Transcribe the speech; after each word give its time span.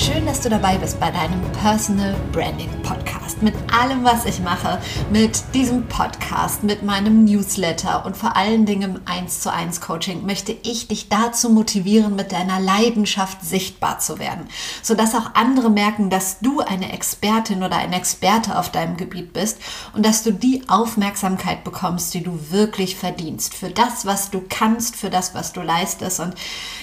Schön, 0.00 0.24
dass 0.24 0.40
du 0.40 0.48
dabei 0.48 0.78
bist 0.78 0.98
bei 0.98 1.10
deinem 1.10 1.42
Personal 1.60 2.16
Branding 2.32 2.70
Podcast. 2.82 3.42
Mit 3.42 3.54
allem, 3.70 4.02
was 4.02 4.24
ich 4.24 4.40
mache, 4.40 4.80
mit 5.12 5.42
diesem 5.52 5.86
Podcast, 5.88 6.64
mit 6.64 6.82
meinem 6.82 7.26
Newsletter 7.26 8.06
und 8.06 8.16
vor 8.16 8.34
allen 8.34 8.64
Dingen 8.64 8.98
1 9.04 9.40
zu 9.40 9.52
1 9.52 9.82
Coaching 9.82 10.24
möchte 10.24 10.56
ich 10.62 10.88
dich 10.88 11.10
dazu 11.10 11.50
motivieren, 11.50 12.16
mit 12.16 12.32
deiner 12.32 12.60
Leidenschaft 12.60 13.44
sichtbar 13.44 13.98
zu 13.98 14.18
werden, 14.18 14.48
sodass 14.82 15.14
auch 15.14 15.34
andere 15.34 15.68
merken, 15.68 16.08
dass 16.08 16.40
du 16.40 16.60
eine 16.60 16.94
Expertin 16.94 17.62
oder 17.62 17.76
ein 17.76 17.92
Experte 17.92 18.58
auf 18.58 18.72
deinem 18.72 18.96
Gebiet 18.96 19.34
bist 19.34 19.58
und 19.92 20.06
dass 20.06 20.22
du 20.22 20.32
die 20.32 20.62
Aufmerksamkeit 20.66 21.62
bekommst, 21.62 22.14
die 22.14 22.22
du 22.22 22.38
wirklich 22.50 22.96
verdienst, 22.96 23.52
für 23.52 23.68
das, 23.68 24.06
was 24.06 24.30
du 24.30 24.42
kannst, 24.48 24.96
für 24.96 25.10
das, 25.10 25.34
was 25.34 25.52
du 25.52 25.60
leistest. 25.60 26.20
Und 26.20 26.36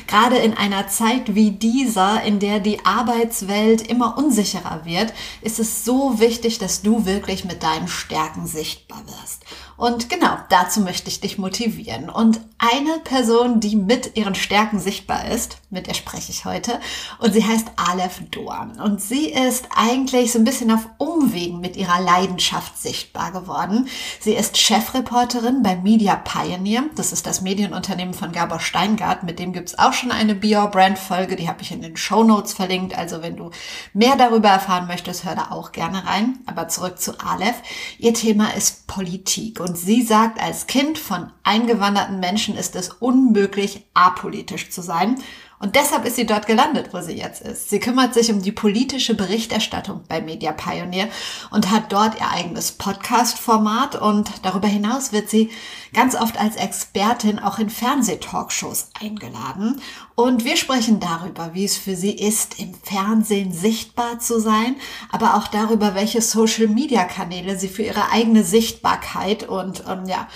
gerade 0.06 0.38
in 0.38 0.56
einer 0.56 0.88
Zeit 0.88 1.34
wie 1.34 1.50
dieser, 1.50 2.22
in 2.22 2.40
der 2.40 2.60
die 2.60 2.86
Arbeit 2.86 3.07
Arbeitswelt 3.08 3.88
immer 3.88 4.18
unsicherer 4.18 4.84
wird, 4.84 5.14
ist 5.42 5.60
es 5.60 5.86
so 5.86 6.20
wichtig, 6.20 6.60
dass 6.60 6.82
du 6.82 7.06
wirklich 7.06 7.46
mit 7.46 7.64
deinen 7.64 7.88
Stärken 7.88 8.48
sichtbar 8.48 9.02
wirst. 9.06 9.44
Und 9.78 10.10
genau 10.10 10.38
dazu 10.50 10.82
möchte 10.82 11.10
ich 11.10 11.22
dich 11.22 11.38
motivieren. 11.38 12.10
Und 12.10 12.42
eine 12.58 13.00
Person, 13.04 13.60
die 13.60 13.76
mit 13.76 14.18
ihren 14.18 14.34
Stärken 14.34 14.80
sichtbar 14.80 15.30
ist, 15.30 15.60
mit 15.70 15.86
der 15.86 15.94
spreche 15.94 16.32
ich 16.32 16.46
heute, 16.46 16.80
und 17.20 17.34
sie 17.34 17.46
heißt 17.46 17.68
Aleph 17.76 18.22
Doan. 18.32 18.80
Und 18.80 19.00
sie 19.00 19.30
ist 19.30 19.68
eigentlich 19.76 20.32
so 20.32 20.40
ein 20.40 20.44
bisschen 20.44 20.72
auf 20.72 20.88
Umwegen 20.98 21.60
mit 21.60 21.78
ihrer 21.78 22.02
Leidenschaft 22.02 22.82
sichtbar 22.82 23.32
geworden. 23.32 23.88
Sie 24.20 24.34
ist 24.34 24.58
Chefreporterin 24.58 25.62
bei 25.62 25.76
Media 25.76 26.16
Pioneer. 26.16 26.86
Das 26.96 27.12
ist 27.12 27.28
das 27.28 27.42
Medienunternehmen 27.42 28.16
von 28.16 28.32
Gabor 28.32 28.60
Steingart. 28.60 29.24
Mit 29.24 29.38
dem 29.38 29.54
gibt 29.54 29.70
es 29.70 29.80
auch 29.80 29.94
schon 29.94 30.12
eine 30.12 30.34
Be 30.34 30.58
Your 30.58 30.70
Brand 30.70 30.98
Folge. 30.98 31.36
Die 31.36 31.48
habe 31.48 31.62
ich 31.62 31.72
in 31.72 31.84
den 31.84 31.98
Show 31.98 32.24
Notes 32.24 32.54
verlinkt. 32.54 32.98
Also 32.98 33.22
wenn 33.22 33.36
du 33.36 33.52
mehr 33.94 34.16
darüber 34.16 34.50
erfahren 34.50 34.88
möchtest, 34.88 35.26
hör 35.26 35.36
da 35.36 35.52
auch 35.52 35.72
gerne 35.72 36.08
rein. 36.08 36.40
Aber 36.48 36.68
zurück 36.70 37.00
zu 37.00 37.20
Aleph. 37.20 37.62
Ihr 38.00 38.16
Thema 38.16 38.56
ist 38.56 38.88
Politik. 38.88 39.60
Und 39.68 39.78
sie 39.78 40.02
sagt, 40.02 40.42
als 40.42 40.66
Kind 40.66 40.98
von 40.98 41.30
eingewanderten 41.44 42.22
Menschen 42.22 42.56
ist 42.56 42.78
es 42.78 42.88
unmöglich, 42.90 43.86
apolitisch 43.94 44.70
zu 44.70 44.82
sein. 44.82 45.16
Und 45.60 45.76
deshalb 45.76 46.06
ist 46.06 46.18
sie 46.18 46.28
dort 46.28 46.46
gelandet, 46.46 46.90
wo 46.94 47.02
sie 47.02 47.14
jetzt 47.14 47.42
ist. 47.42 47.70
Sie 47.70 47.80
kümmert 47.80 48.14
sich 48.14 48.32
um 48.32 48.44
die 48.44 48.52
politische 48.52 49.16
Berichterstattung 49.16 50.04
bei 50.08 50.22
Media 50.22 50.52
Pioneer 50.52 51.10
und 51.50 51.72
hat 51.72 51.92
dort 51.92 52.20
ihr 52.20 52.30
eigenes 52.30 52.74
Podcast-Format 52.74 53.96
und 53.96 54.30
darüber 54.44 54.68
hinaus 54.68 55.12
wird 55.12 55.32
sie 55.32 55.50
ganz 55.94 56.14
oft 56.14 56.40
als 56.40 56.58
Expertin 56.58 57.40
auch 57.40 57.58
in 57.58 57.72
Fernsehtalkshows 57.72 58.92
eingeladen. 59.02 59.82
Und 60.14 60.46
wir 60.46 60.58
sprechen 60.58 61.00
darüber, 61.00 61.56
wie 61.56 61.66
es 61.66 61.76
für 61.76 61.96
sie 61.96 62.12
ist, 62.12 62.60
im 62.60 62.76
Fernsehen 62.76 63.52
sichtbar 63.52 64.20
zu 64.20 64.40
sein, 64.40 64.76
aber 65.12 65.36
auch 65.36 65.48
darüber, 65.48 65.96
welche 65.96 66.22
Social-Media-Kanäle 66.22 67.58
sie 67.58 67.68
für 67.68 67.84
ihre 67.84 68.12
eigene 68.12 68.44
Sichtbarkeit 68.44 69.48
und 69.48 69.84
ähm, 69.88 70.06
ja, 70.06 70.28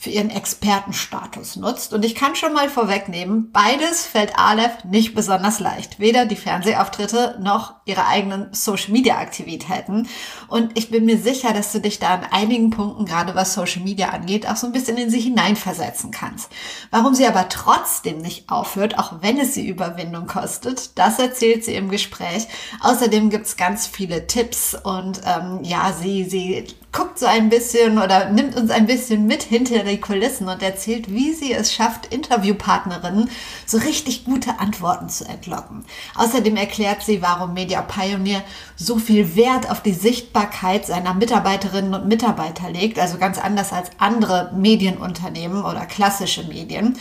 für 0.00 0.10
ihren 0.10 0.30
Expertenstatus 0.30 1.56
nutzt. 1.56 1.92
Und 1.92 2.04
ich 2.04 2.14
kann 2.14 2.36
schon 2.36 2.52
mal 2.52 2.68
vorwegnehmen, 2.68 3.50
beides 3.50 4.06
fällt 4.06 4.38
Aleph 4.38 4.84
nicht 4.84 5.12
besonders 5.12 5.58
leicht. 5.58 5.98
Weder 5.98 6.24
die 6.24 6.36
Fernsehauftritte 6.36 7.36
noch 7.42 7.74
ihre 7.84 8.06
eigenen 8.06 8.46
Social-Media-Aktivitäten. 8.52 10.08
Und 10.46 10.78
ich 10.78 10.90
bin 10.90 11.04
mir 11.04 11.18
sicher, 11.18 11.52
dass 11.52 11.72
du 11.72 11.80
dich 11.80 11.98
da 11.98 12.14
an 12.14 12.26
einigen 12.30 12.70
Punkten, 12.70 13.06
gerade 13.06 13.34
was 13.34 13.54
Social 13.54 13.82
Media 13.82 14.10
angeht, 14.10 14.48
auch 14.48 14.54
so 14.54 14.68
ein 14.68 14.72
bisschen 14.72 14.96
in 14.98 15.10
sie 15.10 15.20
hineinversetzen 15.20 16.12
kannst. 16.12 16.52
Warum 16.92 17.16
sie 17.16 17.26
aber 17.26 17.48
trotzdem 17.48 18.18
nicht 18.18 18.50
aufhört, 18.50 19.00
auch 19.00 19.14
wenn 19.20 19.40
es 19.40 19.54
sie 19.54 19.66
Überwindung 19.66 20.28
kostet, 20.28 20.96
das 20.96 21.18
erzählt 21.18 21.64
sie 21.64 21.74
im 21.74 21.90
Gespräch. 21.90 22.46
Außerdem 22.82 23.30
gibt's 23.30 23.56
ganz 23.56 23.88
viele 23.88 24.28
Tipps 24.28 24.76
und 24.80 25.22
ähm, 25.24 25.58
ja, 25.64 25.92
sie, 25.92 26.22
sie 26.22 26.66
guckt 26.92 27.18
so 27.18 27.26
ein 27.26 27.48
bisschen 27.48 27.98
oder 27.98 28.30
nimmt 28.30 28.56
uns 28.56 28.70
ein 28.70 28.86
bisschen 28.86 29.26
mit 29.26 29.42
hinter 29.42 29.84
die 29.84 30.00
Kulissen 30.00 30.48
und 30.48 30.62
erzählt, 30.62 31.12
wie 31.12 31.32
sie 31.32 31.52
es 31.52 31.72
schafft, 31.72 32.06
Interviewpartnerinnen 32.06 33.30
so 33.66 33.78
richtig 33.78 34.24
gute 34.24 34.58
Antworten 34.58 35.08
zu 35.08 35.26
entlocken. 35.26 35.84
Außerdem 36.14 36.56
erklärt 36.56 37.02
sie, 37.02 37.20
warum 37.20 37.54
Media 37.54 37.82
Pioneer 37.82 38.42
so 38.76 38.98
viel 38.98 39.36
Wert 39.36 39.70
auf 39.70 39.82
die 39.82 39.92
Sichtbarkeit 39.92 40.86
seiner 40.86 41.14
Mitarbeiterinnen 41.14 41.94
und 41.94 42.08
Mitarbeiter 42.08 42.70
legt, 42.70 42.98
also 42.98 43.18
ganz 43.18 43.38
anders 43.38 43.72
als 43.72 43.90
andere 43.98 44.52
Medienunternehmen 44.56 45.64
oder 45.64 45.84
klassische 45.86 46.44
Medien. 46.44 46.98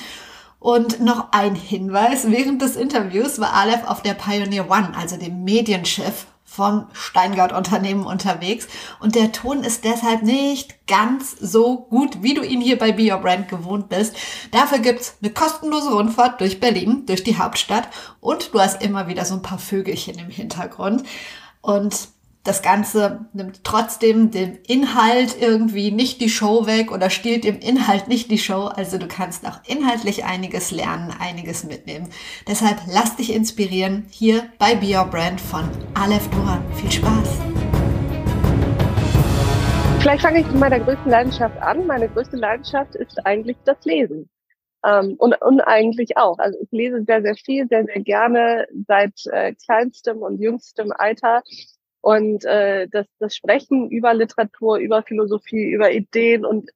Und 0.59 0.99
noch 0.99 1.31
ein 1.31 1.55
Hinweis, 1.55 2.29
während 2.29 2.61
des 2.61 2.75
Interviews 2.75 3.39
war 3.39 3.53
Aleph 3.53 3.85
auf 3.85 4.01
der 4.01 4.15
Pioneer 4.15 4.69
One, 4.69 4.91
also 4.97 5.15
dem 5.15 5.43
Medienschiff 5.43 6.25
vom 6.57 6.87
Steingart-Unternehmen 6.91 8.03
unterwegs 8.03 8.67
und 8.99 9.13
der 9.13 9.31
Ton 9.31 9.63
ist 9.63 9.83
deshalb 9.83 10.23
nicht 10.23 10.87
ganz 10.87 11.37
so 11.39 11.85
gut, 11.89 12.23
wie 12.23 12.33
du 12.33 12.41
ihn 12.41 12.61
hier 12.61 12.79
bei 12.79 12.91
Be 12.91 13.11
Your 13.11 13.19
Brand 13.19 13.47
gewohnt 13.47 13.89
bist. 13.89 14.15
Dafür 14.51 14.79
gibt's 14.79 15.17
eine 15.21 15.31
kostenlose 15.31 15.93
Rundfahrt 15.93 16.41
durch 16.41 16.59
Berlin, 16.59 17.05
durch 17.05 17.23
die 17.23 17.37
Hauptstadt 17.37 17.87
und 18.19 18.53
du 18.53 18.59
hast 18.59 18.81
immer 18.83 19.07
wieder 19.07 19.23
so 19.23 19.35
ein 19.35 19.43
paar 19.43 19.59
Vögelchen 19.59 20.17
im 20.17 20.31
Hintergrund. 20.31 21.03
Und 21.61 22.09
das 22.47 22.61
Ganze 22.61 23.25
nimmt 23.33 23.65
trotzdem 23.65 24.31
dem 24.31 24.57
Inhalt 24.65 25.35
irgendwie 25.41 25.91
nicht 25.91 26.21
die 26.21 26.29
Show 26.29 26.65
weg 26.65 26.93
oder 26.93 27.09
stiehlt 27.09 27.43
dem 27.43 27.59
Inhalt 27.59 28.07
nicht 28.07 28.31
die 28.31 28.37
Show. 28.37 28.67
Also 28.73 28.97
du 28.97 29.05
kannst 29.05 29.45
auch 29.45 29.59
inhaltlich 29.67 30.23
einiges 30.23 30.71
lernen, 30.71 31.13
einiges 31.19 31.65
mitnehmen. 31.65 32.07
Deshalb 32.47 32.77
lass 32.87 33.17
dich 33.17 33.35
inspirieren 33.35 34.05
hier 34.09 34.43
bei 34.59 34.75
Be 34.75 34.97
Your 34.97 35.05
Brand 35.05 35.41
von 35.41 35.69
Aleph 35.93 36.29
Doran. 36.29 36.63
Viel 36.75 36.89
Spaß! 36.89 37.41
Vielleicht 39.99 40.21
fange 40.21 40.39
ich 40.39 40.47
mit 40.47 40.59
meiner 40.59 40.79
größten 40.79 41.11
Leidenschaft 41.11 41.61
an. 41.61 41.85
Meine 41.85 42.07
größte 42.07 42.37
Leidenschaft 42.37 42.95
ist 42.95 43.19
eigentlich 43.25 43.57
das 43.65 43.83
Lesen. 43.83 44.29
Ähm, 44.85 45.15
und, 45.17 45.35
und 45.41 45.59
eigentlich 45.59 46.15
auch. 46.15 46.39
Also 46.39 46.57
ich 46.61 46.71
lese 46.71 47.03
sehr, 47.05 47.21
sehr 47.21 47.35
viel, 47.35 47.67
sehr, 47.67 47.83
sehr 47.83 48.01
gerne 48.03 48.67
seit 48.87 49.19
äh, 49.25 49.53
kleinstem 49.53 50.19
und 50.19 50.39
jüngstem 50.39 50.93
Alter 50.97 51.43
und 52.01 52.45
äh, 52.45 52.87
das, 52.89 53.05
das 53.19 53.35
Sprechen 53.35 53.89
über 53.89 54.13
Literatur, 54.13 54.77
über 54.77 55.03
Philosophie, 55.03 55.71
über 55.71 55.91
Ideen 55.91 56.45
und 56.45 56.69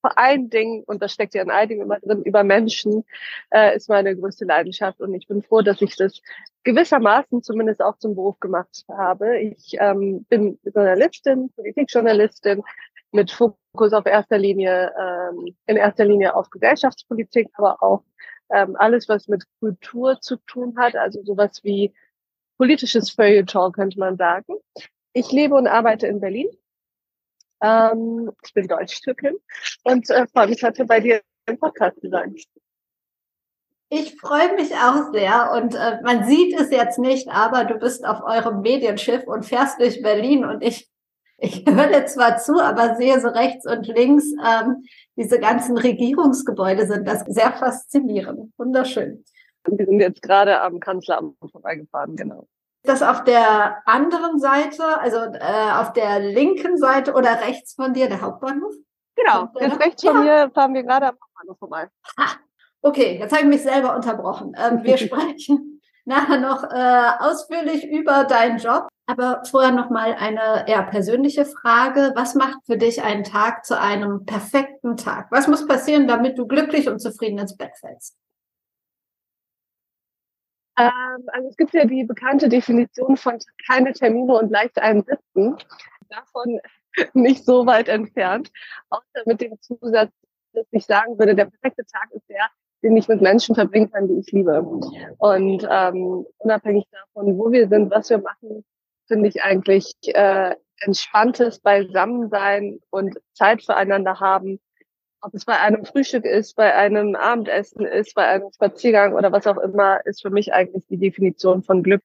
vor 0.00 0.16
allen 0.16 0.48
Dingen, 0.48 0.84
und 0.84 1.02
das 1.02 1.12
steckt 1.12 1.34
ja 1.34 1.42
in 1.42 1.50
all 1.50 1.66
dem 1.66 1.80
immer 1.80 1.98
drin, 1.98 2.22
über 2.22 2.44
Menschen, 2.44 3.04
äh, 3.50 3.76
ist 3.76 3.88
meine 3.88 4.16
größte 4.16 4.44
Leidenschaft. 4.44 5.00
Und 5.00 5.12
ich 5.14 5.26
bin 5.26 5.42
froh, 5.42 5.60
dass 5.60 5.82
ich 5.82 5.96
das 5.96 6.20
gewissermaßen 6.62 7.42
zumindest 7.42 7.82
auch 7.82 7.98
zum 7.98 8.14
Beruf 8.14 8.38
gemacht 8.38 8.84
habe. 8.88 9.38
Ich 9.38 9.76
ähm, 9.80 10.24
bin 10.28 10.58
Journalistin, 10.62 11.50
Politikjournalistin 11.54 12.62
mit 13.10 13.30
Fokus 13.30 13.92
auf 13.92 14.06
erster 14.06 14.38
Linie, 14.38 14.92
ähm, 14.98 15.56
in 15.66 15.76
erster 15.76 16.04
Linie 16.04 16.34
auf 16.36 16.50
Gesellschaftspolitik, 16.50 17.48
aber 17.54 17.82
auch 17.82 18.04
ähm, 18.50 18.76
alles, 18.76 19.08
was 19.08 19.28
mit 19.28 19.44
Kultur 19.60 20.20
zu 20.20 20.36
tun 20.46 20.74
hat, 20.78 20.94
also 20.94 21.22
sowas 21.22 21.60
wie 21.64 21.92
politisches 22.58 23.10
Feuilleton, 23.10 23.72
könnte 23.72 23.98
man 23.98 24.16
sagen. 24.16 24.54
Ich 25.14 25.32
lebe 25.32 25.54
und 25.54 25.66
arbeite 25.66 26.06
in 26.06 26.20
Berlin. 26.20 26.48
Ähm, 27.62 28.30
ich 28.44 28.52
bin 28.52 28.68
Deutsch-Türkin 28.68 29.36
und 29.84 30.10
äh, 30.10 30.26
freue 30.26 30.48
mich 30.48 30.62
heute 30.62 30.84
bei 30.84 31.00
dir 31.00 31.22
im 31.46 31.58
Podcast 31.58 32.00
zu 32.00 32.10
sein. 32.10 32.36
Ich 33.90 34.20
freue 34.20 34.54
mich 34.54 34.74
auch 34.74 35.12
sehr 35.12 35.50
und 35.52 35.74
äh, 35.74 36.00
man 36.02 36.26
sieht 36.26 36.60
es 36.60 36.70
jetzt 36.70 36.98
nicht, 36.98 37.28
aber 37.28 37.64
du 37.64 37.76
bist 37.76 38.04
auf 38.04 38.22
eurem 38.22 38.60
Medienschiff 38.60 39.26
und 39.26 39.46
fährst 39.46 39.80
durch 39.80 40.02
Berlin 40.02 40.44
und 40.44 40.62
ich, 40.62 40.90
ich 41.38 41.64
höre 41.66 42.04
zwar 42.06 42.36
zu, 42.36 42.60
aber 42.60 42.96
sehe 42.96 43.18
so 43.18 43.28
rechts 43.28 43.66
und 43.66 43.86
links 43.86 44.26
ähm, 44.44 44.84
diese 45.16 45.40
ganzen 45.40 45.78
Regierungsgebäude 45.78 46.86
sind 46.86 47.08
das 47.08 47.24
sehr 47.26 47.52
faszinierend. 47.52 48.52
Wunderschön. 48.58 49.24
Wir 49.76 49.86
sind 49.86 50.00
jetzt 50.00 50.22
gerade 50.22 50.60
am 50.60 50.80
Kanzleramt 50.80 51.36
vorbeigefahren, 51.50 52.16
genau. 52.16 52.46
Das 52.84 53.02
auf 53.02 53.24
der 53.24 53.82
anderen 53.86 54.38
Seite, 54.38 54.98
also 55.00 55.18
äh, 55.18 55.72
auf 55.78 55.92
der 55.92 56.20
linken 56.20 56.78
Seite 56.78 57.12
oder 57.12 57.40
rechts 57.40 57.74
von 57.74 57.92
dir, 57.92 58.08
der 58.08 58.20
Hauptbahnhof? 58.20 58.74
Genau, 59.16 59.48
jetzt 59.58 59.80
rechts 59.80 60.02
von 60.02 60.24
ja. 60.24 60.46
mir 60.46 60.50
fahren 60.52 60.74
wir 60.74 60.84
gerade 60.84 61.08
am 61.08 61.16
Hauptbahnhof 61.20 61.58
vorbei. 61.58 61.88
Ha, 62.18 62.36
okay, 62.82 63.18
jetzt 63.18 63.32
habe 63.32 63.42
ich 63.42 63.48
mich 63.48 63.62
selber 63.62 63.96
unterbrochen. 63.96 64.54
Ähm, 64.56 64.84
wir 64.84 64.96
sprechen 64.98 65.80
nachher 66.08 66.40
noch 66.40 66.64
äh, 66.64 67.10
ausführlich 67.20 67.86
über 67.86 68.24
deinen 68.24 68.58
Job. 68.58 68.88
Aber 69.06 69.42
vorher 69.50 69.72
noch 69.72 69.88
mal 69.88 70.14
eine 70.14 70.68
eher 70.68 70.82
persönliche 70.82 71.46
Frage. 71.46 72.12
Was 72.14 72.34
macht 72.34 72.58
für 72.66 72.76
dich 72.76 73.02
einen 73.02 73.24
Tag 73.24 73.64
zu 73.64 73.80
einem 73.80 74.26
perfekten 74.26 74.96
Tag? 74.98 75.28
Was 75.30 75.48
muss 75.48 75.66
passieren, 75.66 76.06
damit 76.06 76.36
du 76.38 76.46
glücklich 76.46 76.88
und 76.88 77.00
zufrieden 77.00 77.38
ins 77.38 77.56
Bett 77.56 77.72
fällst? 77.78 78.16
Ähm, 80.78 81.28
also 81.32 81.48
es 81.48 81.56
gibt 81.56 81.74
ja 81.74 81.84
die 81.84 82.04
bekannte 82.04 82.48
Definition 82.48 83.16
von 83.16 83.38
keine 83.66 83.92
Termine 83.92 84.34
und 84.34 84.50
leicht 84.50 84.78
einsitzen. 84.78 85.56
Davon 86.08 86.60
nicht 87.14 87.44
so 87.44 87.66
weit 87.66 87.88
entfernt, 87.88 88.50
außer 88.90 89.22
mit 89.26 89.40
dem 89.40 89.60
Zusatz, 89.60 90.12
dass 90.52 90.66
ich 90.70 90.86
sagen 90.86 91.18
würde, 91.18 91.34
der 91.34 91.46
perfekte 91.46 91.84
Tag 91.86 92.10
ist 92.12 92.28
der, 92.28 92.48
den 92.82 92.96
ich 92.96 93.08
mit 93.08 93.20
Menschen 93.20 93.54
verbringen 93.54 93.90
kann, 93.90 94.08
die 94.08 94.20
ich 94.20 94.30
liebe. 94.32 94.62
Und 95.18 95.66
ähm, 95.68 96.26
unabhängig 96.38 96.86
davon, 96.90 97.36
wo 97.36 97.50
wir 97.50 97.68
sind, 97.68 97.90
was 97.90 98.08
wir 98.10 98.18
machen, 98.18 98.64
finde 99.06 99.28
ich 99.28 99.42
eigentlich 99.42 99.94
äh, 100.04 100.54
entspanntes 100.80 101.58
Beisammensein 101.60 102.78
und 102.90 103.18
Zeit 103.32 103.64
füreinander 103.64 104.20
haben, 104.20 104.60
ob 105.20 105.34
es 105.34 105.44
bei 105.44 105.58
einem 105.58 105.84
Frühstück 105.84 106.24
ist, 106.24 106.54
bei 106.54 106.74
einem 106.74 107.14
Abendessen 107.14 107.84
ist, 107.84 108.14
bei 108.14 108.26
einem 108.26 108.50
Spaziergang 108.52 109.14
oder 109.14 109.32
was 109.32 109.46
auch 109.46 109.58
immer, 109.58 110.04
ist 110.06 110.22
für 110.22 110.30
mich 110.30 110.52
eigentlich 110.52 110.86
die 110.86 110.98
Definition 110.98 111.62
von 111.62 111.82
Glück. 111.82 112.02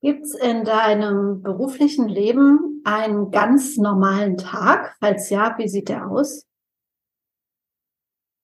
Gibt 0.00 0.24
es 0.24 0.34
in 0.34 0.64
deinem 0.64 1.42
beruflichen 1.42 2.08
Leben 2.08 2.82
einen 2.84 3.30
ganz 3.30 3.76
normalen 3.76 4.36
Tag? 4.36 4.96
Falls 4.98 5.30
ja, 5.30 5.56
wie 5.58 5.68
sieht 5.68 5.88
der 5.88 6.08
aus? 6.08 6.44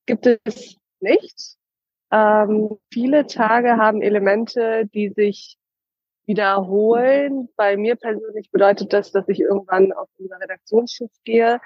Gibt 0.06 0.26
es 0.26 0.76
nicht. 1.00 1.56
Ähm, 2.12 2.78
viele 2.92 3.26
Tage 3.26 3.76
haben 3.76 4.00
Elemente, 4.00 4.86
die 4.86 5.10
sich 5.10 5.58
wiederholen. 6.26 7.48
Bei 7.56 7.76
mir 7.76 7.96
persönlich 7.96 8.50
bedeutet 8.50 8.92
das, 8.92 9.10
dass 9.10 9.28
ich 9.28 9.40
irgendwann 9.40 9.92
auf 9.92 10.08
unser 10.18 10.40
Redaktionsschiff 10.40 11.10
gehe 11.24 11.60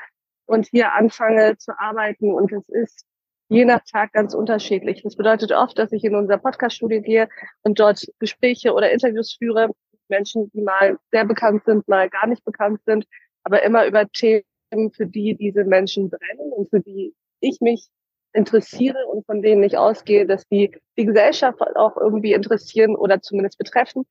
und 0.47 0.67
hier 0.67 0.93
anfange 0.93 1.57
zu 1.59 1.73
arbeiten. 1.79 2.33
Und 2.33 2.53
es 2.53 2.69
ist 2.69 3.07
je 3.49 3.65
nach 3.65 3.83
Tag 3.91 4.13
ganz 4.13 4.35
unterschiedlich. 4.35 5.03
Das 5.03 5.17
bedeutet 5.17 5.53
oft, 5.53 5.79
dass 5.79 5.93
ich 5.93 6.05
in 6.05 6.15
unser 6.15 6.39
Podcast-Studio 6.39 7.03
gehe 7.03 7.29
und 7.63 7.79
dort 7.79 8.07
Gespräche 8.19 8.73
oder 8.73 8.91
Interviews 8.91 9.37
führe 9.39 9.69
mit 9.69 10.01
Menschen, 10.09 10.51
die 10.53 10.63
mal 10.63 10.99
sehr 11.11 11.25
bekannt 11.25 11.65
sind, 11.65 11.87
mal 11.87 12.09
gar 12.09 12.27
nicht 12.27 12.45
bekannt 12.45 12.81
sind, 12.87 13.07
aber 13.45 13.63
immer 13.63 13.87
über 13.87 14.09
Themen, 14.09 14.45
für 14.93 15.07
die 15.07 15.37
diese 15.37 15.65
Menschen 15.65 16.09
brennen 16.09 16.53
und 16.53 16.71
für 16.71 16.81
die 16.81 17.15
ich 17.41 17.61
mich 17.61 17.89
interessiere 18.33 19.07
und 19.07 19.27
von 19.27 19.43
denen 19.43 19.63
ich 19.63 19.77
ausgehe, 19.77 20.27
dass 20.27 20.47
die 20.49 20.73
die 20.97 21.07
Gesellschaft 21.07 21.61
auch 21.77 21.97
irgendwie 21.97 22.33
interessieren 22.33 22.97
oder 22.97 23.21
zumindest 23.21 23.59
betreffen. 23.59 24.07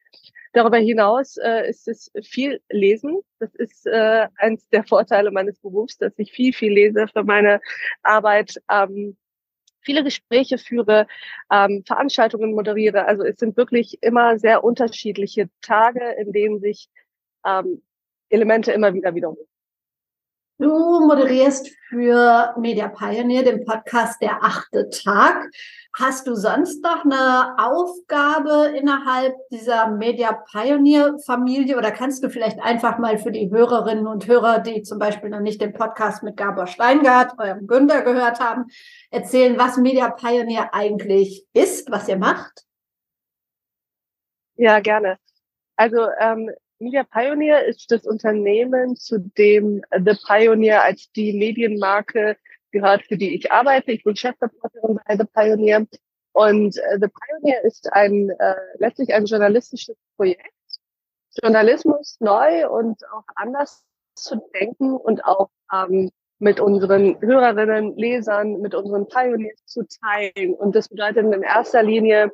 Darüber 0.53 0.77
hinaus 0.77 1.37
äh, 1.37 1.69
ist 1.69 1.87
es 1.87 2.11
viel 2.23 2.61
Lesen. 2.69 3.19
Das 3.39 3.53
ist 3.55 3.85
äh, 3.87 4.27
eins 4.35 4.67
der 4.69 4.83
Vorteile 4.83 5.31
meines 5.31 5.59
Berufs, 5.59 5.97
dass 5.97 6.13
ich 6.17 6.31
viel, 6.31 6.53
viel 6.53 6.73
lese 6.73 7.07
für 7.07 7.23
meine 7.23 7.61
Arbeit. 8.03 8.61
Ähm, 8.69 9.17
viele 9.81 10.03
Gespräche 10.03 10.57
führe, 10.57 11.07
ähm, 11.51 11.83
Veranstaltungen 11.85 12.53
moderiere. 12.53 13.05
Also 13.05 13.23
es 13.23 13.37
sind 13.37 13.57
wirklich 13.57 13.97
immer 14.01 14.37
sehr 14.39 14.63
unterschiedliche 14.63 15.49
Tage, 15.61 16.15
in 16.19 16.31
denen 16.33 16.59
sich 16.59 16.89
ähm, 17.45 17.81
Elemente 18.29 18.71
immer 18.71 18.93
wieder 18.93 19.15
wiederholen. 19.15 19.47
Du 20.61 20.99
moderierst 21.07 21.71
für 21.89 22.53
Media 22.55 22.87
Pioneer 22.87 23.41
den 23.41 23.65
Podcast 23.65 24.21
Der 24.21 24.43
achte 24.43 24.91
Tag. 24.91 25.49
Hast 25.97 26.27
du 26.27 26.35
sonst 26.35 26.83
noch 26.83 27.03
eine 27.03 27.57
Aufgabe 27.57 28.77
innerhalb 28.77 29.33
dieser 29.49 29.87
Media 29.87 30.33
Pioneer 30.51 31.17
Familie 31.25 31.79
oder 31.79 31.89
kannst 31.89 32.23
du 32.23 32.29
vielleicht 32.29 32.59
einfach 32.61 32.99
mal 32.99 33.17
für 33.17 33.31
die 33.31 33.49
Hörerinnen 33.49 34.05
und 34.05 34.27
Hörer, 34.27 34.59
die 34.59 34.83
zum 34.83 34.99
Beispiel 34.99 35.31
noch 35.31 35.39
nicht 35.39 35.59
den 35.61 35.73
Podcast 35.73 36.21
mit 36.21 36.37
Gabor 36.37 36.67
Steingart, 36.67 37.33
eurem 37.39 37.65
Günther 37.65 38.03
gehört 38.03 38.39
haben, 38.39 38.65
erzählen, 39.09 39.57
was 39.57 39.77
Media 39.77 40.11
Pioneer 40.11 40.75
eigentlich 40.75 41.43
ist, 41.53 41.89
was 41.89 42.07
ihr 42.07 42.17
macht? 42.17 42.67
Ja, 44.57 44.79
gerne. 44.79 45.17
Also 45.75 46.07
ähm, 46.19 46.51
Media 46.81 47.03
Pioneer 47.03 47.65
ist 47.65 47.91
das 47.91 48.07
Unternehmen, 48.07 48.95
zu 48.95 49.19
dem 49.19 49.83
The 49.91 50.17
Pioneer 50.25 50.83
als 50.83 51.11
die 51.11 51.31
Medienmarke 51.31 52.37
gehört, 52.71 53.03
für 53.03 53.17
die 53.17 53.35
ich 53.35 53.51
arbeite. 53.51 53.91
Ich 53.91 54.03
bin 54.03 54.15
Chefreporterin 54.15 54.99
bei 55.05 55.15
The 55.15 55.25
Pioneer. 55.31 55.85
Und 56.33 56.77
äh, 56.77 56.97
The 56.99 57.07
Pioneer 57.07 57.63
ist 57.65 57.93
ein 57.93 58.31
äh, 58.31 58.55
letztlich 58.79 59.13
ein 59.13 59.25
journalistisches 59.25 59.95
Projekt, 60.15 60.51
Journalismus 61.39 62.17
neu 62.19 62.67
und 62.67 63.07
auch 63.09 63.25
anders 63.35 63.85
zu 64.15 64.41
denken 64.59 64.95
und 64.95 65.23
auch 65.23 65.49
ähm, 65.71 66.09
mit 66.39 66.59
unseren 66.59 67.21
Hörerinnen, 67.21 67.95
Lesern, 67.95 68.59
mit 68.59 68.73
unseren 68.73 69.07
Pioneers 69.07 69.63
zu 69.65 69.83
teilen. 70.03 70.55
Und 70.55 70.75
das 70.75 70.89
bedeutet 70.89 71.31
in 71.31 71.43
erster 71.43 71.83
Linie 71.83 72.31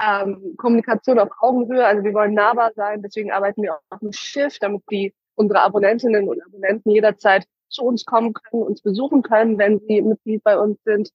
ähm, 0.00 0.54
Kommunikation 0.56 1.18
auf 1.18 1.30
Augenhöhe. 1.40 1.84
Also 1.84 2.04
wir 2.04 2.14
wollen 2.14 2.34
nahbar 2.34 2.72
sein, 2.74 3.02
deswegen 3.02 3.32
arbeiten 3.32 3.62
wir 3.62 3.78
auf 3.90 4.00
dem 4.00 4.12
Schiff, 4.12 4.58
damit 4.58 4.82
die 4.90 5.14
unsere 5.34 5.60
Abonnentinnen 5.60 6.28
und 6.28 6.42
Abonnenten 6.44 6.90
jederzeit 6.90 7.46
zu 7.68 7.84
uns 7.84 8.04
kommen 8.04 8.34
können, 8.34 8.64
uns 8.64 8.82
besuchen 8.82 9.22
können, 9.22 9.58
wenn 9.58 9.80
sie 9.80 10.02
Mitglied 10.02 10.42
bei 10.44 10.58
uns 10.58 10.78
sind. 10.84 11.10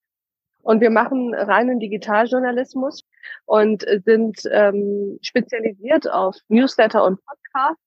Und 0.63 0.81
wir 0.81 0.89
machen 0.89 1.33
reinen 1.33 1.79
Digitaljournalismus 1.79 3.03
und 3.45 3.85
sind 4.05 4.41
ähm, 4.51 5.17
spezialisiert 5.21 6.09
auf 6.11 6.35
Newsletter 6.49 7.05
und 7.05 7.19
Podcasts, 7.25 7.81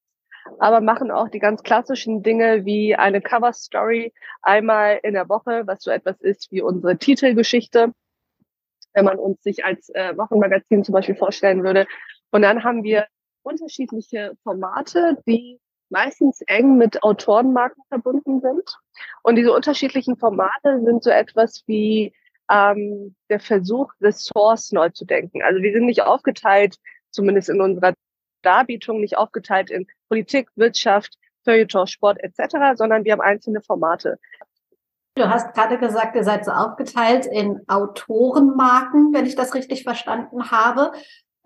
aber 0.59 0.81
machen 0.81 1.11
auch 1.11 1.29
die 1.29 1.41
ganz 1.41 1.63
klassischen 1.63 2.23
Dinge 2.23 2.65
wie 2.65 2.95
eine 2.95 3.21
Cover 3.21 3.53
Story 3.53 4.15
einmal 4.41 5.01
in 5.03 5.13
der 5.13 5.29
Woche, 5.29 5.67
was 5.67 5.83
so 5.83 5.91
etwas 5.91 6.21
ist 6.21 6.51
wie 6.53 6.63
unsere 6.63 6.97
Titelgeschichte 6.97 7.93
wenn 8.93 9.05
man 9.05 9.19
uns 9.19 9.43
sich 9.43 9.65
als 9.65 9.89
äh, 9.91 10.17
Wochenmagazin 10.17 10.85
zum 10.85 10.93
Beispiel 10.93 11.17
vorstellen 11.17 11.63
würde. 11.63 11.87
Und 12.31 12.43
dann 12.43 12.65
haben 12.65 12.83
wir 12.83 13.07
unterschiedliche 13.43 14.33
Formate, 14.43 15.19
die 15.27 15.61
meistens 15.91 16.41
eng 16.43 16.77
mit 16.77 17.03
Autorenmarken 17.03 17.83
verbunden 17.89 18.41
sind. 18.41 18.77
Und 19.23 19.37
diese 19.37 19.53
unterschiedlichen 19.53 20.17
Formate 20.17 20.81
sind 20.85 21.03
so 21.03 21.11
etwas 21.11 21.63
wie 21.67 22.15
ähm, 22.51 23.15
der 23.29 23.41
Versuch, 23.41 23.93
Ressorts 24.01 24.73
neu 24.73 24.91
zu 24.91 25.05
denken. 25.05 25.43
Also 25.43 25.63
wir 25.63 25.73
sind 25.73 25.87
nicht 25.87 26.03
aufgeteilt, 26.03 26.77
zumindest 27.11 27.49
in 27.49 27.61
unserer 27.61 27.95
Darbietung, 28.43 29.01
nicht 29.01 29.17
aufgeteilt 29.17 29.71
in 29.71 29.87
Politik, 30.09 30.49
Wirtschaft, 30.57 31.17
Feuilleton, 31.45 31.87
Sport 31.87 32.19
etc., 32.23 32.75
sondern 32.75 33.05
wir 33.05 33.13
haben 33.13 33.21
einzelne 33.21 33.61
Formate. 33.61 34.19
Du 35.15 35.29
hast 35.29 35.55
gerade 35.55 35.79
gesagt, 35.79 36.17
ihr 36.17 36.25
seid 36.25 36.45
so 36.45 36.53
aufgeteilt 36.53 37.27
in 37.27 37.61
Autorenmarken, 37.67 39.13
wenn 39.13 39.27
ich 39.27 39.35
das 39.35 39.55
richtig 39.55 39.83
verstanden 39.83 40.51
habe. 40.51 40.93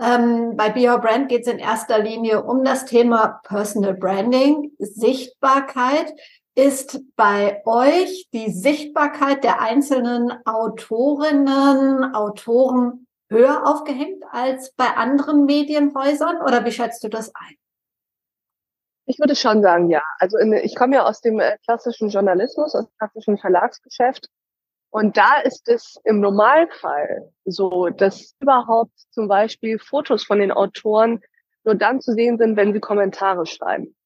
Ähm, 0.00 0.56
bei 0.56 0.70
Be 0.70 0.88
Your 0.88 0.98
Brand 0.98 1.28
geht 1.28 1.46
es 1.46 1.52
in 1.52 1.58
erster 1.58 1.98
Linie 1.98 2.42
um 2.42 2.64
das 2.64 2.84
Thema 2.84 3.40
Personal 3.44 3.94
Branding, 3.94 4.72
Sichtbarkeit. 4.78 6.12
Ist 6.56 7.00
bei 7.16 7.62
euch 7.64 8.28
die 8.32 8.50
Sichtbarkeit 8.52 9.42
der 9.42 9.60
einzelnen 9.60 10.32
Autorinnen, 10.44 12.14
Autoren 12.14 13.06
höher 13.28 13.66
aufgehängt 13.66 14.22
als 14.30 14.72
bei 14.76 14.86
anderen 14.96 15.46
Medienhäusern 15.46 16.42
oder 16.42 16.64
wie 16.64 16.72
schätzt 16.72 17.02
du 17.02 17.08
das 17.08 17.32
ein? 17.34 17.56
Ich 19.06 19.18
würde 19.18 19.36
schon 19.36 19.62
sagen, 19.62 19.90
ja. 19.90 20.02
Also 20.18 20.38
in, 20.38 20.52
ich 20.52 20.74
komme 20.74 20.96
ja 20.96 21.04
aus 21.04 21.20
dem 21.20 21.38
äh, 21.40 21.56
klassischen 21.64 22.08
Journalismus, 22.08 22.74
aus 22.74 22.86
dem 22.86 22.96
klassischen 22.98 23.38
Verlagsgeschäft. 23.38 24.28
Und 24.90 25.16
da 25.16 25.40
ist 25.40 25.68
es 25.68 25.96
im 26.04 26.20
Normalfall 26.20 27.32
so, 27.44 27.88
dass 27.88 28.34
überhaupt 28.40 28.96
zum 29.10 29.28
Beispiel 29.28 29.78
Fotos 29.78 30.24
von 30.24 30.38
den 30.38 30.52
Autoren 30.52 31.20
nur 31.64 31.74
dann 31.74 32.00
zu 32.00 32.12
sehen 32.12 32.38
sind, 32.38 32.56
wenn 32.56 32.72
sie 32.72 32.80
Kommentare 32.80 33.44
schreiben. 33.46 33.96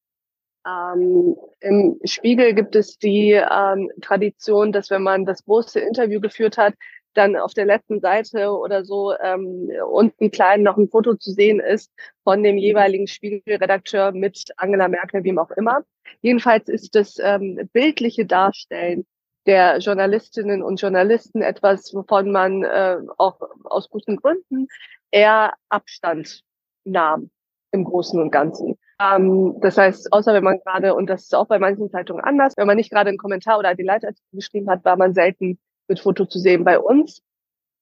Ähm, 0.66 1.36
Im 1.60 2.00
Spiegel 2.04 2.54
gibt 2.54 2.74
es 2.74 2.98
die 2.98 3.32
ähm, 3.32 3.90
Tradition, 4.00 4.72
dass 4.72 4.90
wenn 4.90 5.02
man 5.02 5.24
das 5.24 5.44
große 5.44 5.78
Interview 5.80 6.20
geführt 6.20 6.56
hat, 6.56 6.74
dann 7.14 7.36
auf 7.36 7.54
der 7.54 7.64
letzten 7.64 8.00
Seite 8.00 8.50
oder 8.50 8.84
so 8.84 9.14
ähm, 9.18 9.70
unten 9.90 10.30
klein 10.30 10.62
noch 10.62 10.76
ein 10.76 10.88
Foto 10.88 11.14
zu 11.14 11.32
sehen 11.32 11.60
ist 11.60 11.92
von 12.24 12.42
dem 12.42 12.58
jeweiligen 12.58 13.06
Spiegelredakteur 13.06 14.12
mit 14.12 14.52
Angela 14.56 14.88
Merkel, 14.88 15.24
wem 15.24 15.38
auch 15.38 15.50
immer. 15.52 15.82
Jedenfalls 16.20 16.68
ist 16.68 16.94
das 16.94 17.16
ähm, 17.20 17.68
bildliche 17.72 18.26
Darstellen 18.26 19.06
der 19.46 19.78
Journalistinnen 19.78 20.62
und 20.62 20.80
Journalisten 20.80 21.42
etwas, 21.42 21.94
wovon 21.94 22.30
man 22.30 22.64
äh, 22.64 22.98
auch 23.16 23.40
aus 23.64 23.88
guten 23.88 24.16
Gründen 24.16 24.68
eher 25.10 25.54
Abstand 25.68 26.42
nahm 26.84 27.30
im 27.72 27.84
Großen 27.84 28.20
und 28.20 28.30
Ganzen. 28.30 28.78
Ähm, 29.00 29.58
das 29.60 29.78
heißt, 29.78 30.12
außer 30.12 30.34
wenn 30.34 30.44
man 30.44 30.60
gerade, 30.60 30.94
und 30.94 31.08
das 31.08 31.24
ist 31.24 31.34
auch 31.34 31.46
bei 31.46 31.58
manchen 31.58 31.90
Zeitungen 31.90 32.22
anders, 32.22 32.54
wenn 32.56 32.66
man 32.66 32.76
nicht 32.76 32.90
gerade 32.90 33.08
einen 33.08 33.18
Kommentar 33.18 33.58
oder 33.58 33.74
die 33.74 33.84
Leitartikel 33.84 34.24
geschrieben 34.32 34.68
hat, 34.68 34.84
war 34.84 34.96
man 34.96 35.14
selten 35.14 35.58
mit 35.88 36.00
Foto 36.00 36.26
zu 36.26 36.38
sehen 36.38 36.64
bei 36.64 36.78
uns. 36.78 37.22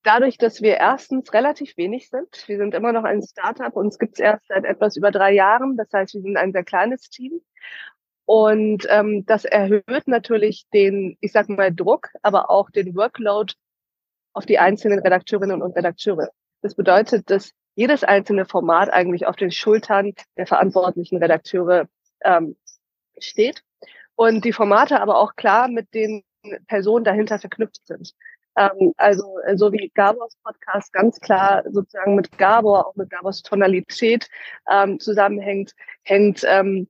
Dadurch, 0.02 0.38
dass 0.38 0.62
wir 0.62 0.76
erstens 0.76 1.32
relativ 1.32 1.76
wenig 1.76 2.08
sind, 2.08 2.44
wir 2.46 2.58
sind 2.58 2.74
immer 2.74 2.92
noch 2.92 3.04
ein 3.04 3.22
Startup, 3.22 3.74
uns 3.74 3.98
es 4.00 4.20
erst 4.20 4.46
seit 4.46 4.64
etwas 4.64 4.96
über 4.96 5.10
drei 5.10 5.32
Jahren, 5.32 5.76
das 5.76 5.88
heißt, 5.92 6.14
wir 6.14 6.22
sind 6.22 6.36
ein 6.36 6.52
sehr 6.52 6.64
kleines 6.64 7.10
Team. 7.10 7.40
Und 8.24 8.86
ähm, 8.88 9.24
das 9.26 9.44
erhöht 9.44 10.06
natürlich 10.06 10.66
den, 10.72 11.16
ich 11.20 11.32
sag 11.32 11.48
mal, 11.48 11.74
Druck, 11.74 12.10
aber 12.22 12.50
auch 12.50 12.70
den 12.70 12.94
Workload 12.96 13.54
auf 14.32 14.46
die 14.46 14.58
einzelnen 14.58 14.98
Redakteurinnen 14.98 15.62
und 15.62 15.76
Redakteure. 15.76 16.30
Das 16.62 16.74
bedeutet, 16.74 17.30
dass 17.30 17.52
jedes 17.74 18.04
einzelne 18.04 18.46
Format 18.46 18.90
eigentlich 18.90 19.26
auf 19.26 19.36
den 19.36 19.50
Schultern 19.50 20.14
der 20.36 20.46
verantwortlichen 20.46 21.18
Redakteure 21.18 21.88
ähm, 22.22 22.56
steht 23.18 23.62
und 24.16 24.44
die 24.44 24.52
Formate 24.52 25.00
aber 25.00 25.18
auch 25.18 25.36
klar 25.36 25.68
mit 25.68 25.94
den 25.94 26.24
Personen 26.66 27.04
dahinter 27.04 27.38
verknüpft 27.38 27.86
sind. 27.86 28.14
Ähm, 28.56 28.92
also 28.96 29.38
so 29.54 29.72
wie 29.72 29.90
Gabors 29.94 30.36
Podcast 30.42 30.92
ganz 30.92 31.20
klar 31.20 31.62
sozusagen 31.70 32.14
mit 32.14 32.36
Gabor, 32.38 32.86
auch 32.86 32.96
mit 32.96 33.10
Gabors 33.10 33.42
Tonalität 33.42 34.28
ähm, 34.70 34.98
zusammenhängt, 34.98 35.74
hängt 36.02 36.42
ähm, 36.46 36.88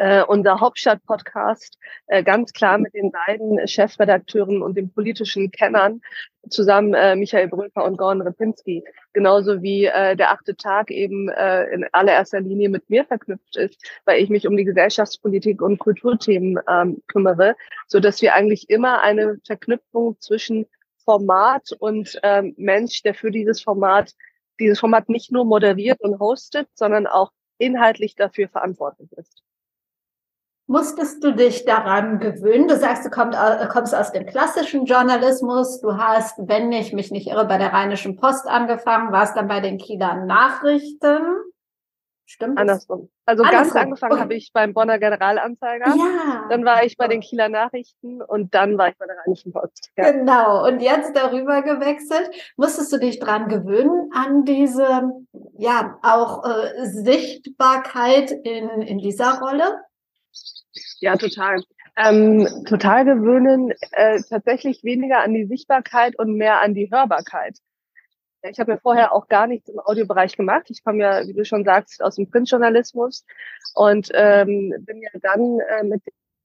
äh, 0.00 0.24
unser 0.24 0.60
Hauptstadt-Podcast 0.60 1.76
äh, 2.06 2.22
ganz 2.22 2.52
klar 2.54 2.78
mit 2.78 2.94
den 2.94 3.12
beiden 3.12 3.68
Chefredakteuren 3.68 4.62
und 4.62 4.76
den 4.76 4.90
politischen 4.92 5.50
Kennern 5.50 6.00
zusammen 6.48 6.94
äh, 6.94 7.14
Michael 7.16 7.48
Bröker 7.48 7.84
und 7.84 7.98
Gordon 7.98 8.22
Repinski, 8.22 8.82
genauso 9.12 9.62
wie 9.62 9.84
äh, 9.84 10.16
der 10.16 10.32
achte 10.32 10.56
Tag 10.56 10.90
eben 10.90 11.28
äh, 11.28 11.64
in 11.66 11.86
allererster 11.92 12.40
Linie 12.40 12.70
mit 12.70 12.88
mir 12.88 13.04
verknüpft 13.04 13.56
ist, 13.56 13.86
weil 14.06 14.22
ich 14.22 14.30
mich 14.30 14.48
um 14.48 14.56
die 14.56 14.64
Gesellschaftspolitik 14.64 15.60
und 15.60 15.78
Kulturthemen 15.78 16.58
ähm, 16.66 17.02
kümmere, 17.06 17.54
so 17.86 18.00
dass 18.00 18.22
wir 18.22 18.34
eigentlich 18.34 18.70
immer 18.70 19.02
eine 19.02 19.38
Verknüpfung 19.46 20.16
zwischen 20.18 20.64
Format 21.04 21.72
und 21.78 22.18
ähm, 22.22 22.54
Mensch, 22.56 23.02
der 23.02 23.14
für 23.14 23.30
dieses 23.30 23.60
Format 23.60 24.14
dieses 24.58 24.78
Format 24.80 25.08
nicht 25.08 25.32
nur 25.32 25.44
moderiert 25.44 26.00
und 26.00 26.20
hostet, 26.20 26.68
sondern 26.74 27.06
auch 27.06 27.32
inhaltlich 27.58 28.14
dafür 28.14 28.48
verantwortlich 28.48 29.10
ist. 29.12 29.42
Musstest 30.70 31.24
du 31.24 31.32
dich 31.32 31.64
daran 31.64 32.20
gewöhnen? 32.20 32.68
Du 32.68 32.76
sagst, 32.76 33.04
du 33.04 33.10
kommst, 33.10 33.92
aus 33.92 34.12
dem 34.12 34.24
klassischen 34.24 34.84
Journalismus. 34.84 35.80
Du 35.80 35.96
hast, 35.96 36.38
wenn 36.46 36.70
ich 36.70 36.92
mich 36.92 37.10
nicht 37.10 37.26
irre, 37.26 37.44
bei 37.44 37.58
der 37.58 37.72
Rheinischen 37.72 38.14
Post 38.14 38.46
angefangen, 38.46 39.10
warst 39.10 39.36
dann 39.36 39.48
bei 39.48 39.58
den 39.58 39.78
Kieler 39.78 40.24
Nachrichten. 40.26 41.22
Stimmt 42.24 42.56
das? 42.56 42.60
Andersrum. 42.60 43.10
Also 43.26 43.42
Andersrum. 43.42 43.72
ganz 43.72 43.84
angefangen 43.84 44.12
okay. 44.12 44.20
habe 44.22 44.34
ich 44.34 44.52
beim 44.52 44.72
Bonner 44.72 45.00
Generalanzeiger. 45.00 45.86
Ja. 45.88 46.46
Dann 46.48 46.64
war 46.64 46.84
ich 46.84 46.96
bei 46.96 47.08
den 47.08 47.20
Kieler 47.20 47.48
Nachrichten 47.48 48.22
und 48.22 48.54
dann 48.54 48.78
war 48.78 48.90
ich 48.90 48.96
bei 48.96 49.06
der 49.06 49.16
Rheinischen 49.16 49.52
Post. 49.52 49.90
Ja. 49.96 50.12
Genau. 50.12 50.64
Und 50.68 50.78
jetzt 50.78 51.16
darüber 51.16 51.62
gewechselt. 51.62 52.30
Musstest 52.56 52.92
du 52.92 52.98
dich 52.98 53.18
dran 53.18 53.48
gewöhnen 53.48 54.08
an 54.14 54.44
diese, 54.44 55.02
ja, 55.58 55.98
auch 56.02 56.44
äh, 56.44 56.86
Sichtbarkeit 56.86 58.30
in, 58.30 58.82
in 58.82 58.98
dieser 58.98 59.40
Rolle? 59.40 59.80
Ja, 61.00 61.16
total. 61.16 61.62
Ähm, 61.96 62.46
total 62.66 63.04
gewöhnen, 63.04 63.72
äh, 63.92 64.20
tatsächlich 64.28 64.84
weniger 64.84 65.20
an 65.20 65.34
die 65.34 65.46
Sichtbarkeit 65.46 66.18
und 66.18 66.34
mehr 66.34 66.60
an 66.60 66.74
die 66.74 66.90
Hörbarkeit. 66.90 67.58
Ich 68.42 68.58
habe 68.58 68.72
mir 68.72 68.78
vorher 68.78 69.12
auch 69.12 69.28
gar 69.28 69.46
nichts 69.46 69.68
im 69.68 69.78
Audiobereich 69.80 70.36
gemacht. 70.36 70.66
Ich 70.68 70.82
komme 70.82 71.02
ja, 71.02 71.26
wie 71.26 71.34
du 71.34 71.44
schon 71.44 71.64
sagst, 71.64 72.02
aus 72.02 72.16
dem 72.16 72.30
Printjournalismus 72.30 73.26
und 73.74 74.08
ähm, 74.14 74.72
bin 74.80 75.02
ja 75.02 75.10
dann 75.20 75.60
äh, 75.60 75.82
mit 75.82 76.02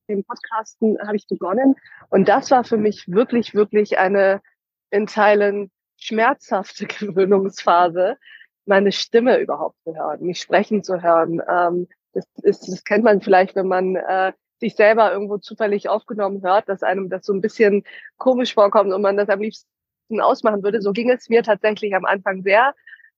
dem 0.10 0.24
Podcasten 0.24 0.98
habe 1.00 1.15
ich 1.15 1.27
begonnen. 1.27 1.75
Und 2.10 2.27
das 2.27 2.51
war 2.51 2.63
für 2.63 2.77
mich 2.77 3.08
wirklich, 3.08 3.53
wirklich 3.53 3.98
eine 3.98 4.41
in 4.91 5.08
Teilen 5.08 5.72
schmerzhafte 5.98 6.86
Gewöhnungsphase, 7.00 8.17
meine 8.65 8.91
Stimme 8.91 9.38
überhaupt 9.39 9.77
zu 9.84 9.96
hören, 9.96 10.22
mich 10.22 10.41
sprechen 10.41 10.84
zu 10.84 11.01
hören. 11.01 11.41
Ähm, 11.48 11.88
das, 12.15 12.25
ist, 12.43 12.67
das 12.67 12.84
kennt 12.84 13.03
man 13.03 13.22
vielleicht, 13.22 13.55
wenn 13.55 13.67
man 13.67 13.95
äh, 13.95 14.34
sich 14.60 14.75
selber 14.75 15.12
irgendwo 15.12 15.38
zufällig 15.38 15.89
aufgenommen 15.89 16.41
hört, 16.41 16.69
dass 16.69 16.84
einem 16.84 17.10
das 17.10 17.25
so 17.25 17.34
ein 17.34 17.41
bisschen 17.41 17.84
komisch 18.17 18.53
vorkommt 18.53 18.93
und 18.93 19.01
man 19.01 19.17
das 19.17 19.29
am 19.29 19.41
liebsten 19.41 19.67
ausmachen 20.19 20.63
würde. 20.63 20.81
So 20.81 20.93
ging 20.93 21.10
es 21.10 21.29
mir 21.29 21.43
tatsächlich 21.43 21.93
am 21.95 22.05
Anfang 22.05 22.43
sehr. 22.43 22.74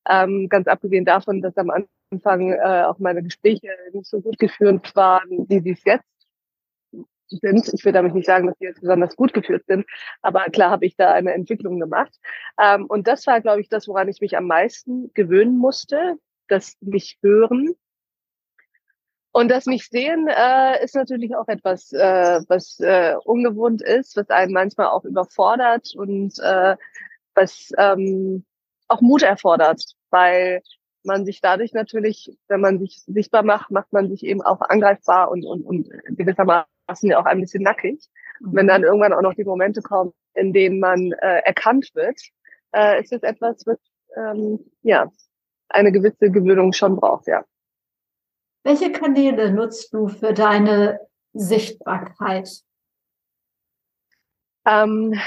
Ähm, 0.09 0.49
ganz 0.49 0.67
abgesehen 0.67 1.05
davon, 1.05 1.41
dass 1.41 1.57
am 1.57 1.71
Anfang 2.11 2.53
äh, 2.53 2.83
auch 2.85 2.97
meine 2.99 3.21
Gespräche 3.21 3.69
nicht 3.93 4.07
so 4.07 4.21
gut 4.21 4.39
geführt 4.39 4.95
waren, 4.95 5.47
wie 5.49 5.59
sie 5.59 5.71
es 5.71 5.83
jetzt 5.83 6.05
sind. 7.27 7.71
Ich 7.73 7.83
will 7.83 7.91
damit 7.91 8.15
nicht 8.15 8.25
sagen, 8.25 8.47
dass 8.47 8.57
sie 8.57 8.65
jetzt 8.65 8.81
besonders 8.81 9.15
gut 9.15 9.33
geführt 9.33 9.65
sind, 9.67 9.85
aber 10.21 10.45
klar 10.45 10.71
habe 10.71 10.85
ich 10.85 10.95
da 10.95 11.11
eine 11.11 11.33
Entwicklung 11.33 11.79
gemacht. 11.79 12.15
Ähm, 12.59 12.85
und 12.85 13.07
das 13.07 13.27
war, 13.27 13.41
glaube 13.41 13.59
ich, 13.61 13.67
das, 13.67 13.87
woran 13.87 14.07
ich 14.07 14.21
mich 14.21 14.37
am 14.37 14.47
meisten 14.47 15.13
gewöhnen 15.13 15.57
musste, 15.57 16.15
das 16.47 16.77
mich 16.79 17.17
hören 17.21 17.75
und 19.37 19.49
das 19.49 19.67
mich 19.67 19.87
sehen 19.89 20.27
äh, 20.27 20.83
ist 20.83 20.95
natürlich 20.95 21.35
auch 21.35 21.47
etwas, 21.47 21.93
äh, 21.93 22.41
was 22.47 22.79
äh, 22.79 23.13
ungewohnt 23.23 23.83
ist, 23.83 24.17
was 24.17 24.31
einen 24.31 24.51
manchmal 24.51 24.87
auch 24.87 25.05
überfordert 25.05 25.93
und 25.95 26.39
äh, 26.39 26.75
was 27.35 27.69
ähm, 27.77 28.45
auch 28.87 29.01
Mut 29.01 29.21
erfordert, 29.21 29.83
weil 30.09 30.63
man 31.03 31.23
sich 31.23 31.39
dadurch 31.39 31.73
natürlich, 31.73 32.35
wenn 32.47 32.61
man 32.61 32.79
sich 32.79 33.03
sichtbar 33.05 33.43
macht, 33.43 33.69
macht 33.69 33.93
man 33.93 34.09
sich 34.09 34.25
eben 34.25 34.41
auch 34.41 34.59
angreifbar 34.59 35.29
und, 35.29 35.45
und, 35.45 35.61
und 35.61 35.87
gewissermaßen 36.17 36.65
ja 37.03 37.19
auch 37.19 37.25
ein 37.25 37.39
bisschen 37.39 37.61
nackig. 37.61 38.09
Und 38.39 38.55
wenn 38.55 38.65
dann 38.65 38.81
irgendwann 38.81 39.13
auch 39.13 39.21
noch 39.21 39.35
die 39.35 39.45
Momente 39.45 39.83
kommen, 39.83 40.13
in 40.33 40.51
denen 40.51 40.79
man 40.79 41.11
äh, 41.11 41.41
erkannt 41.45 41.91
wird, 41.93 42.19
äh, 42.73 43.03
ist 43.03 43.11
das 43.11 43.21
etwas, 43.21 43.67
was 43.67 43.77
ähm, 44.15 44.65
ja 44.81 45.11
eine 45.69 45.91
gewisse 45.91 46.31
Gewöhnung 46.31 46.73
schon 46.73 46.95
braucht, 46.95 47.27
ja. 47.27 47.45
Welche 48.67 48.91
Kanäle 48.91 49.49
nutzt 49.53 49.93
du 49.93 50.09
für 50.09 50.33
deine 50.33 50.99
Sichtbarkeit? 51.31 52.49
Ähm, 54.65 55.17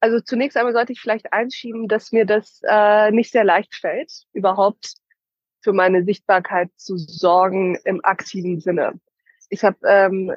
also 0.00 0.20
zunächst 0.20 0.56
einmal 0.56 0.72
sollte 0.72 0.94
ich 0.94 1.00
vielleicht 1.02 1.30
einschieben, 1.30 1.88
dass 1.88 2.12
mir 2.12 2.24
das 2.24 2.62
äh, 2.62 3.10
nicht 3.10 3.32
sehr 3.32 3.44
leicht 3.44 3.74
fällt, 3.74 4.24
überhaupt 4.32 4.94
für 5.60 5.74
meine 5.74 6.04
Sichtbarkeit 6.04 6.70
zu 6.76 6.96
sorgen 6.96 7.78
im 7.84 8.02
aktiven 8.02 8.60
Sinne. 8.60 8.98
Ich 9.50 9.62
habe 9.62 9.76
ähm, 9.84 10.32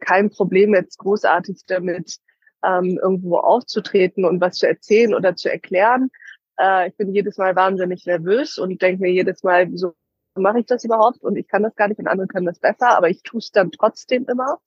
kein 0.00 0.30
Problem 0.30 0.74
jetzt 0.74 0.98
großartig 0.98 1.62
damit, 1.68 2.16
ähm, 2.64 2.98
irgendwo 3.00 3.36
aufzutreten 3.36 4.24
und 4.24 4.40
was 4.40 4.56
zu 4.56 4.66
erzählen 4.66 5.14
oder 5.14 5.36
zu 5.36 5.48
erklären. 5.48 6.10
Äh, 6.58 6.88
ich 6.88 6.96
bin 6.96 7.14
jedes 7.14 7.38
Mal 7.38 7.54
wahnsinnig 7.54 8.04
nervös 8.04 8.58
und 8.58 8.82
denke 8.82 9.00
mir 9.00 9.12
jedes 9.12 9.44
Mal, 9.44 9.70
wieso 9.70 9.94
mache 10.34 10.60
ich 10.60 10.66
das 10.66 10.84
überhaupt? 10.84 11.22
Und 11.22 11.36
ich 11.36 11.48
kann 11.48 11.62
das 11.62 11.74
gar 11.76 11.88
nicht 11.88 11.98
und 11.98 12.08
andere 12.08 12.28
können 12.28 12.46
das 12.46 12.58
besser, 12.58 12.96
aber 12.96 13.08
ich 13.08 13.22
tue 13.22 13.38
es 13.38 13.50
dann 13.50 13.70
trotzdem 13.70 14.26
immer. 14.26 14.60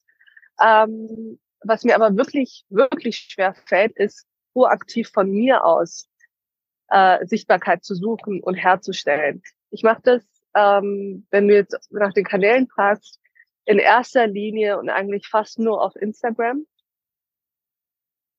Ähm, 0.62 1.40
was 1.62 1.84
mir 1.84 1.96
aber 1.96 2.16
wirklich, 2.18 2.66
wirklich 2.70 3.18
schwer 3.18 3.56
fällt, 3.66 3.98
ist 3.98 4.28
proaktiv 4.54 5.10
von 5.10 5.30
mir 5.32 5.66
aus 5.66 6.10
äh, 6.90 7.26
Sichtbarkeit 7.26 7.84
zu 7.84 7.96
suchen 7.96 8.42
und 8.42 8.56
herzustellen. 8.56 9.42
Ich 9.72 9.84
mache 9.84 10.02
das, 10.04 10.24
ähm, 10.56 11.26
wenn 11.32 11.48
du 11.48 11.56
jetzt 11.56 11.92
nach 11.92 12.14
den 12.14 12.26
Kanälen 12.26 12.68
fragst, 12.68 13.20
in 13.66 13.80
erster 13.80 14.28
Linie 14.28 14.78
und 14.78 14.90
eigentlich 14.90 15.28
fast 15.28 15.58
nur 15.58 15.82
auf 15.82 15.96
Instagram, 15.96 16.66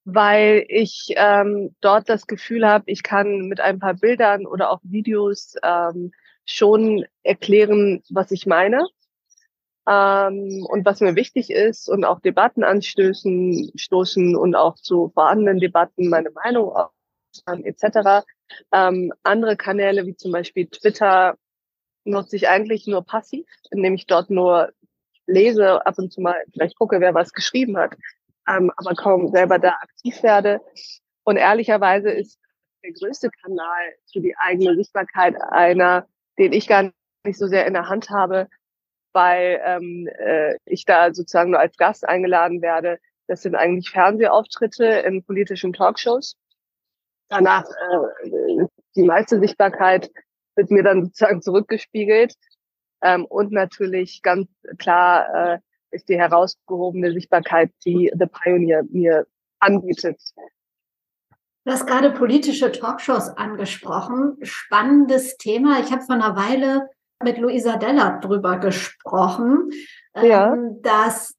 weil 0.05 0.67
ich 0.69 1.15
ähm, 1.17 1.75
dort 1.81 2.09
das 2.09 2.27
Gefühl 2.27 2.67
habe, 2.67 2.85
ich 2.89 3.03
kann 3.03 3.49
mit 3.49 3.61
ein 3.61 3.79
paar 3.79 3.95
Bildern 3.95 4.47
oder 4.47 4.71
auch 4.71 4.81
Videos 4.83 5.55
ähm, 5.63 6.13
schon 6.47 7.05
erklären, 7.23 8.03
was 8.11 8.31
ich 8.31 8.47
meine 8.47 8.87
ähm, 9.89 10.67
und 10.69 10.85
was 10.85 11.01
mir 11.01 11.15
wichtig 11.17 11.51
ist 11.51 11.89
und 11.89 12.05
auch 12.05 12.21
Debatten 12.21 12.65
anstößen, 12.65 13.73
stoßen 13.75 14.37
und 14.37 14.55
auch 14.55 14.77
zu 14.77 15.11
vorhandenen 15.15 15.61
Debatten 15.61 16.09
meine 16.09 16.31
Meinung 16.31 16.71
äußern 16.71 17.65
etc. 17.65 18.25
Ähm, 18.73 19.13
andere 19.23 19.57
Kanäle 19.57 20.07
wie 20.07 20.17
zum 20.17 20.33
Beispiel 20.33 20.67
Twitter 20.69 21.37
nutze 22.05 22.37
ich 22.37 22.49
eigentlich 22.49 22.87
nur 22.87 23.05
passiv, 23.05 23.47
indem 23.71 23.95
ich 23.95 24.07
dort 24.07 24.31
nur 24.31 24.73
lese, 25.27 25.85
ab 25.87 25.99
und 25.99 26.13
zu 26.13 26.21
mal 26.21 26.43
vielleicht 26.53 26.77
gucke, 26.77 27.01
wer 27.01 27.15
was 27.15 27.33
geschrieben 27.33 27.77
hat, 27.79 27.97
ähm, 28.47 28.71
aber 28.77 28.95
kaum 28.95 29.29
selber 29.29 29.59
da 29.59 29.71
aktiv 29.81 30.23
werde. 30.23 30.61
Und 31.25 31.37
ehrlicherweise 31.37 32.11
ist 32.11 32.39
der 32.83 32.93
größte 32.93 33.31
Kanal 33.31 33.95
für 34.13 34.21
die 34.21 34.37
eigene 34.37 34.77
Sichtbarkeit 34.77 35.35
einer 35.41 36.07
den 36.39 36.53
ich 36.53 36.67
gar 36.67 36.91
nicht 37.25 37.39
so 37.39 37.47
sehr 37.47 37.67
in 37.67 37.75
der 37.75 37.89
Hand 37.89 38.11
habe, 38.11 38.49
weil 39.13 39.61
ähm, 39.65 40.09
äh, 40.19 40.57
ich 40.65 40.85
da 40.85 41.13
sozusagen 41.15 41.51
nur 41.51 41.61
als 41.61 41.77
Gast 41.77 42.07
eingeladen 42.07 42.63
werde. 42.63 42.99
Das 43.27 43.43
sind 43.43 43.55
eigentlich 43.55 43.91
Fernsehauftritte 43.91 44.85
in 44.85 45.25
politischen 45.25 45.73
Talkshows. 45.73 46.37
Danach 47.29 47.65
äh, 47.65 48.67
die 48.97 49.05
meiste 49.05 49.41
Sichtbarkeit 49.41 50.11
wird 50.57 50.71
mir 50.71 50.83
dann 50.83 51.05
sozusagen 51.05 51.43
zurückgespiegelt. 51.43 52.35
Ähm, 53.03 53.25
und 53.25 53.53
natürlich 53.53 54.23
ganz 54.23 54.49
klar 54.79 55.55
äh, 55.55 55.59
ist 55.91 56.09
die 56.09 56.19
herausgehobene 56.19 57.13
Sichtbarkeit, 57.13 57.71
die 57.85 58.13
The 58.19 58.27
Pioneer 58.27 58.83
mir 58.91 59.27
anbietet. 59.61 60.21
Du 61.65 61.73
hast 61.73 61.87
gerade 61.87 62.11
politische 62.11 62.71
Talkshows 62.73 63.31
angesprochen. 63.31 64.37
Spannendes 64.43 65.39
Thema. 65.39 65.81
Ich 65.81 65.91
habe 65.91 66.03
vor 66.03 66.15
einer 66.15 66.37
Weile 66.37 66.91
mit 67.23 67.39
Luisa 67.39 67.77
Della 67.77 68.19
drüber 68.19 68.59
gesprochen, 68.59 69.71
ja. 70.15 70.53
ähm, 70.53 70.83
dass 70.83 71.35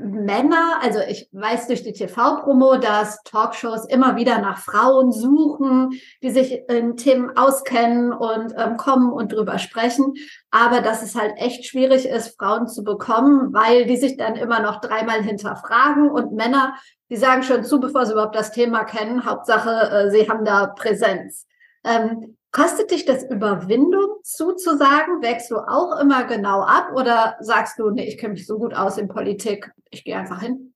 Männer, 0.00 0.80
also 0.82 0.98
ich 1.08 1.28
weiß 1.32 1.66
durch 1.66 1.82
die 1.82 1.94
TV-Promo, 1.94 2.76
dass 2.76 3.22
Talkshows 3.22 3.86
immer 3.88 4.16
wieder 4.16 4.38
nach 4.38 4.58
Frauen 4.58 5.12
suchen, 5.12 5.98
die 6.22 6.30
sich 6.30 6.68
in 6.68 6.96
Themen 6.96 7.36
auskennen 7.36 8.12
und 8.12 8.52
ähm, 8.56 8.76
kommen 8.76 9.10
und 9.12 9.32
drüber 9.32 9.58
sprechen, 9.58 10.12
aber 10.50 10.82
dass 10.82 11.02
es 11.02 11.14
halt 11.14 11.32
echt 11.36 11.64
schwierig 11.64 12.06
ist, 12.06 12.36
Frauen 12.38 12.68
zu 12.68 12.84
bekommen, 12.84 13.54
weil 13.54 13.86
die 13.86 13.96
sich 13.96 14.18
dann 14.18 14.36
immer 14.36 14.60
noch 14.60 14.80
dreimal 14.80 15.22
hinterfragen 15.22 16.10
und 16.10 16.32
Männer, 16.32 16.74
die 17.10 17.16
sagen 17.16 17.42
schon 17.42 17.64
zu, 17.64 17.80
bevor 17.80 18.04
sie 18.04 18.12
überhaupt 18.12 18.36
das 18.36 18.52
Thema 18.52 18.84
kennen, 18.84 19.24
Hauptsache, 19.24 19.70
äh, 19.90 20.10
sie 20.10 20.28
haben 20.28 20.44
da 20.44 20.66
Präsenz. 20.66 21.46
Ähm, 21.84 22.36
Kostet 22.50 22.90
dich 22.90 23.04
das 23.04 23.24
Überwindung 23.24 24.07
zuzusagen? 24.28 25.22
Wägst 25.22 25.50
du 25.50 25.56
auch 25.56 25.98
immer 26.00 26.24
genau 26.24 26.62
ab 26.62 26.92
oder 26.94 27.36
sagst 27.40 27.78
du, 27.78 27.90
nee, 27.90 28.06
ich 28.06 28.18
kenne 28.18 28.34
mich 28.34 28.46
so 28.46 28.58
gut 28.58 28.74
aus 28.74 28.98
in 28.98 29.08
Politik, 29.08 29.70
ich 29.90 30.04
gehe 30.04 30.16
einfach 30.16 30.40
hin? 30.40 30.74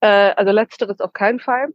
Äh, 0.00 0.34
also 0.36 0.52
letzteres 0.52 1.00
auf 1.00 1.12
keinen 1.12 1.40
Fall. 1.40 1.68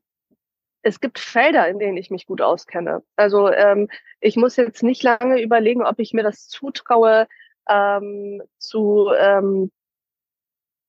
Es 0.83 0.99
gibt 0.99 1.19
Felder, 1.19 1.67
in 1.67 1.79
denen 1.79 1.97
ich 1.97 2.11
mich 2.11 2.27
gut 2.27 2.41
auskenne. 2.41 3.03
Also 3.15 3.49
ähm, 3.49 3.89
ich 4.19 4.35
muss 4.35 4.55
jetzt 4.55 4.83
nicht 4.83 5.03
lange 5.03 5.41
überlegen, 5.41 5.83
ob 5.83 5.99
ich 5.99 6.13
mir 6.13 6.23
das 6.23 6.47
zutraue, 6.47 7.27
ähm, 7.67 8.41
zu 8.57 9.11
ähm, 9.17 9.71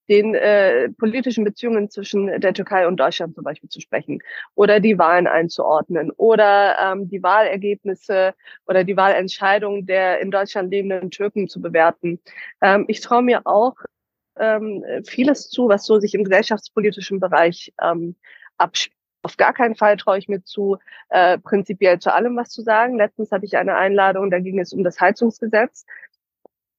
den 0.09 0.35
äh, 0.35 0.89
politischen 0.91 1.45
Beziehungen 1.45 1.91
zwischen 1.91 2.41
der 2.41 2.55
Türkei 2.55 2.87
und 2.87 2.97
Deutschland 2.97 3.35
zum 3.35 3.45
Beispiel 3.45 3.69
zu 3.69 3.81
sprechen 3.81 4.21
oder 4.55 4.81
die 4.81 4.99
Wahlen 4.99 5.27
einzuordnen 5.27 6.11
oder 6.13 6.77
ähm, 6.81 7.09
die 7.09 7.23
Wahlergebnisse 7.23 8.35
oder 8.67 8.85
die 8.85 8.97
Wahlentscheidung 8.97 9.87
der 9.87 10.21
in 10.21 10.31
Deutschland 10.31 10.71
lebenden 10.71 11.11
Türken 11.11 11.49
zu 11.49 11.61
bewerten. 11.61 12.21
Ähm, 12.61 12.87
ich 12.89 13.01
traue 13.01 13.23
mir 13.23 13.47
auch 13.47 13.75
ähm, 14.39 14.85
vieles 15.05 15.51
zu, 15.51 15.69
was 15.69 15.85
so 15.85 15.99
sich 16.01 16.15
im 16.15 16.25
gesellschaftspolitischen 16.25 17.21
Bereich 17.21 17.73
ähm, 17.83 18.17
abspielt. 18.57 18.95
Auf 19.23 19.37
gar 19.37 19.53
keinen 19.53 19.75
Fall 19.75 19.97
traue 19.97 20.17
ich 20.19 20.29
mir 20.29 20.45
zu, 20.45 20.79
äh, 21.09 21.39
prinzipiell 21.39 21.99
zu 21.99 22.15
allem 22.15 22.37
was 22.37 22.51
zu 22.51 22.63
sagen. 22.63 22.97
Letztens 22.97 23.33
hatte 23.33 23.45
ich 23.45 23.57
eine 23.57 23.75
Einladung, 23.75 24.31
da 24.31 24.39
ging 24.39 24.61
es 24.61 24.73
um 24.73 24.85
das 24.85 25.01
Heizungsgesetz. 25.01 25.85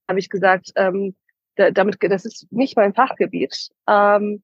Habe 0.07 0.19
ich 0.19 0.29
gesagt, 0.29 0.71
ähm, 0.77 1.15
damit, 1.55 1.97
das 2.01 2.25
ist 2.25 2.51
nicht 2.51 2.75
mein 2.75 2.93
Fachgebiet. 2.93 3.69
Ähm, 3.87 4.43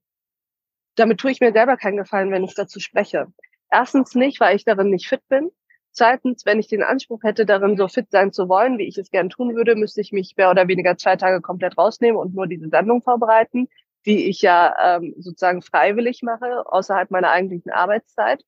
damit 0.96 1.20
tue 1.20 1.32
ich 1.32 1.42
mir 1.42 1.52
selber 1.52 1.78
keinen 1.78 1.98
Gefallen, 1.98 2.32
wenn 2.32 2.44
ich 2.44 2.56
dazu 2.56 2.80
spreche. 2.80 3.28
Erstens 3.72 4.16
nicht, 4.16 4.40
weil 4.40 4.56
ich 4.56 4.66
darin 4.66 4.90
nicht 4.90 5.08
fit 5.08 5.28
bin. 5.28 5.52
Zweitens, 5.92 6.46
wenn 6.46 6.60
ich 6.60 6.68
den 6.68 6.84
Anspruch 6.84 7.24
hätte, 7.24 7.46
darin 7.46 7.78
so 7.78 7.88
fit 7.88 8.12
sein 8.12 8.34
zu 8.34 8.50
wollen, 8.50 8.78
wie 8.78 8.88
ich 8.88 8.98
es 8.98 9.12
gern 9.12 9.30
tun 9.30 9.56
würde, 9.56 9.76
müsste 9.76 10.02
ich 10.02 10.12
mich 10.12 10.36
mehr 10.36 10.52
oder 10.52 10.68
weniger 10.68 10.98
zwei 10.98 11.16
Tage 11.16 11.42
komplett 11.42 11.78
rausnehmen 11.78 12.20
und 12.20 12.36
nur 12.36 12.48
diese 12.48 12.70
Sendung 12.70 13.02
vorbereiten, 13.02 13.70
die 14.06 14.28
ich 14.28 14.42
ja 14.42 14.98
ähm, 14.98 15.14
sozusagen 15.18 15.62
freiwillig 15.62 16.22
mache, 16.22 16.66
außerhalb 16.66 17.12
meiner 17.12 17.32
eigentlichen 17.32 17.72
Arbeitszeit. 17.72 18.44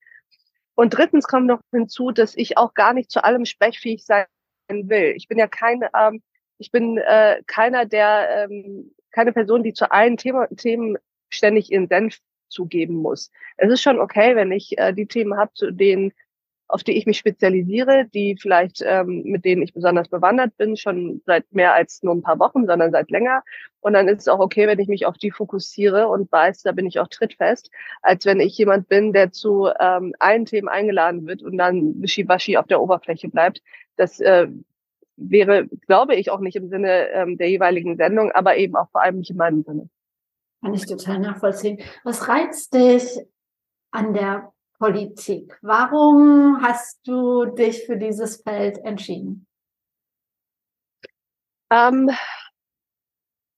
Und 0.76 0.92
drittens 0.92 1.26
kommt 1.26 1.48
noch 1.48 1.62
hinzu, 1.72 2.12
dass 2.12 2.36
ich 2.36 2.58
auch 2.58 2.74
gar 2.74 2.94
nicht 2.94 3.10
zu 3.10 3.24
allem 3.24 3.46
sprechfähig 3.46 4.06
sein 4.06 4.26
will. 4.70 5.14
Ich 5.16 5.28
bin 5.28 5.38
ja 5.38 5.48
kein 5.48 5.84
ähm, 5.98 6.22
ich 6.58 6.72
bin 6.72 6.98
äh, 6.98 7.42
keiner, 7.48 7.86
der, 7.86 8.48
ähm, 8.50 8.92
keine 9.12 9.34
Person, 9.34 9.64
die 9.64 9.74
zu 9.74 9.92
allen 9.92 10.18
Thema, 10.18 10.48
Themen 10.56 10.98
ständig 11.30 11.72
ihren 11.72 11.88
Senf 11.88 12.20
zugeben 12.50 12.96
muss. 12.96 13.32
Es 13.58 13.72
ist 13.72 13.82
schon 13.82 14.00
okay, 14.00 14.36
wenn 14.36 14.52
ich 14.52 14.78
äh, 14.78 14.94
die 14.94 15.08
Themen 15.08 15.38
habe, 15.38 15.52
zu 15.54 15.72
denen, 15.72 16.14
auf 16.70 16.84
die 16.84 16.98
ich 16.98 17.06
mich 17.06 17.18
spezialisiere, 17.18 18.06
die 18.14 18.36
vielleicht, 18.40 18.82
ähm, 18.86 19.24
mit 19.24 19.46
denen 19.46 19.62
ich 19.62 19.74
besonders 19.74 20.10
bewandert 20.10 20.58
bin, 20.58 20.76
schon 20.76 21.22
seit 21.26 21.46
mehr 21.54 21.74
als 21.74 22.04
nur 22.04 22.14
ein 22.14 22.22
paar 22.22 22.40
Wochen, 22.40 22.66
sondern 22.66 22.92
seit 22.92 23.10
länger. 23.10 23.44
Und 23.80 23.94
dann 23.94 24.08
ist 24.10 24.22
es 24.22 24.28
auch 24.28 24.40
okay, 24.40 24.68
wenn 24.68 24.80
ich 24.80 24.90
mich 24.90 25.06
auf 25.06 25.18
die 25.18 25.32
fokussiere 25.32 26.10
und 26.10 26.30
weiß, 26.30 26.64
da 26.64 26.74
bin 26.74 26.86
ich 26.86 27.00
auch 27.00 27.08
trittfest, 27.08 27.72
als 28.02 28.26
wenn 28.26 28.42
ich 28.42 28.58
jemand 28.58 28.90
bin, 28.90 29.14
der 29.14 29.32
zu 29.32 29.70
ähm, 29.80 30.14
allen 30.20 30.46
Themen 30.46 30.68
eingeladen 30.68 31.26
wird 31.26 31.42
und 31.42 31.58
dann 31.58 32.02
wischiwaschi 32.02 32.58
auf 32.58 32.68
der 32.68 32.82
Oberfläche 32.82 33.30
bleibt. 33.30 33.62
Das 33.96 34.20
äh, 34.20 34.48
wäre, 35.18 35.68
glaube 35.88 36.16
ich, 36.16 36.32
auch 36.32 36.40
nicht 36.40 36.56
im 36.56 36.70
Sinne 36.70 37.10
ähm, 37.10 37.38
der 37.38 37.50
jeweiligen 37.50 37.98
Sendung, 37.98 38.32
aber 38.32 38.56
eben 38.58 38.76
auch 38.76 38.90
vor 38.92 39.02
allem 39.02 39.18
nicht 39.18 39.32
in 39.32 39.38
meinem 39.38 39.64
Sinne. 39.64 39.90
Kann 40.62 40.74
ich 40.74 40.86
total 40.86 41.20
nachvollziehen. 41.20 41.80
Was 42.04 42.28
reizt 42.28 42.74
dich 42.74 43.20
an 43.92 44.14
der 44.14 44.54
Politik? 44.80 45.58
Warum 45.62 46.62
hast 46.62 47.00
du 47.06 47.46
dich 47.46 47.86
für 47.86 47.98
dieses 47.98 48.42
Feld 48.42 48.78
entschieden? 48.80 49.48
Ähm, 51.72 52.10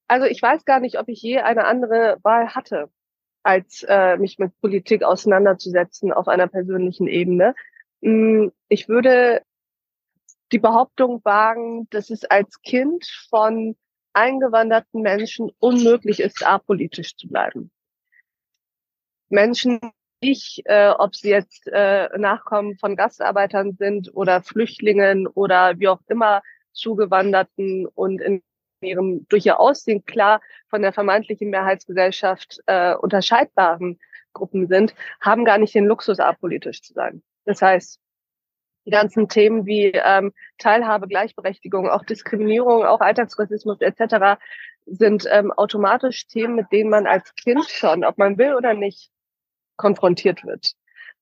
also 0.08 0.26
ich 0.26 0.41
weiß 0.41 0.65
gar 0.65 0.80
nicht, 0.80 0.98
ob 0.98 1.08
ich 1.10 1.22
je 1.22 1.39
eine 1.39 1.65
andere 1.65 2.17
Wahl 2.24 2.56
hatte, 2.56 2.89
als 3.43 3.86
äh, 3.88 4.17
mich 4.17 4.39
mit 4.39 4.60
Politik 4.62 5.04
auseinanderzusetzen 5.04 6.12
auf 6.12 6.28
einer 6.28 6.48
persönlichen 6.48 7.08
Ebene. 7.08 7.54
Hm, 8.02 8.52
ich 8.69 8.89
würde 8.89 9.43
die 10.52 10.60
Behauptung 10.60 11.22
wagen, 11.24 11.88
dass 11.90 12.10
es 12.10 12.26
als 12.26 12.62
Kind 12.62 13.06
von 13.30 13.76
eingewanderten 14.14 15.02
Menschen 15.02 15.52
unmöglich 15.60 16.20
ist, 16.20 16.46
apolitisch 16.46 17.16
zu 17.16 17.28
bleiben. 17.28 17.72
Menschen, 19.30 19.80
ich, 20.20 20.64
äh, 20.66 20.90
ob 20.90 21.16
sie 21.16 21.30
jetzt 21.30 21.68
äh, 21.68 22.10
Nachkommen 22.18 22.78
von 22.78 22.96
Gastarbeitern 22.96 23.74
sind 23.74 24.14
oder 24.14 24.42
Flüchtlingen 24.42 25.28
oder 25.28 25.80
wie 25.80 25.88
auch 25.88 26.02
immer 26.08 26.42
Zugewanderten 26.74 27.86
und 27.86 28.22
in 28.22 28.44
ihrem 28.82 29.28
durch 29.30 29.46
ihr 29.46 29.60
Aussehen 29.60 30.06
klar 30.06 30.42
von 30.70 30.82
der 30.82 30.94
vermeintlichen 30.94 31.50
Mehrheitsgesellschaft 31.50 32.60
äh, 32.66 32.96
unterscheidbaren 32.96 34.00
Gruppen 34.34 34.68
sind, 34.68 34.94
haben 35.22 35.46
gar 35.46 35.58
nicht 35.58 35.76
den 35.76 35.86
Luxus, 35.86 36.20
apolitisch 36.20 36.82
zu 36.82 36.94
sein. 36.94 37.22
Das 37.46 37.62
heißt, 37.62 38.00
die 38.86 38.92
ganzen 38.92 39.28
Themen 39.28 39.65
wie 39.65 39.92
ähm, 39.94 40.34
Teilhabe, 40.58 41.08
Gleichberechtigung, 41.08 41.89
auch 41.89 42.04
Diskriminierung, 42.04 42.86
auch 42.86 43.02
Alltagsrassismus 43.02 43.82
etc. 43.82 44.39
sind 44.86 45.26
ähm, 45.30 45.52
automatisch 45.52 46.28
Themen, 46.28 46.56
mit 46.56 46.72
denen 46.72 46.89
man 46.89 47.06
als 47.08 47.34
Kind 47.36 47.65
schon, 47.70 48.04
ob 48.04 48.18
man 48.18 48.38
will 48.38 48.54
oder 48.56 48.74
nicht, 48.74 49.12
konfrontiert 49.78 50.44
wird. 50.46 50.74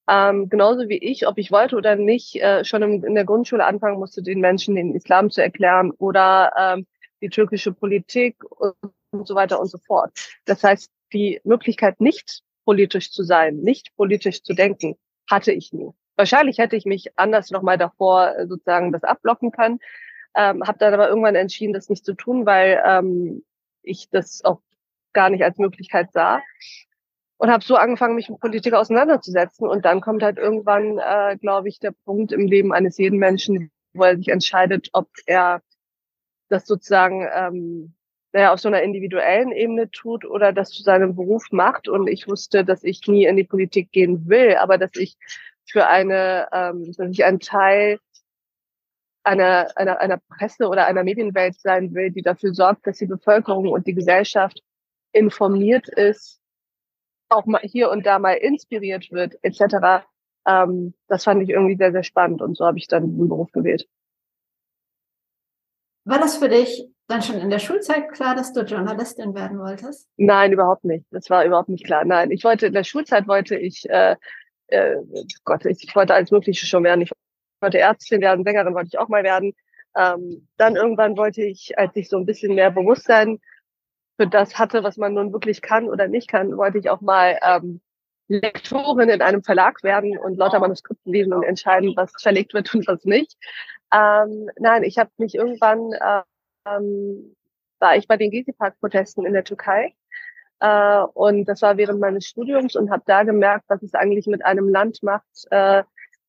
Ähm, 0.08 0.48
genauso 0.48 0.88
wie 0.88 0.98
ich, 0.98 1.26
ob 1.26 1.36
ich 1.36 1.52
wollte 1.52 1.76
oder 1.76 1.94
nicht, 1.94 2.36
äh, 2.36 2.64
schon 2.64 2.82
im, 2.82 3.04
in 3.04 3.14
der 3.14 3.26
Grundschule 3.26 3.64
anfangen 3.64 3.98
musste, 3.98 4.22
den 4.22 4.40
Menschen 4.40 4.74
den 4.74 4.94
Islam 4.94 5.30
zu 5.30 5.42
erklären 5.42 5.90
oder 5.92 6.52
ähm, 6.58 6.86
die 7.20 7.28
türkische 7.28 7.72
Politik 7.72 8.42
und, 8.50 8.74
und 9.10 9.28
so 9.28 9.34
weiter 9.34 9.60
und 9.60 9.66
so 9.66 9.78
fort. 9.78 10.10
Das 10.46 10.64
heißt, 10.64 10.90
die 11.12 11.40
Möglichkeit, 11.44 12.00
nicht 12.00 12.42
politisch 12.64 13.10
zu 13.10 13.22
sein, 13.22 13.56
nicht 13.56 13.94
politisch 13.96 14.42
zu 14.42 14.54
denken, 14.54 14.96
hatte 15.28 15.52
ich 15.52 15.72
nie. 15.72 15.90
Wahrscheinlich 16.18 16.58
hätte 16.58 16.74
ich 16.74 16.84
mich 16.84 17.16
anders 17.16 17.52
nochmal 17.52 17.78
davor 17.78 18.36
äh, 18.36 18.48
sozusagen 18.48 18.90
das 18.90 19.04
abblocken 19.04 19.52
können, 19.52 19.78
ähm, 20.34 20.64
habe 20.66 20.78
dann 20.78 20.92
aber 20.92 21.08
irgendwann 21.08 21.36
entschieden, 21.36 21.72
das 21.72 21.88
nicht 21.88 22.04
zu 22.04 22.14
tun, 22.14 22.44
weil 22.44 22.82
ähm, 22.84 23.44
ich 23.82 24.10
das 24.10 24.44
auch 24.44 24.60
gar 25.12 25.30
nicht 25.30 25.44
als 25.44 25.58
Möglichkeit 25.58 26.10
sah 26.12 26.42
und 27.36 27.50
habe 27.50 27.64
so 27.64 27.76
angefangen, 27.76 28.16
mich 28.16 28.28
mit 28.28 28.40
Politik 28.40 28.74
auseinanderzusetzen. 28.74 29.68
Und 29.68 29.84
dann 29.84 30.00
kommt 30.00 30.24
halt 30.24 30.38
irgendwann, 30.38 30.98
äh, 30.98 31.36
glaube 31.36 31.68
ich, 31.68 31.78
der 31.78 31.92
Punkt 32.04 32.32
im 32.32 32.48
Leben 32.48 32.72
eines 32.72 32.98
jeden 32.98 33.20
Menschen, 33.20 33.70
wo 33.92 34.02
er 34.02 34.16
sich 34.16 34.28
entscheidet, 34.28 34.88
ob 34.94 35.08
er 35.24 35.62
das 36.48 36.66
sozusagen 36.66 37.28
ähm, 37.32 37.94
naja, 38.32 38.52
auf 38.52 38.58
so 38.58 38.66
einer 38.66 38.82
individuellen 38.82 39.52
Ebene 39.52 39.88
tut 39.90 40.24
oder 40.24 40.52
das 40.52 40.70
zu 40.70 40.82
seinem 40.82 41.14
Beruf 41.14 41.44
macht. 41.52 41.88
Und 41.88 42.08
ich 42.08 42.26
wusste, 42.26 42.64
dass 42.64 42.82
ich 42.82 43.06
nie 43.06 43.24
in 43.24 43.36
die 43.36 43.44
Politik 43.44 43.92
gehen 43.92 44.28
will, 44.28 44.56
aber 44.56 44.78
dass 44.78 44.96
ich 44.96 45.16
für 45.70 45.86
eine, 45.86 46.48
ähm, 46.52 46.92
dass 46.96 47.10
ich 47.10 47.24
ein 47.24 47.40
Teil 47.40 47.98
einer, 49.24 49.68
einer, 49.76 50.00
einer 50.00 50.18
Presse 50.28 50.68
oder 50.68 50.86
einer 50.86 51.04
Medienwelt 51.04 51.60
sein 51.60 51.94
will, 51.94 52.10
die 52.10 52.22
dafür 52.22 52.54
sorgt, 52.54 52.86
dass 52.86 52.98
die 52.98 53.06
Bevölkerung 53.06 53.68
und 53.68 53.86
die 53.86 53.94
Gesellschaft 53.94 54.62
informiert 55.12 55.88
ist, 55.88 56.40
auch 57.28 57.46
mal 57.46 57.60
hier 57.62 57.90
und 57.90 58.06
da 58.06 58.18
mal 58.18 58.34
inspiriert 58.34 59.10
wird, 59.10 59.38
etc. 59.42 60.06
Ähm, 60.46 60.94
das 61.08 61.24
fand 61.24 61.42
ich 61.42 61.50
irgendwie 61.50 61.76
sehr, 61.76 61.92
sehr 61.92 62.02
spannend 62.02 62.40
und 62.40 62.56
so 62.56 62.64
habe 62.64 62.78
ich 62.78 62.88
dann 62.88 63.10
diesen 63.10 63.28
Beruf 63.28 63.52
gewählt. 63.52 63.86
War 66.04 66.18
das 66.18 66.38
für 66.38 66.48
dich 66.48 66.88
dann 67.06 67.20
schon 67.20 67.38
in 67.38 67.50
der 67.50 67.58
Schulzeit 67.58 68.10
klar, 68.12 68.34
dass 68.34 68.54
du 68.54 68.62
Journalistin 68.62 69.34
werden 69.34 69.58
wolltest? 69.58 70.08
Nein, 70.16 70.52
überhaupt 70.52 70.84
nicht. 70.84 71.04
Das 71.10 71.28
war 71.28 71.44
überhaupt 71.44 71.68
nicht 71.68 71.84
klar. 71.84 72.04
Nein, 72.06 72.30
ich 72.30 72.44
wollte 72.44 72.66
in 72.66 72.72
der 72.72 72.84
Schulzeit 72.84 73.28
wollte 73.28 73.56
ich 73.56 73.88
äh, 73.90 74.16
äh, 74.68 74.96
Gott, 75.44 75.64
ich 75.64 75.94
wollte 75.94 76.14
alles 76.14 76.30
Mögliche 76.30 76.66
schon 76.66 76.84
werden. 76.84 77.02
Ich 77.02 77.10
wollte 77.60 77.78
Ärztin 77.78 78.20
werden, 78.20 78.44
Sängerin 78.44 78.74
wollte 78.74 78.90
ich 78.92 78.98
auch 78.98 79.08
mal 79.08 79.24
werden. 79.24 79.54
Ähm, 79.96 80.48
dann 80.56 80.76
irgendwann 80.76 81.16
wollte 81.16 81.42
ich, 81.42 81.76
als 81.78 81.96
ich 81.96 82.08
so 82.08 82.16
ein 82.18 82.26
bisschen 82.26 82.54
mehr 82.54 82.70
Bewusstsein 82.70 83.40
für 84.16 84.26
das 84.26 84.58
hatte, 84.58 84.82
was 84.84 84.96
man 84.96 85.14
nun 85.14 85.32
wirklich 85.32 85.62
kann 85.62 85.88
oder 85.88 86.08
nicht 86.08 86.28
kann, 86.28 86.56
wollte 86.56 86.78
ich 86.78 86.90
auch 86.90 87.00
mal 87.00 87.38
ähm, 87.42 87.80
Lektorin 88.28 89.08
in 89.08 89.22
einem 89.22 89.42
Verlag 89.42 89.82
werden 89.82 90.18
und 90.18 90.36
lauter 90.36 90.60
Manuskripten 90.60 91.12
lesen 91.12 91.32
und 91.32 91.44
entscheiden, 91.44 91.94
was 91.96 92.12
verlegt 92.20 92.52
wird 92.52 92.74
und 92.74 92.86
was 92.86 93.04
nicht. 93.04 93.36
Ähm, 93.92 94.50
nein, 94.58 94.84
ich 94.84 94.98
habe 94.98 95.10
mich 95.16 95.34
irgendwann, 95.34 95.92
ähm, 96.66 97.34
war 97.78 97.96
ich 97.96 98.06
bei 98.06 98.16
den 98.16 98.30
Gezi-Park-Protesten 98.30 99.24
in 99.24 99.32
der 99.32 99.44
Türkei 99.44 99.94
Äh, 100.60 101.02
und 101.14 101.44
das 101.46 101.62
war 101.62 101.76
während 101.76 102.00
meines 102.00 102.26
Studiums 102.26 102.76
und 102.76 102.90
habe 102.90 103.02
da 103.06 103.22
gemerkt, 103.22 103.64
was 103.68 103.82
es 103.82 103.94
eigentlich 103.94 104.26
mit 104.26 104.44
einem 104.44 104.68
Land 104.68 105.02
macht, 105.02 105.26
äh, 105.50 105.84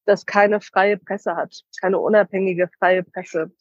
das 0.06 0.26
keine 0.26 0.62
freie 0.62 0.98
Presse 0.98 1.36
hat, 1.36 1.62
keine 1.82 2.00
unabhängige 2.00 2.70
freie 2.80 3.04
Presse. 3.04 3.52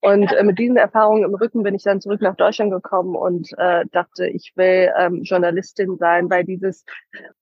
Und 0.00 0.32
äh, 0.32 0.42
mit 0.42 0.58
diesen 0.58 0.76
Erfahrungen 0.76 1.22
im 1.22 1.34
Rücken 1.34 1.62
bin 1.62 1.76
ich 1.76 1.84
dann 1.84 2.00
zurück 2.00 2.20
nach 2.20 2.34
Deutschland 2.34 2.72
gekommen 2.72 3.14
und 3.14 3.52
äh, 3.56 3.84
dachte, 3.92 4.26
ich 4.26 4.52
will 4.56 4.92
ähm, 4.98 5.22
Journalistin 5.22 5.96
sein, 5.96 6.28
weil 6.28 6.44
dieses, 6.44 6.84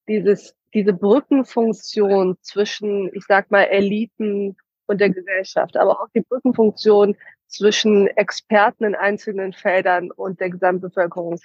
dieses, 0.08 0.54
diese 0.74 0.92
Brückenfunktion 0.92 2.36
zwischen, 2.42 3.10
ich 3.14 3.24
sag 3.26 3.50
mal, 3.50 3.62
Eliten 3.62 4.56
und 4.86 5.00
der 5.00 5.08
Gesellschaft, 5.08 5.78
aber 5.78 6.02
auch 6.02 6.08
die 6.14 6.20
Brückenfunktion 6.20 7.16
zwischen 7.46 8.08
Experten 8.08 8.84
in 8.84 8.94
einzelnen 8.94 9.54
Feldern 9.54 10.10
und 10.10 10.38
der 10.40 10.50
Gesamtbevölkerung. 10.50 11.38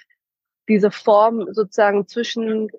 Diese 0.68 0.90
Form 0.90 1.52
sozusagen 1.52 2.06
zwischen 2.08 2.70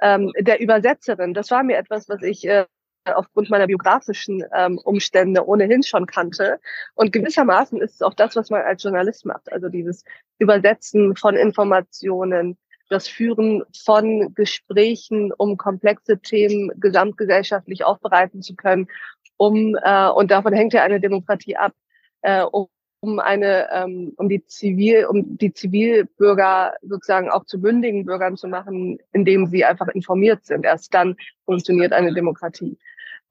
ähm, 0.00 0.32
der 0.38 0.60
Übersetzerin, 0.60 1.34
das 1.34 1.50
war 1.50 1.62
mir 1.62 1.78
etwas, 1.78 2.08
was 2.08 2.22
ich 2.22 2.46
äh, 2.46 2.66
aufgrund 3.04 3.50
meiner 3.50 3.66
biografischen 3.66 4.44
ähm, 4.54 4.78
Umstände 4.78 5.46
ohnehin 5.46 5.82
schon 5.82 6.06
kannte. 6.06 6.60
Und 6.94 7.12
gewissermaßen 7.12 7.80
ist 7.80 7.94
es 7.94 8.02
auch 8.02 8.14
das, 8.14 8.36
was 8.36 8.50
man 8.50 8.62
als 8.62 8.82
Journalist 8.82 9.24
macht. 9.24 9.50
Also 9.52 9.68
dieses 9.68 10.04
Übersetzen 10.38 11.16
von 11.16 11.36
Informationen, 11.36 12.58
das 12.88 13.08
Führen 13.08 13.62
von 13.84 14.34
Gesprächen, 14.34 15.32
um 15.32 15.56
komplexe 15.56 16.18
Themen 16.18 16.72
gesamtgesellschaftlich 16.80 17.84
aufbereiten 17.84 18.42
zu 18.42 18.56
können, 18.56 18.88
um 19.36 19.76
äh, 19.82 20.08
und 20.08 20.30
davon 20.30 20.52
hängt 20.52 20.74
ja 20.74 20.82
eine 20.82 21.00
Demokratie 21.00 21.56
ab, 21.56 21.72
äh, 22.22 22.42
um 22.42 22.68
um 23.00 23.18
eine, 23.18 23.68
ähm, 23.72 24.12
um 24.16 24.28
die 24.28 24.44
Zivil, 24.44 25.06
um 25.06 25.38
die 25.38 25.52
Zivilbürger 25.52 26.74
sozusagen 26.82 27.30
auch 27.30 27.44
zu 27.46 27.58
mündigen 27.58 28.04
Bürgern 28.04 28.36
zu 28.36 28.46
machen, 28.46 28.98
indem 29.12 29.46
sie 29.46 29.64
einfach 29.64 29.88
informiert 29.88 30.44
sind. 30.44 30.64
Erst 30.64 30.92
dann 30.92 31.16
funktioniert 31.46 31.92
eine 31.92 32.12
Demokratie. 32.12 32.76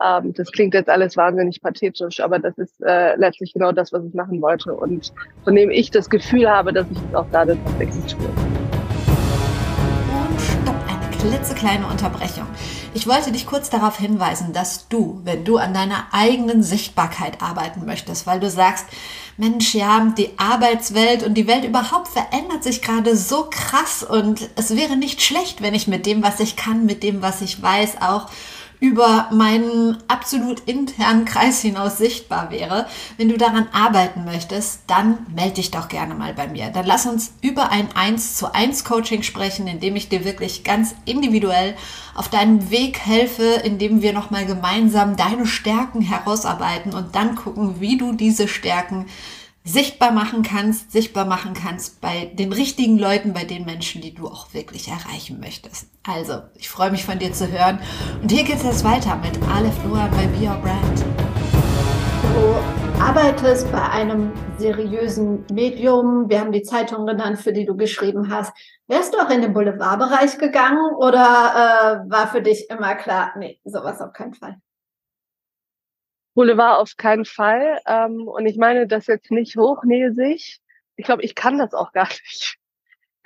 Ähm, 0.04 0.34
das 0.34 0.52
klingt 0.52 0.74
jetzt 0.74 0.90
alles 0.90 1.18
wahnsinnig 1.18 1.62
pathetisch, 1.62 2.20
aber 2.20 2.40
das 2.40 2.58
ist 2.58 2.82
äh, 2.82 3.16
letztlich 3.16 3.54
genau 3.54 3.72
das, 3.72 3.94
was 3.94 4.04
ich 4.06 4.14
machen 4.14 4.42
wollte 4.42 4.74
und 4.74 5.14
von 5.44 5.54
dem 5.54 5.70
ich 5.70 5.92
das 5.92 6.10
Gefühl 6.10 6.50
habe, 6.50 6.74
dass 6.74 6.90
ich 6.90 6.98
es 6.98 7.16
auch 7.16 7.28
tatsächlich 7.32 8.14
tue. 8.14 8.26
Und 10.16 10.42
stopp, 10.42 10.76
eine 10.88 11.12
klitzekleine 11.18 11.86
Unterbrechung. 11.86 12.48
Ich 12.93 13.06
wollte 13.06 13.32
dich 13.32 13.45
kurz 13.45 13.69
darauf 13.69 13.97
hinweisen, 13.97 14.52
dass 14.52 14.88
du, 14.88 15.21
wenn 15.23 15.45
du 15.45 15.58
an 15.58 15.73
deiner 15.73 16.08
eigenen 16.12 16.63
Sichtbarkeit 16.63 17.41
arbeiten 17.41 17.86
möchtest, 17.86 18.25
weil 18.25 18.39
du 18.39 18.49
sagst, 18.49 18.86
Mensch, 19.38 19.75
ja, 19.75 20.12
die 20.17 20.32
Arbeitswelt 20.38 21.23
und 21.23 21.36
die 21.36 21.47
Welt 21.47 21.63
überhaupt 21.63 22.08
verändert 22.08 22.63
sich 22.63 22.82
gerade 22.82 23.15
so 23.15 23.47
krass 23.49 24.04
und 24.04 24.49
es 24.56 24.75
wäre 24.75 24.97
nicht 24.97 25.21
schlecht, 25.21 25.62
wenn 25.62 25.75
ich 25.75 25.88
mit 25.88 26.06
dem, 26.06 26.23
was 26.23 26.39
ich 26.39 26.56
kann, 26.56 26.86
mit 26.86 27.04
dem, 27.04 27.21
was 27.21 27.41
ich 27.41 27.62
weiß, 27.62 28.02
auch 28.02 28.25
über 28.80 29.30
meinen 29.32 29.98
absolut 30.08 30.62
internen 30.62 31.26
Kreis 31.26 31.62
hinaus 31.62 31.98
sichtbar 31.98 32.50
wäre. 32.50 32.88
Wenn 33.18 33.30
du 33.30 33.38
daran 33.38 33.68
arbeiten 33.74 34.24
möchtest, 34.24 34.82
dann 34.88 35.26
melde 35.36 35.56
dich 35.56 35.72
doch 35.72 35.89
gerne 35.89 36.15
mal 36.15 36.34
bei 36.34 36.48
mir. 36.48 36.70
Dann 36.70 36.86
lass 36.86 37.06
uns 37.06 37.34
über 37.42 37.72
ein 37.72 37.89
1 37.94 38.36
zu 38.36 38.54
1 38.54 38.86
Coaching 38.86 39.24
sprechen, 39.24 39.68
in 39.68 39.80
dem 39.80 39.96
ich 39.96 40.08
dir 40.08 40.24
wirklich 40.24 40.63
ganz 40.63 40.96
individuell 41.06 41.76
auf 42.15 42.30
deinem 42.30 42.70
Weg 42.72 43.00
helfe, 43.00 43.62
indem 43.63 44.02
wir 44.02 44.13
nochmal 44.13 44.46
gemeinsam 44.46 45.18
deine 45.18 45.46
Stärken 45.46 46.02
herausarbeiten 46.02 46.94
und 46.94 47.15
dann 47.15 47.36
gucken, 47.36 47.82
wie 47.82 47.98
du 47.98 48.13
diese 48.13 48.48
Stärken 48.48 49.06
sichtbar 49.63 50.12
machen 50.12 50.43
kannst, 50.43 50.91
sichtbar 50.91 51.26
machen 51.26 51.54
kannst 51.54 52.02
bei 52.02 52.32
den 52.34 52.54
richtigen 52.54 52.98
Leuten, 52.98 53.34
bei 53.34 53.43
den 53.43 53.65
Menschen, 53.65 54.02
die 54.02 54.13
du 54.13 54.28
auch 54.28 54.54
wirklich 54.54 54.88
erreichen 54.88 55.39
möchtest. 55.39 55.88
Also, 56.08 56.41
ich 56.56 56.69
freue 56.69 56.91
mich 56.91 57.06
von 57.06 57.19
dir 57.19 57.34
zu 57.34 57.52
hören. 57.52 57.80
Und 58.22 58.32
hier 58.32 58.43
geht 58.43 58.58
es 58.58 58.63
jetzt 58.63 58.84
weiter 58.84 59.15
mit 59.17 59.39
Aleph 59.50 59.84
Noah 59.86 60.10
bei 60.12 60.26
Be 60.28 60.48
Your 60.48 60.56
Brand. 60.56 61.06
Du 62.24 63.02
arbeitest 63.02 63.72
bei 63.72 63.82
einem 63.82 64.32
seriösen 64.58 65.45
Medium. 65.52 66.30
Wir 66.30 66.39
haben 66.39 66.52
die 66.52 66.63
Zeitung 66.63 67.06
genannt, 67.06 67.39
für 67.39 67.54
die 67.54 67.65
du 67.65 67.76
geschrieben 67.76 68.30
hast. 68.32 68.54
Wärst 68.88 69.13
du 69.13 69.19
auch 69.19 69.30
in 69.30 69.41
den 69.41 69.54
Boulevardbereich 69.54 70.38
gegangen 70.38 70.93
oder 70.95 72.04
äh, 72.06 72.10
war 72.10 72.28
für 72.28 72.41
dich 72.41 72.69
immer 72.69 72.95
klar, 72.95 73.34
nee, 73.38 73.60
sowas 73.63 74.02
auf 74.02 74.13
keinen 74.13 74.34
Fall? 74.34 74.58
Boulevard 76.39 76.80
auf 76.80 76.95
keinen 76.95 77.25
Fall. 77.25 77.82
Ähm, 77.86 78.25
und 78.25 78.45
ich 78.45 78.56
meine 78.56 78.88
das 78.88 79.08
jetzt 79.08 79.30
nicht 79.30 79.58
hochnäsig. 79.58 80.62
Ich 80.95 81.06
glaube, 81.06 81.21
ich 81.21 81.36
kann 81.36 81.58
das 81.58 81.73
auch 81.73 81.91
gar 81.93 82.08
nicht. 82.08 82.56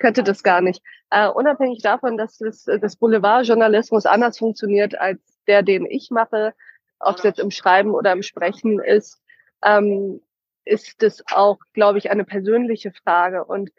Könnte 0.00 0.24
das 0.24 0.42
gar 0.42 0.60
nicht. 0.60 0.82
Äh, 1.10 1.28
unabhängig 1.28 1.80
davon, 1.80 2.16
dass 2.16 2.38
das, 2.38 2.64
das 2.64 2.96
Boulevardjournalismus 2.96 4.06
anders 4.06 4.38
funktioniert 4.38 4.98
als 4.98 5.20
der, 5.46 5.62
den 5.62 5.86
ich 5.86 6.10
mache, 6.10 6.54
ob 6.98 7.18
es 7.18 7.22
jetzt 7.22 7.38
im 7.38 7.52
Schreiben 7.52 7.94
oder 7.94 8.10
im 8.10 8.24
Sprechen 8.24 8.80
ist, 8.80 9.22
ähm, 9.62 10.20
ist 10.64 11.00
es 11.04 11.22
auch, 11.32 11.58
glaube 11.72 11.98
ich, 11.98 12.10
eine 12.10 12.24
persönliche 12.24 12.90
Frage. 12.90 13.44
Und 13.44 13.70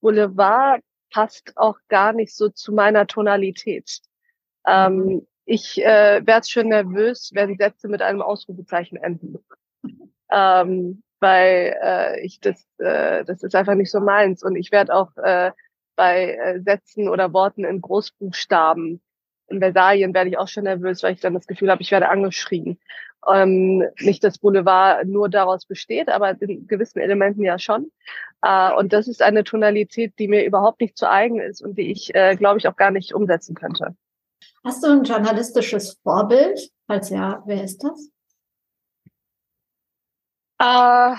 Boulevard 0.00 0.84
passt 1.10 1.56
auch 1.56 1.78
gar 1.88 2.12
nicht 2.12 2.32
so 2.32 2.48
zu 2.48 2.72
meiner 2.72 3.08
Tonalität. 3.08 3.98
Ähm, 4.64 5.26
ich 5.48 5.82
äh, 5.82 6.20
werde 6.26 6.46
schon 6.46 6.68
nervös, 6.68 7.30
wenn 7.32 7.56
Sätze 7.56 7.88
mit 7.88 8.02
einem 8.02 8.20
Ausrufezeichen 8.20 8.98
enden. 8.98 9.38
Ähm, 10.30 11.02
weil 11.20 11.74
äh, 11.82 12.20
ich 12.20 12.38
das, 12.40 12.66
äh, 12.76 13.24
das 13.24 13.42
ist 13.42 13.54
einfach 13.54 13.74
nicht 13.74 13.90
so 13.90 13.98
meins. 13.98 14.42
Und 14.42 14.56
ich 14.56 14.70
werde 14.70 14.94
auch 14.94 15.16
äh, 15.16 15.52
bei 15.96 16.34
äh, 16.34 16.60
Sätzen 16.60 17.08
oder 17.08 17.32
Worten 17.32 17.64
in 17.64 17.80
Großbuchstaben, 17.80 19.00
in 19.46 19.58
Versalien 19.60 20.12
werde 20.12 20.28
ich 20.28 20.36
auch 20.36 20.48
schon 20.48 20.64
nervös, 20.64 21.02
weil 21.02 21.14
ich 21.14 21.20
dann 21.20 21.32
das 21.32 21.46
Gefühl 21.46 21.70
habe, 21.70 21.80
ich 21.80 21.90
werde 21.92 22.10
angeschrien. 22.10 22.78
Ähm, 23.26 23.84
nicht, 24.00 24.22
dass 24.22 24.38
Boulevard 24.38 25.06
nur 25.06 25.30
daraus 25.30 25.64
besteht, 25.64 26.10
aber 26.10 26.40
in 26.42 26.66
gewissen 26.66 26.98
Elementen 26.98 27.42
ja 27.42 27.58
schon. 27.58 27.90
Äh, 28.42 28.74
und 28.74 28.92
das 28.92 29.08
ist 29.08 29.22
eine 29.22 29.44
Tonalität, 29.44 30.12
die 30.18 30.28
mir 30.28 30.44
überhaupt 30.44 30.82
nicht 30.82 30.98
zu 30.98 31.10
eigen 31.10 31.40
ist 31.40 31.62
und 31.62 31.78
die 31.78 31.90
ich, 31.90 32.14
äh, 32.14 32.36
glaube 32.36 32.58
ich, 32.58 32.68
auch 32.68 32.76
gar 32.76 32.90
nicht 32.90 33.14
umsetzen 33.14 33.54
könnte. 33.54 33.96
Hast 34.64 34.82
du 34.82 34.88
ein 34.88 35.04
journalistisches 35.04 35.98
Vorbild? 36.02 36.70
Falls 36.86 37.10
ja, 37.10 37.42
wer 37.46 37.64
ist 37.64 37.82
das? 37.84 38.10
Äh, 40.60 41.14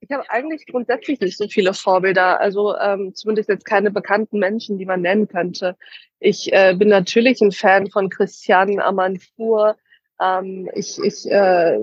ich 0.00 0.10
habe 0.10 0.28
eigentlich 0.30 0.66
grundsätzlich 0.66 1.20
nicht 1.20 1.36
so 1.36 1.46
viele 1.46 1.74
Vorbilder, 1.74 2.40
also 2.40 2.76
ähm, 2.76 3.14
zumindest 3.14 3.48
jetzt 3.48 3.64
keine 3.64 3.90
bekannten 3.90 4.38
Menschen, 4.38 4.78
die 4.78 4.86
man 4.86 5.02
nennen 5.02 5.28
könnte. 5.28 5.76
Ich 6.18 6.52
äh, 6.52 6.74
bin 6.74 6.88
natürlich 6.88 7.40
ein 7.40 7.52
Fan 7.52 7.90
von 7.90 8.08
Christian 8.08 8.80
Amanpour. 8.80 9.76
Ähm, 10.20 10.70
ich 10.74 10.98
ich 10.98 11.30
äh, 11.30 11.78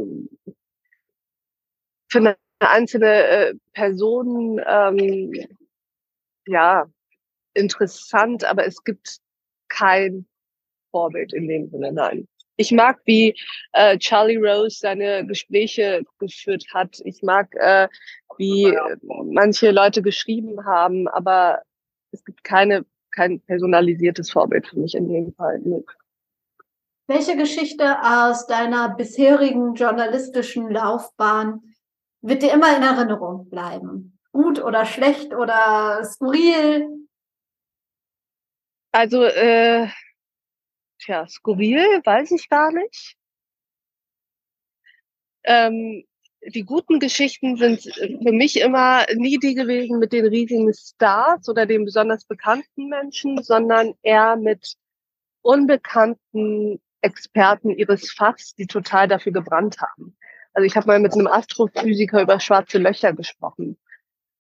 finde 2.10 2.38
einzelne 2.60 3.28
äh, 3.28 3.54
Personen 3.74 4.60
ähm, 4.66 5.48
ja 6.48 6.86
interessant, 7.54 8.46
aber 8.46 8.66
es 8.66 8.84
gibt 8.84 9.20
kein 9.70 10.26
Vorbild 10.92 11.34
in 11.34 11.48
dem 11.48 11.70
Sinne, 11.70 11.92
nein. 11.92 12.28
Ich 12.58 12.72
mag, 12.72 13.00
wie 13.06 13.36
äh, 13.74 13.98
Charlie 14.00 14.38
Rose 14.38 14.80
seine 14.80 15.26
Gespräche 15.26 16.04
geführt 16.18 16.66
hat. 16.74 17.00
Ich 17.06 17.22
mag, 17.22 17.54
äh, 17.56 17.88
wie 18.38 18.76
manche 19.04 19.72
Leute 19.72 20.02
geschrieben 20.02 20.66
haben, 20.66 21.08
aber 21.08 21.62
es 22.12 22.24
gibt 22.26 22.44
keine, 22.44 22.86
kein 23.12 23.40
personalisiertes 23.42 24.32
Vorbild 24.32 24.68
für 24.68 24.80
mich 24.80 24.96
in 24.96 25.08
dem 25.08 25.34
Fall. 25.34 25.60
Nee. 25.60 25.84
Welche 27.08 27.38
Geschichte 27.38 28.02
aus 28.02 28.48
deiner 28.48 28.96
bisherigen 28.96 29.76
journalistischen 29.76 30.70
Laufbahn 30.70 31.62
wird 32.22 32.42
dir 32.42 32.54
immer 32.54 32.76
in 32.76 32.84
Erinnerung 32.84 33.50
bleiben? 33.50 34.20
Gut 34.34 34.62
oder 34.62 34.86
schlecht 34.86 35.34
oder 35.34 36.04
skurril? 36.04 37.07
Also, 38.98 39.24
äh, 39.26 39.90
tja, 40.98 41.28
skurril, 41.28 42.02
weiß 42.04 42.32
ich 42.32 42.50
gar 42.50 42.72
nicht. 42.72 43.16
Ähm, 45.44 46.04
die 46.48 46.64
guten 46.64 47.00
Geschichten 47.00 47.58
sind 47.58 47.84
für 47.84 48.32
mich 48.32 48.60
immer 48.60 49.06
nie 49.14 49.38
die 49.38 49.54
gewesen 49.54 50.00
mit 50.00 50.14
den 50.14 50.26
riesigen 50.26 50.74
Stars 50.74 51.48
oder 51.48 51.68
den 51.68 51.86
besonders 51.86 52.26
bekannten 52.26 52.90
Menschen, 52.90 53.44
sondern 53.44 53.94
eher 54.02 54.36
mit 54.36 54.74
unbekannten 55.44 56.82
Experten 57.02 57.70
ihres 57.70 58.12
Fachs, 58.12 58.56
die 58.56 58.66
total 58.66 59.08
dafür 59.08 59.32
gebrannt 59.32 59.78
haben. 59.80 60.18
Also 60.54 60.66
ich 60.66 60.76
habe 60.76 60.88
mal 60.88 61.00
mit 61.00 61.14
einem 61.14 61.28
Astrophysiker 61.28 62.24
über 62.24 62.40
schwarze 62.40 62.80
Löcher 62.80 63.14
gesprochen. 63.14 63.78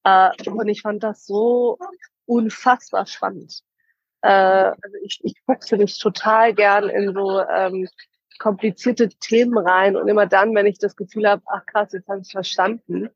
Äh, 0.03 0.31
und 0.49 0.67
ich 0.67 0.81
fand 0.81 1.03
das 1.03 1.27
so 1.27 1.77
unfassbar 2.25 3.05
spannend. 3.05 3.61
Äh, 4.27 4.73
also 4.81 4.97
ich, 5.03 5.21
ich 5.23 5.41
fuchse 5.45 5.77
mich 5.77 5.97
total 5.99 6.53
gern 6.53 6.89
in 6.89 7.13
so 7.13 7.39
ähm, 7.39 7.87
komplizierte 8.39 9.07
Themen 9.07 9.57
rein 9.57 9.95
und 9.95 10.09
immer 10.09 10.25
dann, 10.25 10.53
wenn 10.53 10.65
ich 10.65 10.79
das 10.79 10.97
Gefühl 10.97 11.29
habe, 11.29 11.41
ach 11.45 11.65
krass, 11.65 11.93
jetzt 11.93 12.09
habe 12.09 12.19
ich 12.19 12.31
verstanden, 12.31 13.09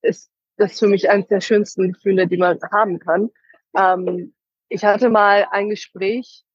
ist 0.00 0.30
das 0.56 0.78
für 0.78 0.86
mich 0.86 1.10
eines 1.10 1.26
der 1.28 1.42
schönsten 1.42 1.92
Gefühle, 1.92 2.26
die 2.26 2.38
man 2.38 2.58
haben 2.72 2.98
kann. 2.98 3.28
Ähm, 3.76 4.34
ich 4.70 4.82
hatte 4.82 5.10
mal 5.10 5.46
ein 5.50 5.68
Gespräch 5.68 6.46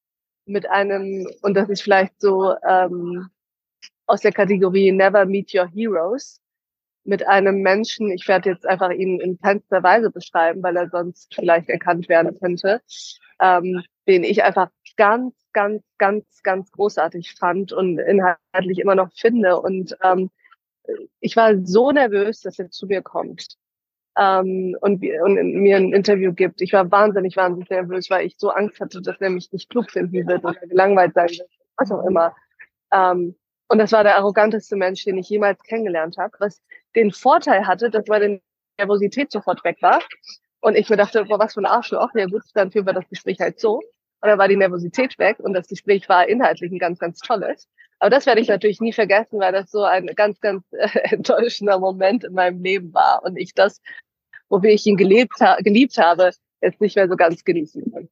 mit 0.46 0.68
einem, 0.68 1.28
und 1.44 1.54
das 1.54 1.70
ist 1.70 1.84
vielleicht 1.84 2.20
so 2.20 2.56
ähm, 2.68 3.30
aus 4.08 4.22
der 4.22 4.32
Kategorie 4.34 4.92
Never 4.92 5.26
Meet 5.28 5.54
Your 5.54 5.68
Heroes, 5.68 6.42
mit 7.04 7.28
einem 7.28 7.62
Menschen, 7.62 8.12
ich 8.12 8.28
werde 8.28 8.50
jetzt 8.50 8.66
einfach 8.66 8.92
ihn 8.92 9.20
in 9.20 9.40
keinster 9.40 9.84
Weise 9.84 10.10
beschreiben, 10.10 10.62
weil 10.64 10.76
er 10.76 10.90
sonst 10.90 11.34
vielleicht 11.34 11.70
erkannt 11.70 12.10
werden 12.10 12.38
könnte, 12.40 12.82
ähm, 13.40 13.84
den 14.08 14.24
ich 14.24 14.44
einfach 14.44 14.70
ganz, 14.98 15.36
ganz, 15.54 15.84
ganz, 15.98 16.44
ganz 16.44 16.72
großartig 16.72 17.36
fand 17.36 17.74
und 17.74 18.00
inhaltlich 18.00 18.80
immer 18.80 18.96
noch 18.96 19.12
finde. 19.14 19.60
Und 19.60 19.96
ähm, 20.04 20.30
ich 21.20 21.36
war 21.36 21.58
so 21.64 21.92
nervös, 21.92 22.42
dass 22.42 22.60
er 22.60 22.70
zu 22.70 22.88
mir 22.88 23.02
kommt 23.02 23.58
ähm, 24.18 24.76
und, 24.82 25.04
und 25.04 25.54
mir 25.54 25.78
ein 25.78 25.94
Interview 25.94 26.34
gibt. 26.34 26.62
Ich 26.62 26.74
war 26.74 26.90
wahnsinnig, 26.92 27.38
wahnsinnig 27.38 27.70
nervös, 27.70 28.10
weil 28.10 28.26
ich 28.26 28.36
so 28.38 28.50
Angst 28.50 28.80
hatte, 28.80 29.02
dass 29.02 29.20
er 29.22 29.30
mich 29.30 29.52
nicht 29.52 29.70
klug 29.70 29.90
finden 29.92 30.28
wird 30.28 30.44
oder 30.44 30.60
gelangweilt 30.68 31.14
sein 31.14 31.30
wird, 31.30 31.50
was 31.78 31.92
auch 31.92 32.06
immer. 32.06 32.36
Ähm, 32.92 33.36
und 33.68 33.78
das 33.78 33.92
war 33.94 34.04
der 34.04 34.18
arroganteste 34.18 34.76
Mensch, 34.76 35.06
den 35.06 35.18
ich 35.18 35.30
jemals 35.30 35.62
kennengelernt 35.64 36.18
habe, 36.18 36.34
was 36.40 36.62
den 36.96 37.12
Vorteil 37.12 37.68
hatte, 37.68 37.90
dass 37.90 38.06
meine 38.08 38.42
Nervosität 38.78 39.32
sofort 39.32 39.64
weg 39.64 39.78
war. 39.82 40.02
Und 40.62 40.76
ich 40.76 40.89
mir 40.89 40.97
dachte, 40.97 41.26
boah, 41.26 41.39
was 41.39 41.56
für 41.56 41.62
ein 41.62 41.65
Arschloch. 41.65 42.10
Ja 42.13 42.28
gut, 42.28 42.43
dann 42.54 42.71
führen 42.71 42.86
wir 42.86 42.93
das 42.93 43.10
Gespräch 43.10 43.39
halt 43.39 43.60
so. 43.60 43.78
Und 43.78 44.30
dann 44.30 44.38
war 44.38 44.47
die 44.47 44.56
Nervosität 44.56 45.17
weg 45.17 45.39
und 45.39 45.54
das 45.54 45.67
Gespräch 45.67 46.08
war 46.08 46.28
inhaltlich 46.28 46.71
ein 46.71 46.78
ganz, 46.78 47.00
ganz 47.00 47.19
tolles. 47.19 47.67
Aber 47.97 48.12
das 48.12 48.28
werde 48.28 48.41
ich 48.41 48.47
natürlich 48.47 48.80
nie 48.80 48.93
vergessen, 48.93 49.39
weil 49.39 49.52
das 49.52 49.71
so 49.71 49.84
ein 49.84 50.08
ganz, 50.15 50.39
ganz 50.39 50.63
äh, 50.71 50.88
enttäuschender 51.15 51.80
Moment 51.80 52.24
in 52.24 52.34
meinem 52.34 52.62
Leben 52.62 52.93
war 52.93 53.24
und 53.24 53.38
ich 53.38 53.54
das, 53.54 53.82
wofür 54.50 54.69
ich 54.69 54.86
ihn 54.86 54.97
gelebt 54.97 55.39
ha 55.39 55.58
geliebt 55.58 55.97
habe, 55.97 56.32
jetzt 56.62 56.82
nicht 56.82 56.95
mehr 56.95 57.08
so 57.08 57.15
ganz 57.15 57.43
genießen 57.43 57.91
kann. 57.91 58.10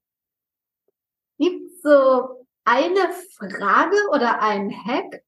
Gibt 1.37 1.81
so 1.83 2.45
eine 2.65 3.13
Frage 3.37 3.97
oder 4.11 4.41
ein 4.41 4.71
Hack, 4.85 5.21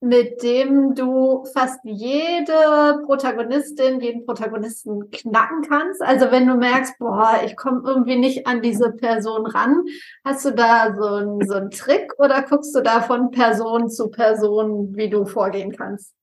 mit 0.00 0.42
dem 0.44 0.94
du 0.94 1.44
fast 1.52 1.80
jede 1.82 3.02
Protagonistin, 3.04 4.00
jeden 4.00 4.24
Protagonisten 4.24 5.10
knacken 5.10 5.62
kannst. 5.68 6.00
Also 6.02 6.30
wenn 6.30 6.46
du 6.46 6.54
merkst, 6.54 6.98
boah, 6.98 7.40
ich 7.44 7.56
komme 7.56 7.82
irgendwie 7.84 8.16
nicht 8.16 8.46
an 8.46 8.62
diese 8.62 8.92
Person 8.92 9.46
ran, 9.46 9.84
hast 10.24 10.44
du 10.44 10.52
da 10.52 10.94
so 10.94 11.04
einen, 11.04 11.46
so 11.46 11.68
Trick 11.68 12.12
oder 12.18 12.42
guckst 12.42 12.74
du 12.76 12.80
da 12.80 13.00
von 13.02 13.32
Person 13.32 13.90
zu 13.90 14.08
Person, 14.08 14.94
wie 14.96 15.10
du 15.10 15.26
vorgehen 15.26 15.76
kannst? 15.76 16.14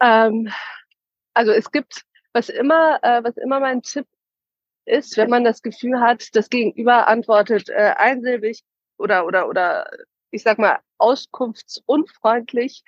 Ähm, 0.00 0.50
also 1.32 1.52
es 1.52 1.70
gibt, 1.70 2.02
was 2.34 2.50
immer, 2.50 2.98
äh, 3.02 3.24
was 3.24 3.36
immer 3.38 3.60
mein 3.60 3.80
Tipp 3.80 4.06
ist, 4.84 5.16
wenn 5.16 5.30
man 5.30 5.44
das 5.44 5.62
Gefühl 5.62 6.00
hat, 6.00 6.36
das 6.36 6.50
Gegenüber 6.50 7.08
antwortet 7.08 7.70
äh, 7.70 7.94
einsilbig 7.96 8.62
oder 8.98 9.24
oder 9.24 9.48
oder 9.48 9.88
ich 10.32 10.42
sag 10.42 10.58
mal, 10.58 10.80
auskunftsunfreundlich. 11.02 12.84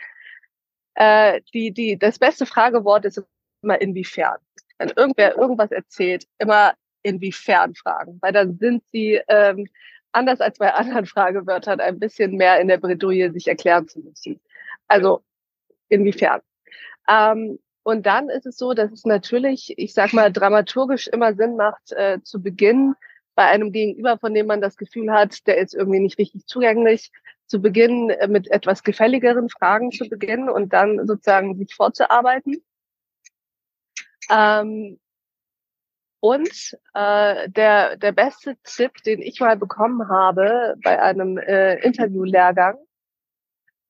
Äh, 0.94 1.40
die, 1.52 1.72
die, 1.72 1.98
das 1.98 2.18
beste 2.18 2.46
Fragewort 2.46 3.04
ist 3.04 3.22
immer 3.62 3.80
inwiefern. 3.80 4.38
Wenn 4.78 4.90
irgendwer 4.90 5.36
irgendwas 5.36 5.70
erzählt, 5.70 6.26
immer 6.38 6.74
inwiefern 7.02 7.74
fragen, 7.74 8.18
weil 8.22 8.32
dann 8.32 8.56
sind 8.58 8.82
sie 8.90 9.20
ähm, 9.28 9.68
anders 10.12 10.40
als 10.40 10.58
bei 10.58 10.72
anderen 10.72 11.06
Fragewörtern 11.14 11.80
ein 11.80 11.98
bisschen 11.98 12.36
mehr 12.36 12.60
in 12.60 12.68
der 12.68 12.78
Bredouille, 12.78 13.32
sich 13.32 13.48
erklären 13.48 13.88
zu 13.88 14.00
müssen. 14.00 14.40
Also 14.88 15.22
inwiefern. 15.88 16.40
Ähm, 17.08 17.58
und 17.82 18.06
dann 18.06 18.30
ist 18.30 18.46
es 18.46 18.56
so, 18.56 18.72
dass 18.72 18.90
es 18.92 19.04
natürlich, 19.04 19.74
ich 19.76 19.92
sag 19.92 20.14
mal, 20.14 20.32
dramaturgisch 20.32 21.06
immer 21.08 21.34
Sinn 21.34 21.56
macht, 21.56 21.92
äh, 21.92 22.20
zu 22.22 22.42
Beginn 22.42 22.94
bei 23.34 23.44
einem 23.44 23.72
Gegenüber, 23.72 24.16
von 24.18 24.32
dem 24.32 24.46
man 24.46 24.60
das 24.60 24.76
Gefühl 24.76 25.12
hat, 25.12 25.46
der 25.46 25.58
ist 25.58 25.74
irgendwie 25.74 26.00
nicht 26.00 26.18
richtig 26.18 26.46
zugänglich, 26.46 27.10
zu 27.46 27.60
Beginn 27.60 28.10
äh, 28.10 28.28
mit 28.28 28.50
etwas 28.50 28.82
gefälligeren 28.82 29.48
Fragen 29.48 29.92
zu 29.92 30.08
beginnen 30.08 30.48
und 30.48 30.72
dann 30.72 31.06
sozusagen 31.06 31.56
sich 31.56 31.74
vorzuarbeiten. 31.74 32.62
Ähm, 34.30 34.98
und 36.20 36.78
äh, 36.94 37.50
der, 37.50 37.98
der 37.98 38.12
beste 38.12 38.56
Tipp, 38.64 39.02
den 39.04 39.20
ich 39.20 39.40
mal 39.40 39.58
bekommen 39.58 40.08
habe 40.08 40.74
bei 40.82 41.00
einem 41.00 41.36
äh, 41.36 41.74
Interviewlehrgang 41.80 42.78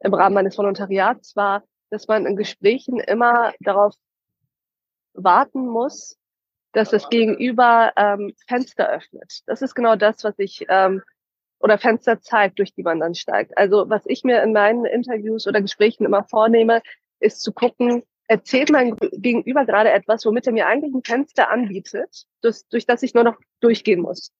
im 0.01 0.15
Rahmen 0.15 0.35
meines 0.35 0.59
Volontariats 0.59 1.37
war, 1.37 1.63
dass 1.91 2.09
man 2.09 2.27
in 2.27 2.35
Gesprächen 2.35 2.99
immer 2.99 3.53
darauf 3.61 3.95
warten 5.13 5.67
muss, 5.69 6.19
dass 6.73 6.91
das 6.91 7.09
Gegenüber 7.09 7.93
ähm, 7.97 8.35
Fenster 8.49 8.89
öffnet. 8.89 9.43
Das 9.47 9.63
ist 9.63 9.77
genau 9.77 9.95
das, 9.95 10.25
was 10.25 10.35
ich 10.39 10.67
ähm, 10.69 11.03
oder 11.59 11.79
Fenster 11.79 12.21
zeigt, 12.21 12.59
durch 12.59 12.75
die 12.75 12.83
man 12.83 13.01
dann 13.01 13.15
steigt. 13.15 13.57
Also 13.57 13.89
was 13.89 14.03
ich 14.07 14.25
mir 14.25 14.43
in 14.43 14.53
meinen 14.53 14.85
Interviews 14.85 15.47
oder 15.47 15.61
Gesprächen 15.61 16.05
immer 16.05 16.25
vornehme, 16.25 16.83
ist 17.21 17.43
zu 17.43 17.53
gucken, 17.53 18.03
erzählt 18.27 18.71
mein 18.71 18.97
Gegenüber 18.97 19.65
gerade 19.65 19.91
etwas, 19.91 20.25
womit 20.25 20.47
er 20.47 20.53
mir 20.53 20.67
eigentlich 20.67 20.95
ein 20.95 21.05
Fenster 21.05 21.51
anbietet, 21.51 22.27
das, 22.43 22.67
durch 22.69 22.87
das 22.87 23.03
ich 23.03 23.15
nur 23.15 23.25
noch 23.25 23.37
durchgehen 23.61 24.01
muss. 24.01 24.33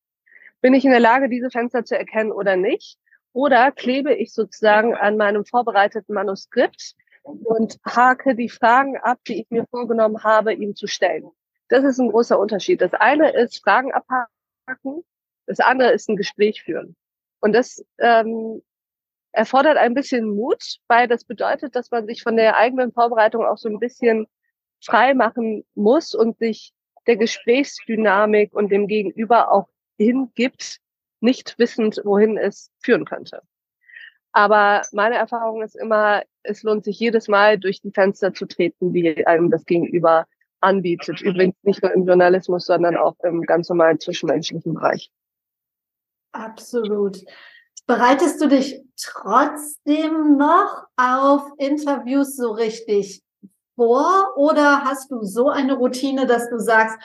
Bin 0.61 0.75
ich 0.75 0.85
in 0.85 0.91
der 0.91 1.01
Lage, 1.01 1.29
diese 1.29 1.51
Fenster 1.51 1.85
zu 1.85 1.97
erkennen 1.97 2.33
oder 2.33 2.57
nicht? 2.57 2.99
Oder 3.33 3.73
klebe 3.73 4.15
ich 4.15 4.33
sozusagen 4.33 4.95
an 4.95 5.17
meinem 5.17 5.45
vorbereiteten 5.45 6.15
Manuskript 6.15 6.95
und 7.23 7.79
hake 7.85 8.35
die 8.35 8.49
Fragen 8.49 8.97
ab, 8.97 9.19
die 9.27 9.41
ich 9.41 9.51
mir 9.51 9.67
vorgenommen 9.67 10.23
habe, 10.23 10.53
ihm 10.55 10.77
zu 10.77 10.87
stellen. 10.87 11.31
Das 11.69 11.85
ist 11.85 11.99
ein 11.99 12.11
großer 12.11 12.39
Unterschied. 12.39 12.81
Das 12.81 12.95
eine 12.95 13.31
ist 13.33 13.63
Fragen 13.63 13.93
abhaken, 13.93 15.05
das 15.47 15.61
andere 15.61 15.93
ist 15.93 16.09
ein 16.09 16.17
Gespräch 16.17 16.63
führen. 16.63 16.97
Und 17.45 17.53
das 17.53 17.85
ähm, 17.99 18.63
erfordert 19.33 19.77
ein 19.77 19.93
bisschen 19.93 20.35
Mut, 20.35 20.79
weil 20.89 21.09
das 21.09 21.27
bedeutet, 21.27 21.77
dass 21.77 21.91
man 21.91 22.07
sich 22.07 22.23
von 22.23 22.37
der 22.37 22.57
eigenen 22.57 22.91
Vorbereitung 22.91 23.45
auch 23.45 23.59
so 23.59 23.69
ein 23.69 23.79
bisschen 23.79 24.27
frei 24.83 25.13
machen 25.13 25.63
muss 25.75 26.15
und 26.15 26.39
sich 26.39 26.73
der 27.07 27.19
Gesprächsdynamik 27.19 28.55
und 28.55 28.73
dem 28.73 28.87
Gegenüber 28.87 29.53
auch 29.53 29.69
hingibt, 29.99 30.79
nicht 31.21 31.59
wissend, 31.59 32.01
wohin 32.05 32.39
es 32.39 32.71
führen 32.81 33.05
könnte. 33.05 33.43
Aber 34.33 34.81
meine 34.93 35.17
Erfahrung 35.17 35.61
ist 35.63 35.77
immer, 35.77 36.23
es 36.45 36.63
lohnt 36.63 36.87
sich 36.87 36.99
jedes 36.99 37.29
Mal 37.29 37.59
durch 37.59 37.83
die 37.83 37.93
Fenster 37.93 38.33
zu 38.33 38.47
treten, 38.47 38.95
die 38.95 39.27
einem 39.27 39.51
das 39.51 39.67
Gegenüber 39.67 40.25
anbietet. 40.61 41.21
Übrigens 41.21 41.57
nicht 41.63 41.83
nur 41.83 41.93
im 41.93 42.07
Journalismus, 42.07 42.65
sondern 42.65 42.97
auch 42.97 43.17
im 43.23 43.43
ganz 43.43 43.69
normalen 43.69 44.01
zwischenmenschlichen 44.01 44.73
Bereich. 44.73 45.11
Absolut. 46.35 47.19
Bereitest 47.87 48.41
du 48.43 48.49
dich 48.49 48.83
trotzdem 49.01 50.37
noch 50.37 50.85
auf 50.97 51.43
Interviews 51.59 52.37
so 52.37 52.51
richtig 52.51 53.23
vor 53.77 54.33
oder 54.37 54.83
hast 54.85 55.11
du 55.11 55.23
so 55.23 55.49
eine 55.49 55.75
Routine, 55.75 56.27
dass 56.27 56.51
du 56.51 56.59
sagst, 56.59 56.99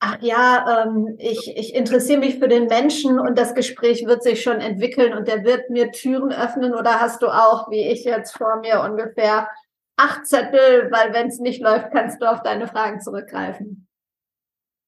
ach 0.00 0.18
ja, 0.20 0.84
ähm, 0.84 1.16
ich, 1.18 1.56
ich 1.56 1.74
interessiere 1.74 2.20
mich 2.20 2.38
für 2.38 2.48
den 2.48 2.66
Menschen 2.66 3.18
und 3.18 3.38
das 3.38 3.54
Gespräch 3.54 4.04
wird 4.06 4.22
sich 4.22 4.42
schon 4.42 4.60
entwickeln 4.60 5.14
und 5.14 5.26
der 5.26 5.44
wird 5.44 5.70
mir 5.70 5.90
Türen 5.90 6.32
öffnen 6.32 6.74
oder 6.74 7.00
hast 7.00 7.22
du 7.22 7.28
auch, 7.28 7.70
wie 7.70 7.88
ich 7.88 8.04
jetzt 8.04 8.36
vor 8.36 8.56
mir 8.60 8.80
ungefähr, 8.80 9.48
acht 9.96 10.26
Zettel, 10.26 10.90
weil 10.90 11.14
wenn 11.14 11.28
es 11.28 11.38
nicht 11.38 11.62
läuft, 11.62 11.92
kannst 11.92 12.20
du 12.20 12.30
auf 12.30 12.42
deine 12.42 12.66
Fragen 12.66 13.00
zurückgreifen? 13.00 13.88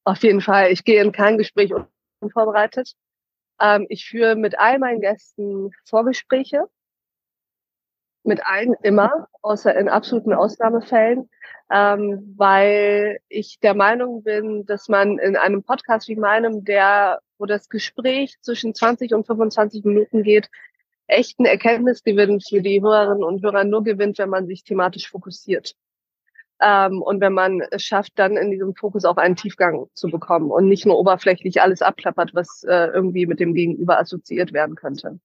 Auf 0.03 0.21
jeden 0.21 0.41
Fall. 0.41 0.71
Ich 0.71 0.83
gehe 0.83 1.01
in 1.01 1.11
kein 1.11 1.39
Gespräch 1.39 1.73
unvorbereitet. 2.19 2.95
Ähm, 3.59 3.85
ich 3.89 4.05
führe 4.05 4.35
mit 4.35 4.57
all 4.59 4.79
meinen 4.79 5.01
Gästen 5.01 5.71
Vorgespräche. 5.85 6.65
Mit 8.23 8.45
allen 8.45 8.75
immer, 8.83 9.27
außer 9.41 9.73
in 9.75 9.87
absoluten 9.87 10.33
Ausnahmefällen, 10.33 11.29
ähm, 11.71 12.35
weil 12.37 13.19
ich 13.29 13.59
der 13.61 13.73
Meinung 13.73 14.23
bin, 14.23 14.65
dass 14.65 14.89
man 14.89 15.17
in 15.19 15.37
einem 15.37 15.63
Podcast 15.63 16.09
wie 16.09 16.17
meinem, 16.17 16.65
der, 16.65 17.21
wo 17.37 17.45
das 17.45 17.69
Gespräch 17.69 18.35
zwischen 18.41 18.75
20 18.75 19.13
und 19.13 19.25
25 19.25 19.85
Minuten 19.85 20.23
geht, 20.23 20.49
echten 21.07 21.45
Erkenntnisgewinn 21.45 22.41
für 22.41 22.61
die 22.61 22.81
Hörerinnen 22.81 23.23
und 23.23 23.41
Hörer 23.41 23.63
nur 23.63 23.83
gewinnt, 23.83 24.17
wenn 24.19 24.29
man 24.29 24.47
sich 24.47 24.63
thematisch 24.63 25.09
fokussiert. 25.09 25.75
Ähm, 26.61 27.01
und 27.01 27.21
wenn 27.21 27.33
man 27.33 27.61
es 27.71 27.83
schafft, 27.83 28.19
dann 28.19 28.35
in 28.35 28.51
diesem 28.51 28.75
Fokus 28.75 29.05
auch 29.05 29.17
einen 29.17 29.35
Tiefgang 29.35 29.87
zu 29.93 30.09
bekommen 30.09 30.51
und 30.51 30.67
nicht 30.67 30.85
nur 30.85 30.99
oberflächlich 30.99 31.61
alles 31.61 31.81
abklappert, 31.81 32.33
was 32.33 32.63
äh, 32.63 32.87
irgendwie 32.87 33.25
mit 33.25 33.39
dem 33.39 33.53
Gegenüber 33.53 33.99
assoziiert 33.99 34.51
werden 34.51 34.75
könnte. 34.75 35.19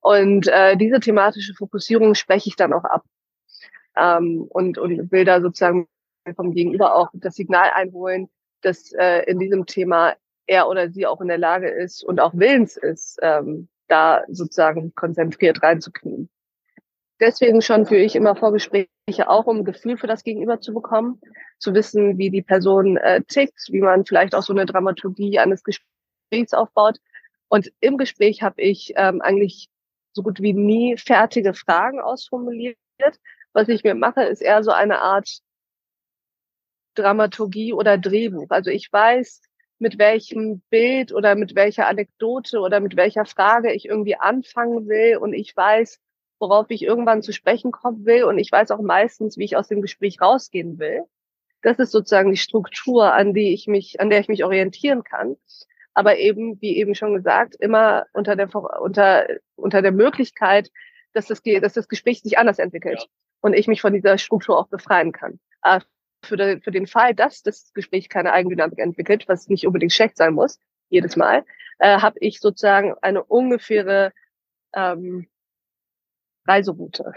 Und 0.00 0.46
äh, 0.48 0.76
diese 0.76 1.00
thematische 1.00 1.54
Fokussierung 1.54 2.14
spreche 2.14 2.48
ich 2.48 2.56
dann 2.56 2.72
auch 2.72 2.84
ab 2.84 3.04
ähm, 3.96 4.46
und, 4.48 4.78
und 4.78 5.12
will 5.12 5.24
da 5.24 5.40
sozusagen 5.40 5.86
vom 6.36 6.52
Gegenüber 6.52 6.94
auch 6.94 7.10
das 7.12 7.34
Signal 7.34 7.70
einholen, 7.74 8.28
dass 8.62 8.92
äh, 8.92 9.24
in 9.30 9.38
diesem 9.38 9.66
Thema 9.66 10.14
er 10.46 10.68
oder 10.68 10.90
sie 10.90 11.06
auch 11.06 11.20
in 11.20 11.28
der 11.28 11.38
Lage 11.38 11.68
ist 11.68 12.02
und 12.02 12.20
auch 12.20 12.32
willens 12.34 12.76
ist, 12.76 13.18
ähm, 13.22 13.68
da 13.88 14.22
sozusagen 14.28 14.94
konzentriert 14.94 15.62
reinzuknien 15.62 16.30
deswegen 17.20 17.62
schon 17.62 17.86
führe 17.86 18.02
ich 18.02 18.16
immer 18.16 18.36
Vorgespräche 18.36 18.88
auch, 19.26 19.46
um 19.46 19.58
ein 19.58 19.64
Gefühl 19.64 19.96
für 19.96 20.06
das 20.06 20.24
Gegenüber 20.24 20.60
zu 20.60 20.72
bekommen, 20.72 21.20
zu 21.58 21.74
wissen, 21.74 22.18
wie 22.18 22.30
die 22.30 22.42
Person 22.42 22.96
äh, 22.96 23.22
tickt, 23.22 23.68
wie 23.70 23.80
man 23.80 24.04
vielleicht 24.04 24.34
auch 24.34 24.42
so 24.42 24.52
eine 24.52 24.66
Dramaturgie 24.66 25.38
eines 25.38 25.62
Gesprächs 25.62 26.52
aufbaut. 26.52 26.98
Und 27.48 27.72
im 27.80 27.98
Gespräch 27.98 28.42
habe 28.42 28.60
ich 28.60 28.92
ähm, 28.96 29.20
eigentlich 29.20 29.68
so 30.12 30.22
gut 30.22 30.40
wie 30.40 30.52
nie 30.52 30.96
fertige 30.96 31.54
Fragen 31.54 32.00
ausformuliert. 32.00 32.76
Was 33.52 33.68
ich 33.68 33.84
mir 33.84 33.94
mache, 33.94 34.24
ist 34.24 34.40
eher 34.40 34.62
so 34.62 34.70
eine 34.70 35.00
Art 35.00 35.40
Dramaturgie 36.94 37.72
oder 37.72 37.98
Drehbuch. 37.98 38.46
Also 38.50 38.70
ich 38.70 38.92
weiß, 38.92 39.42
mit 39.78 39.98
welchem 39.98 40.62
Bild 40.70 41.12
oder 41.12 41.34
mit 41.34 41.54
welcher 41.54 41.88
Anekdote 41.88 42.60
oder 42.60 42.80
mit 42.80 42.96
welcher 42.96 43.26
Frage 43.26 43.72
ich 43.72 43.86
irgendwie 43.86 44.16
anfangen 44.16 44.88
will 44.88 45.16
und 45.18 45.32
ich 45.32 45.56
weiß, 45.56 46.00
worauf 46.44 46.66
ich 46.68 46.82
irgendwann 46.82 47.22
zu 47.22 47.32
sprechen 47.32 47.72
kommen 47.72 48.04
will 48.04 48.24
und 48.24 48.38
ich 48.38 48.52
weiß 48.52 48.70
auch 48.70 48.82
meistens, 48.82 49.38
wie 49.38 49.44
ich 49.44 49.56
aus 49.56 49.68
dem 49.68 49.80
Gespräch 49.80 50.20
rausgehen 50.20 50.78
will. 50.78 51.04
Das 51.62 51.78
ist 51.78 51.90
sozusagen 51.90 52.30
die 52.30 52.36
Struktur, 52.36 53.14
an 53.14 53.32
die 53.32 53.54
ich 53.54 53.66
mich, 53.66 53.98
an 53.98 54.10
der 54.10 54.20
ich 54.20 54.28
mich 54.28 54.44
orientieren 54.44 55.04
kann. 55.04 55.36
Aber 55.94 56.18
eben, 56.18 56.60
wie 56.60 56.76
eben 56.76 56.94
schon 56.94 57.14
gesagt, 57.14 57.54
immer 57.54 58.04
unter 58.12 58.36
der, 58.36 58.54
unter, 58.54 59.26
unter 59.56 59.80
der 59.80 59.92
Möglichkeit, 59.92 60.70
dass 61.14 61.28
das, 61.28 61.40
dass 61.42 61.72
das 61.72 61.88
Gespräch 61.88 62.20
sich 62.20 62.36
anders 62.36 62.58
entwickelt 62.58 62.98
ja. 63.00 63.06
und 63.40 63.54
ich 63.54 63.66
mich 63.66 63.80
von 63.80 63.94
dieser 63.94 64.18
Struktur 64.18 64.58
auch 64.58 64.68
befreien 64.68 65.12
kann. 65.12 65.40
Aber 65.62 65.82
für, 66.22 66.36
den, 66.36 66.60
für 66.60 66.72
den 66.72 66.86
Fall, 66.86 67.14
dass 67.14 67.42
das 67.42 67.72
Gespräch 67.72 68.10
keine 68.10 68.32
Eigendynamik 68.32 68.78
entwickelt, 68.78 69.24
was 69.28 69.48
nicht 69.48 69.66
unbedingt 69.66 69.94
schlecht 69.94 70.18
sein 70.18 70.34
muss, 70.34 70.58
jedes 70.90 71.16
Mal, 71.16 71.44
äh, 71.78 72.00
habe 72.00 72.18
ich 72.20 72.40
sozusagen 72.40 72.94
eine 73.00 73.24
ungefähre 73.24 74.12
ähm, 74.74 75.28
Reiseroute. 76.46 77.12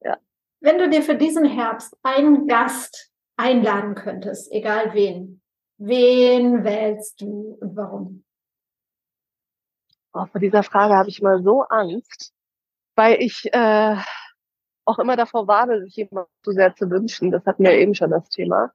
ja. 0.00 0.18
Wenn 0.60 0.78
du 0.78 0.88
dir 0.88 1.02
für 1.02 1.16
diesen 1.16 1.44
Herbst 1.44 1.96
einen 2.02 2.46
Gast 2.46 3.10
einladen 3.36 3.94
könntest, 3.94 4.50
egal 4.52 4.92
wen, 4.94 5.40
wen 5.78 6.64
wählst 6.64 7.20
du 7.20 7.58
und 7.60 7.76
warum? 7.76 8.24
Oh, 10.12 10.26
vor 10.26 10.40
dieser 10.40 10.62
Frage 10.62 10.94
habe 10.94 11.08
ich 11.08 11.22
mal 11.22 11.42
so 11.42 11.62
Angst, 11.62 12.34
weil 12.96 13.22
ich 13.22 13.52
äh, 13.52 13.96
auch 14.84 14.98
immer 14.98 15.16
davor 15.16 15.46
warne, 15.46 15.82
sich 15.84 15.96
jemand 15.96 16.28
zu 16.42 16.52
sehr 16.52 16.74
zu 16.74 16.90
wünschen. 16.90 17.30
Das 17.30 17.44
hatten 17.46 17.62
wir 17.62 17.72
eben 17.72 17.94
schon 17.94 18.10
das 18.10 18.28
Thema. 18.30 18.72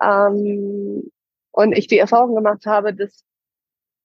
Ähm, 0.00 1.10
und 1.50 1.72
ich 1.72 1.88
die 1.88 1.98
Erfahrung 1.98 2.34
gemacht 2.34 2.64
habe, 2.64 2.94
dass 2.94 3.24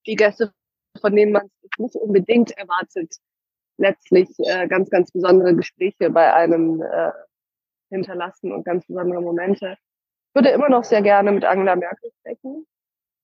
die 0.06 0.16
Gäste, 0.16 0.52
von 1.00 1.16
denen 1.16 1.32
man 1.32 1.50
es 1.62 1.80
nicht 1.80 1.96
unbedingt 1.96 2.52
erwartet, 2.52 3.16
letztlich 3.78 4.30
äh, 4.40 4.68
ganz, 4.68 4.90
ganz 4.90 5.12
besondere 5.12 5.56
Gespräche 5.56 6.10
bei 6.10 6.34
einem 6.34 6.82
äh, 6.82 7.12
hinterlassen 7.90 8.52
und 8.52 8.66
ganz 8.66 8.86
besondere 8.86 9.22
Momente. 9.22 9.78
Ich 10.30 10.36
würde 10.36 10.50
immer 10.50 10.70
noch 10.70 10.84
sehr 10.84 11.02
gerne 11.02 11.32
mit 11.32 11.46
Angela 11.46 11.76
Merkel 11.76 12.12
sprechen. 12.20 12.66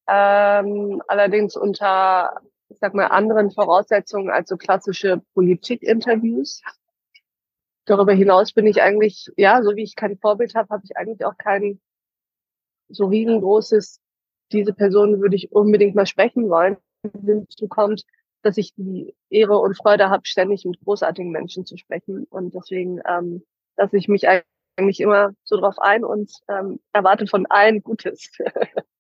Ähm, 0.08 1.02
allerdings 1.08 1.56
unter, 1.56 2.42
ich 2.70 2.78
sag 2.80 2.94
mal, 2.94 3.08
anderen 3.08 3.52
Voraussetzungen 3.52 4.30
als 4.30 4.50
so 4.50 4.58
klassische 4.58 5.22
Politik-Interviews. 5.34 6.62
Darüber 7.86 8.14
hinaus 8.14 8.54
bin 8.54 8.68
ich 8.68 8.82
eigentlich, 8.82 9.30
ja, 9.38 9.62
so 9.62 9.76
wie 9.76 9.84
ich 9.84 9.96
kein 9.96 10.18
Vorbild 10.18 10.56
habe, 10.56 10.70
habe 10.70 10.84
ich 10.86 10.96
eigentlich 10.98 11.26
auch 11.26 11.38
kein 11.38 11.82
so 12.90 13.06
riesengroßes, 13.08 14.00
diese 14.52 14.74
Person 14.74 15.22
würde 15.22 15.36
ich 15.36 15.52
unbedingt 15.52 15.96
mal 15.96 16.06
sprechen 16.06 16.50
wollen. 16.50 16.78
Hinzu 17.26 17.68
kommt, 17.68 18.06
dass 18.44 18.58
ich 18.58 18.74
die 18.76 19.16
Ehre 19.30 19.58
und 19.58 19.76
Freude 19.76 20.10
habe, 20.10 20.26
ständig 20.26 20.66
mit 20.66 20.80
großartigen 20.82 21.32
Menschen 21.32 21.66
zu 21.66 21.78
sprechen. 21.78 22.26
Und 22.30 22.54
deswegen 22.54 23.00
ähm, 23.08 23.44
lasse 23.78 23.98
ich 23.98 24.08
mich 24.08 24.28
eigentlich 24.28 25.00
immer 25.00 25.32
so 25.44 25.58
drauf 25.58 25.80
ein 25.80 26.04
und 26.04 26.32
ähm, 26.48 26.80
erwarte 26.94 27.28
von 27.28 27.46
allen 27.48 27.82
Gutes. 27.82 28.30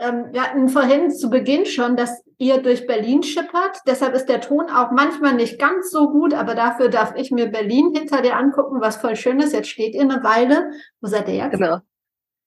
Ähm, 0.00 0.26
wir 0.30 0.44
hatten 0.44 0.68
vorhin 0.68 1.10
zu 1.10 1.28
Beginn 1.28 1.66
schon, 1.66 1.96
dass 1.96 2.22
ihr 2.38 2.62
durch 2.62 2.86
Berlin 2.86 3.24
schippert. 3.24 3.78
Deshalb 3.86 4.14
ist 4.14 4.26
der 4.26 4.40
Ton 4.40 4.70
auch 4.70 4.92
manchmal 4.92 5.34
nicht 5.34 5.58
ganz 5.58 5.90
so 5.90 6.10
gut, 6.10 6.34
aber 6.34 6.54
dafür 6.54 6.88
darf 6.88 7.16
ich 7.16 7.32
mir 7.32 7.48
Berlin 7.48 7.92
hinter 7.92 8.22
dir 8.22 8.36
angucken, 8.36 8.80
was 8.80 8.98
voll 8.98 9.16
schön 9.16 9.40
ist. 9.40 9.52
Jetzt 9.52 9.70
steht 9.70 9.96
ihr 9.96 10.02
eine 10.02 10.22
Weile. 10.22 10.70
Wo 11.00 11.08
seid 11.08 11.26
ihr 11.26 11.34
jetzt? 11.34 11.50
Genau. 11.50 11.80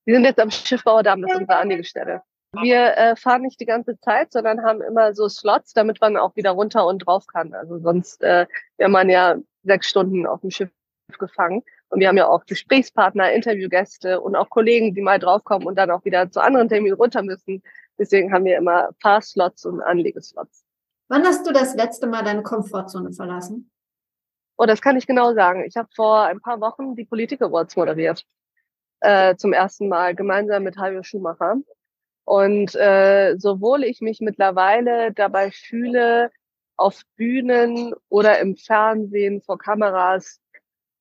Wir 0.05 0.15
sind 0.15 0.23
jetzt 0.23 0.39
am 0.39 0.49
Schiffbauerdamm, 0.49 1.21
das 1.21 1.31
ist 1.31 1.39
unsere 1.41 1.59
Anlegestelle. 1.59 2.21
Wir 2.53 2.97
äh, 2.97 3.15
fahren 3.15 3.43
nicht 3.43 3.59
die 3.61 3.65
ganze 3.65 3.97
Zeit, 4.01 4.33
sondern 4.33 4.63
haben 4.63 4.81
immer 4.81 5.13
so 5.13 5.29
Slots, 5.29 5.73
damit 5.73 6.01
man 6.01 6.17
auch 6.17 6.35
wieder 6.35 6.51
runter 6.51 6.85
und 6.85 6.99
drauf 6.99 7.25
kann. 7.27 7.53
Also 7.53 7.79
sonst 7.79 8.21
äh, 8.23 8.45
wäre 8.77 8.89
man 8.89 9.09
ja 9.09 9.37
sechs 9.63 9.87
Stunden 9.87 10.27
auf 10.27 10.41
dem 10.41 10.51
Schiff 10.51 10.69
gefangen. 11.17 11.63
Und 11.89 11.99
wir 11.99 12.07
haben 12.07 12.17
ja 12.17 12.27
auch 12.27 12.45
Gesprächspartner, 12.45 13.31
Interviewgäste 13.31 14.21
und 14.21 14.35
auch 14.35 14.49
Kollegen, 14.49 14.93
die 14.93 15.01
mal 15.01 15.19
draufkommen 15.19 15.67
und 15.67 15.75
dann 15.75 15.91
auch 15.91 16.03
wieder 16.05 16.29
zu 16.29 16.41
anderen 16.41 16.69
Terminen 16.69 16.95
runter 16.95 17.21
müssen. 17.21 17.63
Deswegen 17.97 18.33
haben 18.33 18.45
wir 18.45 18.57
immer 18.57 18.89
Fahrslots 19.01 19.65
und 19.65 19.81
Anlegeslots. 19.81 20.65
Wann 21.09 21.25
hast 21.25 21.45
du 21.45 21.51
das 21.51 21.75
letzte 21.75 22.07
Mal 22.07 22.23
deine 22.23 22.43
Komfortzone 22.43 23.11
verlassen? 23.11 23.69
Oh, 24.57 24.65
das 24.65 24.81
kann 24.81 24.95
ich 24.95 25.07
genau 25.07 25.33
sagen. 25.33 25.65
Ich 25.65 25.75
habe 25.75 25.89
vor 25.95 26.23
ein 26.23 26.39
paar 26.39 26.61
Wochen 26.61 26.95
die 26.95 27.05
Politik 27.05 27.41
Awards 27.41 27.75
moderiert. 27.75 28.25
Äh, 29.01 29.35
zum 29.35 29.51
ersten 29.51 29.89
Mal 29.89 30.15
gemeinsam 30.15 30.63
mit 30.63 30.77
Hajo 30.77 31.03
Schumacher. 31.03 31.57
Und 32.23 32.75
äh, 32.75 33.35
sowohl 33.37 33.83
ich 33.83 34.01
mich 34.01 34.21
mittlerweile 34.21 35.11
dabei 35.11 35.51
fühle, 35.51 36.31
auf 36.77 37.01
Bühnen 37.15 37.93
oder 38.09 38.39
im 38.39 38.55
Fernsehen 38.57 39.41
vor 39.41 39.57
Kameras 39.57 40.39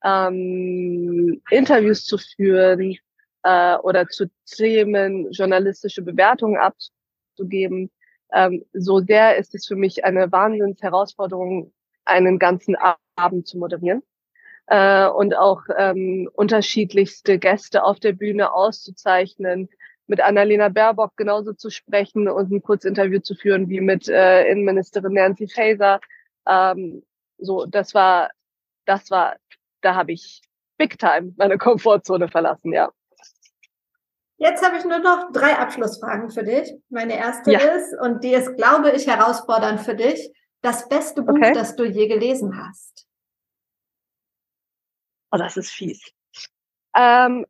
ähm, 0.04 1.40
Interviews 1.50 2.04
zu 2.04 2.18
führen 2.18 2.96
äh, 3.42 3.76
oder 3.76 4.08
zu 4.08 4.30
Themen 4.46 5.30
journalistische 5.32 6.02
Bewertungen 6.02 6.58
abzugeben. 6.58 7.90
Ähm, 8.32 8.64
so 8.72 9.00
sehr 9.00 9.36
ist 9.36 9.54
es 9.54 9.66
für 9.66 9.76
mich 9.76 10.04
eine 10.04 10.30
Wahnsinnsherausforderung, 10.30 11.72
einen 12.04 12.38
ganzen 12.38 12.76
Abend 13.16 13.46
zu 13.46 13.58
moderieren 13.58 14.02
äh, 14.66 15.06
und 15.06 15.36
auch 15.36 15.62
ähm, 15.76 16.30
unterschiedlichste 16.32 17.38
Gäste 17.38 17.84
auf 17.84 18.00
der 18.00 18.12
Bühne 18.12 18.52
auszuzeichnen, 18.52 19.68
mit 20.10 20.20
Annalena 20.20 20.68
Baerbock 20.68 21.16
genauso 21.16 21.52
zu 21.54 21.70
sprechen 21.70 22.28
und 22.28 22.50
ein 22.50 22.62
Kurzinterview 22.62 23.20
zu 23.20 23.34
führen 23.34 23.68
wie 23.68 23.80
mit 23.80 24.08
äh, 24.08 24.50
Innenministerin 24.50 25.14
Nancy 25.14 25.48
Faeser. 25.48 26.00
Ähm, 26.46 27.02
so, 27.38 27.64
das 27.64 27.94
war, 27.94 28.30
das 28.84 29.10
war 29.10 29.36
da 29.80 29.94
habe 29.94 30.12
ich 30.12 30.42
big 30.76 30.98
time 30.98 31.32
meine 31.36 31.58
Komfortzone 31.58 32.28
verlassen, 32.28 32.72
ja. 32.72 32.90
Jetzt 34.36 34.64
habe 34.64 34.78
ich 34.78 34.84
nur 34.84 34.98
noch 34.98 35.32
drei 35.32 35.58
Abschlussfragen 35.58 36.30
für 36.30 36.42
dich. 36.42 36.72
Meine 36.88 37.16
erste 37.16 37.52
ja. 37.52 37.58
ist, 37.58 37.94
und 38.00 38.24
die 38.24 38.32
ist, 38.32 38.56
glaube 38.56 38.90
ich, 38.90 39.06
herausfordernd 39.06 39.80
für 39.80 39.94
dich, 39.94 40.32
das 40.62 40.88
beste 40.88 41.22
Buch, 41.22 41.36
okay. 41.36 41.52
das 41.52 41.76
du 41.76 41.84
je 41.84 42.08
gelesen 42.08 42.58
hast. 42.58 43.06
Oh, 45.30 45.36
das 45.36 45.56
ist 45.56 45.70
fies. 45.70 46.02
Ähm, 46.96 47.46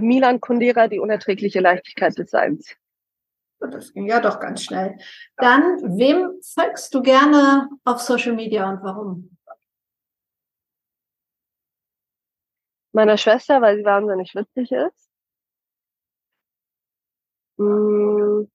Milan 0.00 0.40
Kundera, 0.40 0.88
die 0.88 0.98
unerträgliche 0.98 1.60
Leichtigkeit 1.60 2.16
des 2.18 2.30
Seins. 2.30 2.76
Das 3.58 3.92
ging 3.92 4.06
ja 4.06 4.20
doch 4.20 4.40
ganz 4.40 4.64
schnell. 4.64 4.98
Dann, 5.36 5.98
wem 5.98 6.40
folgst 6.42 6.92
du 6.94 7.02
gerne 7.02 7.68
auf 7.84 8.00
Social 8.00 8.32
Media 8.32 8.68
und 8.68 8.82
warum? 8.82 9.36
meiner 12.92 13.16
Schwester, 13.18 13.60
weil 13.62 13.76
sie 13.78 13.84
wahnsinnig 13.84 14.34
witzig 14.34 14.70
ist. 14.72 15.10
Hm. 17.58 18.48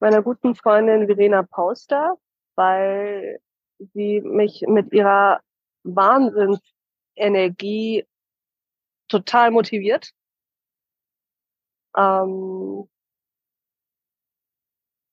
Meiner 0.00 0.22
guten 0.22 0.54
Freundin 0.54 1.06
Verena 1.06 1.42
Pauster, 1.42 2.16
weil 2.54 3.40
sie 3.78 4.20
mich 4.20 4.64
mit 4.68 4.92
ihrer 4.92 5.40
Wahnsinnsenergie 5.84 8.06
total 9.08 9.50
motiviert. 9.50 10.12
Ähm 11.96 12.88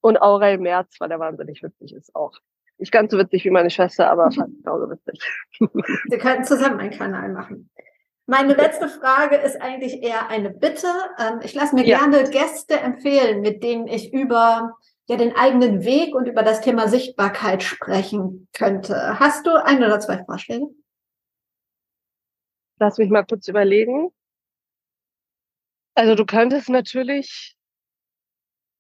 und 0.01 0.21
Aurel 0.21 0.59
Merz, 0.59 0.99
weil 0.99 1.09
er 1.09 1.19
wahnsinnig 1.19 1.63
witzig 1.63 1.93
ist 1.93 2.15
auch. 2.15 2.33
Nicht 2.77 2.91
ganz 2.91 3.11
so 3.11 3.17
witzig 3.17 3.45
wie 3.45 3.49
meine 3.49 3.69
Schwester, 3.69 4.11
aber 4.11 4.25
fast 4.31 4.51
genauso 4.57 4.89
witzig. 4.89 5.19
Wir 5.59 6.19
könnten 6.19 6.43
zusammen 6.43 6.79
einen 6.79 6.91
Kanal 6.91 7.29
machen. 7.29 7.69
Meine 8.27 8.53
letzte 8.53 8.89
Frage 8.89 9.35
ist 9.35 9.61
eigentlich 9.61 10.01
eher 10.01 10.29
eine 10.29 10.49
Bitte. 10.49 10.87
Ähm, 11.19 11.39
ich 11.43 11.53
lasse 11.53 11.75
mir 11.75 11.85
ja. 11.85 11.99
gerne 11.99 12.29
Gäste 12.29 12.79
empfehlen, 12.79 13.41
mit 13.41 13.63
denen 13.63 13.87
ich 13.87 14.13
über 14.13 14.75
ja, 15.07 15.17
den 15.17 15.35
eigenen 15.35 15.83
Weg 15.83 16.15
und 16.15 16.27
über 16.27 16.43
das 16.43 16.61
Thema 16.61 16.87
Sichtbarkeit 16.87 17.61
sprechen 17.63 18.47
könnte. 18.53 19.19
Hast 19.19 19.45
du 19.45 19.51
ein 19.63 19.83
oder 19.83 19.99
zwei 19.99 20.23
Vorschläge? 20.23 20.67
Lass 22.79 22.97
mich 22.97 23.09
mal 23.09 23.23
kurz 23.23 23.47
überlegen. 23.47 24.11
Also 25.93 26.15
du 26.15 26.25
könntest 26.25 26.69
natürlich 26.69 27.55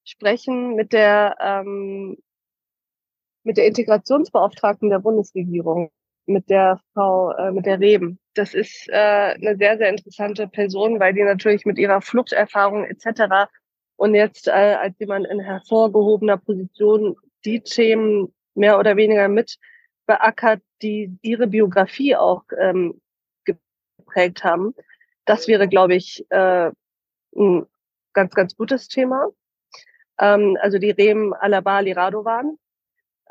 sprechen 0.03 0.75
mit 0.75 0.91
der 0.93 1.35
ähm, 1.39 2.17
mit 3.43 3.57
der 3.57 3.67
Integrationsbeauftragten 3.67 4.89
der 4.89 4.99
Bundesregierung, 4.99 5.91
mit 6.25 6.49
der 6.49 6.81
Frau, 6.93 7.31
äh, 7.31 7.51
mit 7.51 7.65
der 7.65 7.79
Reben. 7.79 8.19
Das 8.33 8.53
ist 8.53 8.89
äh, 8.89 9.35
eine 9.35 9.55
sehr, 9.55 9.77
sehr 9.77 9.89
interessante 9.89 10.47
Person, 10.47 10.99
weil 10.99 11.13
die 11.13 11.23
natürlich 11.23 11.65
mit 11.65 11.77
ihrer 11.77 12.01
Fluchterfahrung 12.01 12.85
etc. 12.85 13.47
und 13.97 14.15
jetzt 14.15 14.47
äh, 14.47 14.51
als 14.51 14.97
jemand 14.99 15.27
in 15.27 15.39
hervorgehobener 15.39 16.37
Position 16.37 17.15
die 17.45 17.61
Themen 17.61 18.33
mehr 18.53 18.79
oder 18.79 18.95
weniger 18.95 19.27
mit 19.27 19.57
beackert, 20.05 20.61
die 20.81 21.17
ihre 21.21 21.47
Biografie 21.47 22.15
auch 22.15 22.43
ähm, 22.59 23.01
geprägt 23.43 24.43
haben. 24.43 24.73
Das 25.25 25.47
wäre, 25.47 25.67
glaube 25.67 25.95
ich, 25.95 26.25
äh, 26.29 26.71
ein 27.35 27.65
ganz, 28.13 28.33
ganz 28.33 28.55
gutes 28.55 28.87
Thema. 28.87 29.29
Ähm, 30.19 30.57
also 30.61 30.77
die 30.77 30.91
Rem 30.91 31.33
Alabali 31.33 31.91
Radovan, 31.91 32.57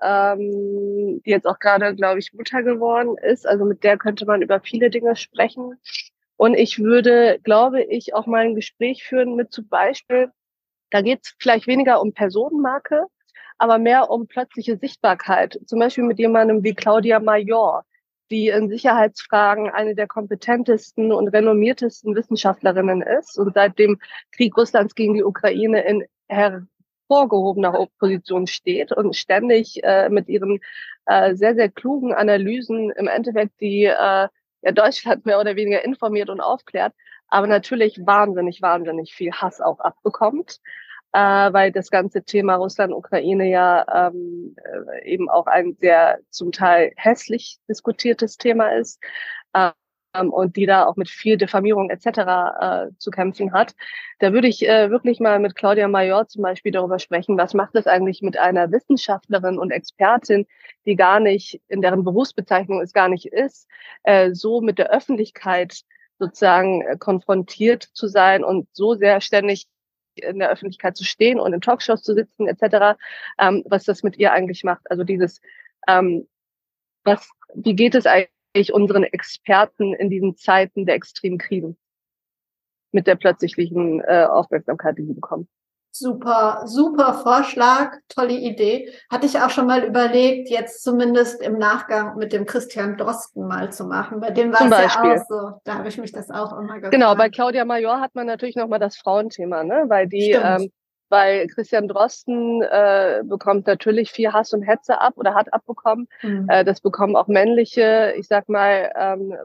ähm, 0.02 1.22
die 1.24 1.30
jetzt 1.30 1.46
auch 1.46 1.58
gerade, 1.58 1.94
glaube 1.94 2.18
ich, 2.18 2.32
Mutter 2.32 2.62
geworden 2.62 3.16
ist. 3.18 3.46
Also 3.46 3.64
mit 3.64 3.84
der 3.84 3.96
könnte 3.98 4.26
man 4.26 4.42
über 4.42 4.60
viele 4.60 4.90
Dinge 4.90 5.16
sprechen. 5.16 5.78
Und 6.36 6.54
ich 6.54 6.80
würde, 6.80 7.38
glaube 7.44 7.82
ich, 7.82 8.14
auch 8.14 8.26
mal 8.26 8.44
ein 8.44 8.54
Gespräch 8.56 9.04
führen 9.04 9.36
mit 9.36 9.52
zum 9.52 9.68
Beispiel, 9.68 10.30
da 10.90 11.02
geht 11.02 11.20
es 11.24 11.34
vielleicht 11.38 11.66
weniger 11.66 12.00
um 12.00 12.12
Personenmarke, 12.12 13.06
aber 13.58 13.78
mehr 13.78 14.10
um 14.10 14.26
plötzliche 14.26 14.76
Sichtbarkeit. 14.76 15.58
Zum 15.66 15.78
Beispiel 15.78 16.04
mit 16.04 16.18
jemandem 16.18 16.62
wie 16.62 16.74
Claudia 16.74 17.20
Major, 17.20 17.84
die 18.30 18.48
in 18.48 18.68
Sicherheitsfragen 18.68 19.70
eine 19.70 19.94
der 19.94 20.06
kompetentesten 20.06 21.12
und 21.12 21.28
renommiertesten 21.28 22.14
Wissenschaftlerinnen 22.14 23.02
ist 23.02 23.38
und 23.38 23.54
seit 23.54 23.78
dem 23.78 23.98
Krieg 24.32 24.56
Russlands 24.56 24.94
gegen 24.94 25.14
die 25.14 25.24
Ukraine 25.24 25.82
in 25.82 26.04
hervorgehobener 26.28 27.86
Position 27.98 28.46
steht 28.46 28.92
und 28.92 29.14
ständig 29.14 29.82
äh, 29.84 30.08
mit 30.08 30.28
ihren 30.28 30.60
äh, 31.06 31.34
sehr, 31.34 31.54
sehr 31.54 31.70
klugen 31.70 32.14
Analysen 32.14 32.90
im 32.90 33.08
Endeffekt 33.08 33.60
die 33.60 33.84
äh, 33.84 34.28
ja, 34.62 34.72
Deutschland 34.72 35.26
mehr 35.26 35.38
oder 35.38 35.56
weniger 35.56 35.84
informiert 35.84 36.30
und 36.30 36.40
aufklärt, 36.40 36.94
aber 37.34 37.48
natürlich 37.48 38.00
wahnsinnig, 38.06 38.62
wahnsinnig 38.62 39.12
viel 39.12 39.32
Hass 39.32 39.60
auch 39.60 39.80
abbekommt 39.80 40.60
äh, 41.14 41.52
weil 41.52 41.70
das 41.70 41.90
ganze 41.90 42.24
Thema 42.24 42.56
Russland-Ukraine 42.56 43.48
ja 43.48 44.08
ähm, 44.08 44.56
äh, 44.64 45.08
eben 45.08 45.30
auch 45.30 45.46
ein 45.46 45.76
sehr 45.80 46.18
zum 46.30 46.50
Teil 46.50 46.92
hässlich 46.96 47.58
diskutiertes 47.68 48.36
Thema 48.36 48.76
ist 48.76 49.00
ähm, 49.54 50.32
und 50.32 50.56
die 50.56 50.66
da 50.66 50.86
auch 50.86 50.96
mit 50.96 51.08
viel 51.08 51.36
Diffamierung 51.36 51.88
etc. 51.88 52.06
Äh, 52.60 52.98
zu 52.98 53.12
kämpfen 53.12 53.52
hat. 53.52 53.74
Da 54.18 54.32
würde 54.32 54.48
ich 54.48 54.68
äh, 54.68 54.90
wirklich 54.90 55.20
mal 55.20 55.38
mit 55.38 55.54
Claudia 55.54 55.86
Major 55.86 56.26
zum 56.26 56.42
Beispiel 56.42 56.72
darüber 56.72 56.98
sprechen, 56.98 57.38
was 57.38 57.54
macht 57.54 57.76
es 57.76 57.86
eigentlich 57.86 58.20
mit 58.20 58.36
einer 58.36 58.72
Wissenschaftlerin 58.72 59.56
und 59.56 59.70
Expertin, 59.70 60.46
die 60.84 60.96
gar 60.96 61.20
nicht, 61.20 61.60
in 61.68 61.80
deren 61.80 62.02
Berufsbezeichnung 62.02 62.80
es 62.80 62.92
gar 62.92 63.08
nicht 63.08 63.26
ist, 63.26 63.68
äh, 64.02 64.32
so 64.32 64.60
mit 64.60 64.78
der 64.78 64.90
Öffentlichkeit 64.90 65.82
sozusagen 66.18 66.82
äh, 66.82 66.96
konfrontiert 66.96 67.82
zu 67.92 68.06
sein 68.06 68.44
und 68.44 68.68
so 68.72 68.94
sehr 68.94 69.20
ständig 69.20 69.66
in 70.16 70.38
der 70.38 70.50
Öffentlichkeit 70.50 70.96
zu 70.96 71.04
stehen 71.04 71.40
und 71.40 71.52
in 71.52 71.60
Talkshows 71.60 72.02
zu 72.02 72.14
sitzen 72.14 72.46
etc., 72.46 72.98
ähm, 73.38 73.64
was 73.66 73.84
das 73.84 74.02
mit 74.02 74.16
ihr 74.16 74.32
eigentlich 74.32 74.64
macht. 74.64 74.88
Also 74.90 75.04
dieses, 75.04 75.40
ähm, 75.88 76.28
was, 77.02 77.28
wie 77.54 77.74
geht 77.74 77.94
es 77.94 78.06
eigentlich 78.06 78.72
unseren 78.72 79.04
Experten 79.04 79.94
in 79.94 80.10
diesen 80.10 80.36
Zeiten 80.36 80.86
der 80.86 80.94
extremen 80.94 81.38
Krisen 81.38 81.76
mit 82.92 83.06
der 83.06 83.16
plötzlichen 83.16 84.00
äh, 84.02 84.26
Aufmerksamkeit, 84.30 84.98
die 84.98 85.04
sie 85.04 85.14
bekommen? 85.14 85.48
Super, 85.96 86.62
super 86.64 87.14
Vorschlag, 87.14 87.98
tolle 88.08 88.32
Idee. 88.32 88.92
Hatte 89.12 89.26
ich 89.26 89.38
auch 89.38 89.50
schon 89.50 89.68
mal 89.68 89.84
überlegt, 89.84 90.50
jetzt 90.50 90.82
zumindest 90.82 91.40
im 91.40 91.56
Nachgang 91.56 92.16
mit 92.16 92.32
dem 92.32 92.46
Christian 92.46 92.96
Drosten 92.96 93.46
mal 93.46 93.72
zu 93.72 93.84
machen. 93.84 94.18
Bei 94.18 94.32
dem 94.32 94.52
war 94.52 94.62
es 94.62 94.96
ja 94.96 95.02
auch 95.02 95.24
so. 95.28 95.60
Da 95.62 95.74
habe 95.74 95.86
ich 95.86 95.96
mich 95.96 96.10
das 96.10 96.32
auch 96.32 96.52
immer 96.58 96.74
gefragt. 96.74 96.90
Genau, 96.94 97.14
bei 97.14 97.28
Claudia 97.28 97.64
Major 97.64 98.00
hat 98.00 98.16
man 98.16 98.26
natürlich 98.26 98.56
nochmal 98.56 98.80
das 98.80 98.96
Frauenthema, 98.96 99.62
ne? 99.62 99.84
Weil 99.86 100.08
die, 100.08 100.32
ähm, 100.32 100.72
weil 101.10 101.46
Christian 101.46 101.86
Drosten 101.86 102.62
äh, 102.62 103.22
bekommt 103.24 103.68
natürlich 103.68 104.10
viel 104.10 104.32
Hass 104.32 104.52
und 104.52 104.62
Hetze 104.62 105.00
ab 105.00 105.12
oder 105.14 105.34
hat 105.34 105.52
abbekommen. 105.52 106.08
Mhm. 106.22 106.48
Äh, 106.48 106.64
das 106.64 106.80
bekommen 106.80 107.14
auch 107.14 107.28
männliche, 107.28 108.14
ich 108.16 108.26
sag 108.26 108.48
mal, 108.48 108.92
ähm, 108.98 109.36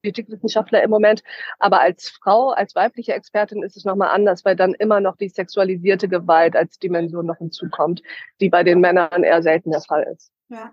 Politikwissenschaftler 0.00 0.82
im 0.82 0.90
Moment. 0.90 1.22
Aber 1.58 1.80
als 1.80 2.10
Frau, 2.10 2.50
als 2.50 2.74
weibliche 2.74 3.14
Expertin 3.14 3.62
ist 3.62 3.76
es 3.76 3.84
nochmal 3.84 4.10
anders, 4.10 4.44
weil 4.44 4.56
dann 4.56 4.74
immer 4.74 5.00
noch 5.00 5.16
die 5.16 5.28
sexualisierte 5.28 6.08
Gewalt 6.08 6.56
als 6.56 6.78
Dimension 6.78 7.26
noch 7.26 7.38
hinzukommt, 7.38 8.02
die 8.40 8.48
bei 8.48 8.64
den 8.64 8.80
Männern 8.80 9.22
eher 9.22 9.42
selten 9.42 9.70
der 9.70 9.80
Fall 9.80 10.06
ist. 10.12 10.30
Ja. 10.48 10.72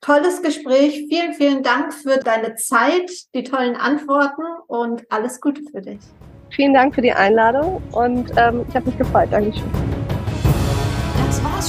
Tolles 0.00 0.42
Gespräch. 0.42 1.06
Vielen, 1.08 1.32
vielen 1.32 1.62
Dank 1.62 1.92
für 1.92 2.18
deine 2.18 2.54
Zeit, 2.54 3.10
die 3.34 3.44
tollen 3.44 3.76
Antworten 3.76 4.42
und 4.66 5.10
alles 5.10 5.40
Gute 5.40 5.62
für 5.62 5.80
dich. 5.80 6.00
Vielen 6.50 6.74
Dank 6.74 6.94
für 6.94 7.02
die 7.02 7.12
Einladung 7.12 7.82
und 7.92 8.30
ähm, 8.36 8.64
ich 8.68 8.76
habe 8.76 8.86
mich 8.86 8.98
gefreut. 8.98 9.28
Dankeschön 9.32 9.95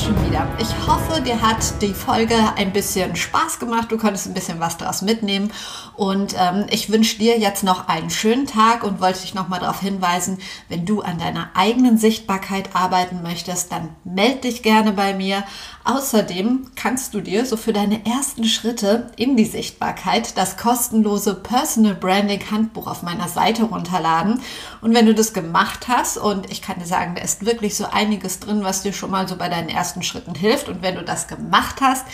schon 0.07 0.25
wieder. 0.25 0.47
Ich 0.57 0.87
hoffe, 0.87 1.21
dir 1.21 1.41
hat 1.41 1.81
die 1.81 1.93
Folge 1.93 2.35
ein 2.55 2.71
bisschen 2.71 3.15
Spaß 3.17 3.59
gemacht. 3.59 3.91
Du 3.91 3.97
konntest 3.97 4.25
ein 4.27 4.33
bisschen 4.33 4.61
was 4.61 4.77
daraus 4.77 5.01
mitnehmen. 5.01 5.51
Und 5.97 6.33
ähm, 6.39 6.65
ich 6.69 6.89
wünsche 6.89 7.17
dir 7.17 7.37
jetzt 7.37 7.63
noch 7.63 7.89
einen 7.89 8.09
schönen 8.09 8.45
Tag 8.45 8.83
und 8.83 9.01
wollte 9.01 9.21
dich 9.21 9.33
nochmal 9.33 9.59
darauf 9.59 9.81
hinweisen, 9.81 10.37
wenn 10.69 10.85
du 10.85 11.01
an 11.01 11.17
deiner 11.17 11.49
eigenen 11.55 11.97
Sichtbarkeit 11.97 12.69
arbeiten 12.73 13.21
möchtest, 13.21 13.71
dann 13.71 13.89
melde 14.05 14.41
dich 14.41 14.63
gerne 14.63 14.93
bei 14.93 15.13
mir. 15.13 15.43
Außerdem 15.83 16.67
kannst 16.75 17.13
du 17.13 17.21
dir 17.21 17.45
so 17.45 17.55
für 17.55 17.73
deine 17.73 18.05
ersten 18.05 18.43
Schritte 18.43 19.11
in 19.15 19.37
die 19.37 19.45
Sichtbarkeit 19.45 20.37
das 20.37 20.57
kostenlose 20.57 21.33
Personal 21.33 21.95
Branding 21.95 22.51
Handbuch 22.51 22.87
auf 22.87 23.03
meiner 23.03 23.29
Seite 23.29 23.63
runterladen. 23.63 24.41
Und 24.81 24.93
wenn 24.93 25.05
du 25.05 25.15
das 25.15 25.33
gemacht 25.33 25.87
hast, 25.87 26.17
und 26.17 26.51
ich 26.51 26.61
kann 26.61 26.79
dir 26.79 26.85
sagen, 26.85 27.15
da 27.15 27.21
ist 27.21 27.45
wirklich 27.45 27.75
so 27.75 27.85
einiges 27.89 28.39
drin, 28.39 28.63
was 28.63 28.83
dir 28.83 28.91
schon 28.91 29.11
mal 29.11 29.27
so 29.27 29.37
bei 29.37 29.47
deinen 29.47 29.69
ersten 29.97 30.03
Schritten 30.03 30.35
hilft. 30.35 30.69
Und 30.69 30.81
wenn 30.81 30.95
du 30.95 31.03
das 31.03 31.27
gemacht 31.27 31.81
hast, 31.81 32.05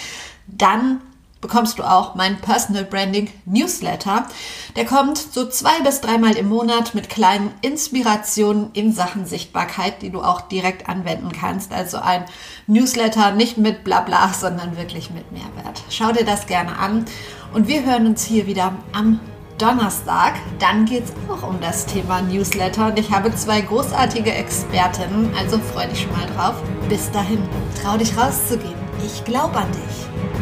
dann 0.47 1.01
bekommst 1.41 1.77
du 1.77 1.83
auch 1.83 2.15
meinen 2.15 2.37
Personal 2.37 2.85
Branding 2.85 3.29
Newsletter. 3.45 4.27
Der 4.77 4.85
kommt 4.85 5.17
so 5.17 5.45
zwei 5.49 5.77
bis 5.83 5.99
dreimal 5.99 6.37
im 6.37 6.47
Monat 6.47 6.95
mit 6.95 7.09
kleinen 7.09 7.53
Inspirationen 7.61 8.71
in 8.71 8.93
Sachen 8.93 9.25
Sichtbarkeit, 9.25 10.01
die 10.01 10.09
du 10.09 10.21
auch 10.21 10.39
direkt 10.39 10.87
anwenden 10.87 11.33
kannst. 11.33 11.73
Also 11.73 11.97
ein 11.97 12.23
Newsletter 12.67 13.31
nicht 13.31 13.57
mit 13.57 13.83
Blabla, 13.83 14.31
sondern 14.31 14.77
wirklich 14.77 15.09
mit 15.09 15.33
Mehrwert. 15.33 15.83
Schau 15.89 16.13
dir 16.13 16.23
das 16.23 16.47
gerne 16.47 16.77
an 16.77 17.03
und 17.53 17.67
wir 17.67 17.83
hören 17.83 18.07
uns 18.07 18.23
hier 18.23 18.47
wieder 18.47 18.75
am 18.93 19.19
Donnerstag. 19.57 20.33
Dann 20.59 20.85
geht 20.85 21.03
es 21.05 21.13
auch 21.29 21.47
um 21.47 21.59
das 21.61 21.85
Thema 21.85 22.21
Newsletter 22.21 22.87
und 22.87 22.99
ich 22.99 23.11
habe 23.11 23.33
zwei 23.35 23.61
großartige 23.61 24.31
Expertinnen, 24.31 25.33
also 25.37 25.57
freu 25.59 25.87
dich 25.87 26.01
schon 26.01 26.11
mal 26.11 26.27
drauf. 26.35 26.55
Bis 26.89 27.11
dahin, 27.11 27.39
trau 27.81 27.97
dich 27.97 28.17
rauszugehen. 28.17 28.75
Ich 29.05 29.23
glaube 29.23 29.57
an 29.57 29.71
dich. 29.71 30.32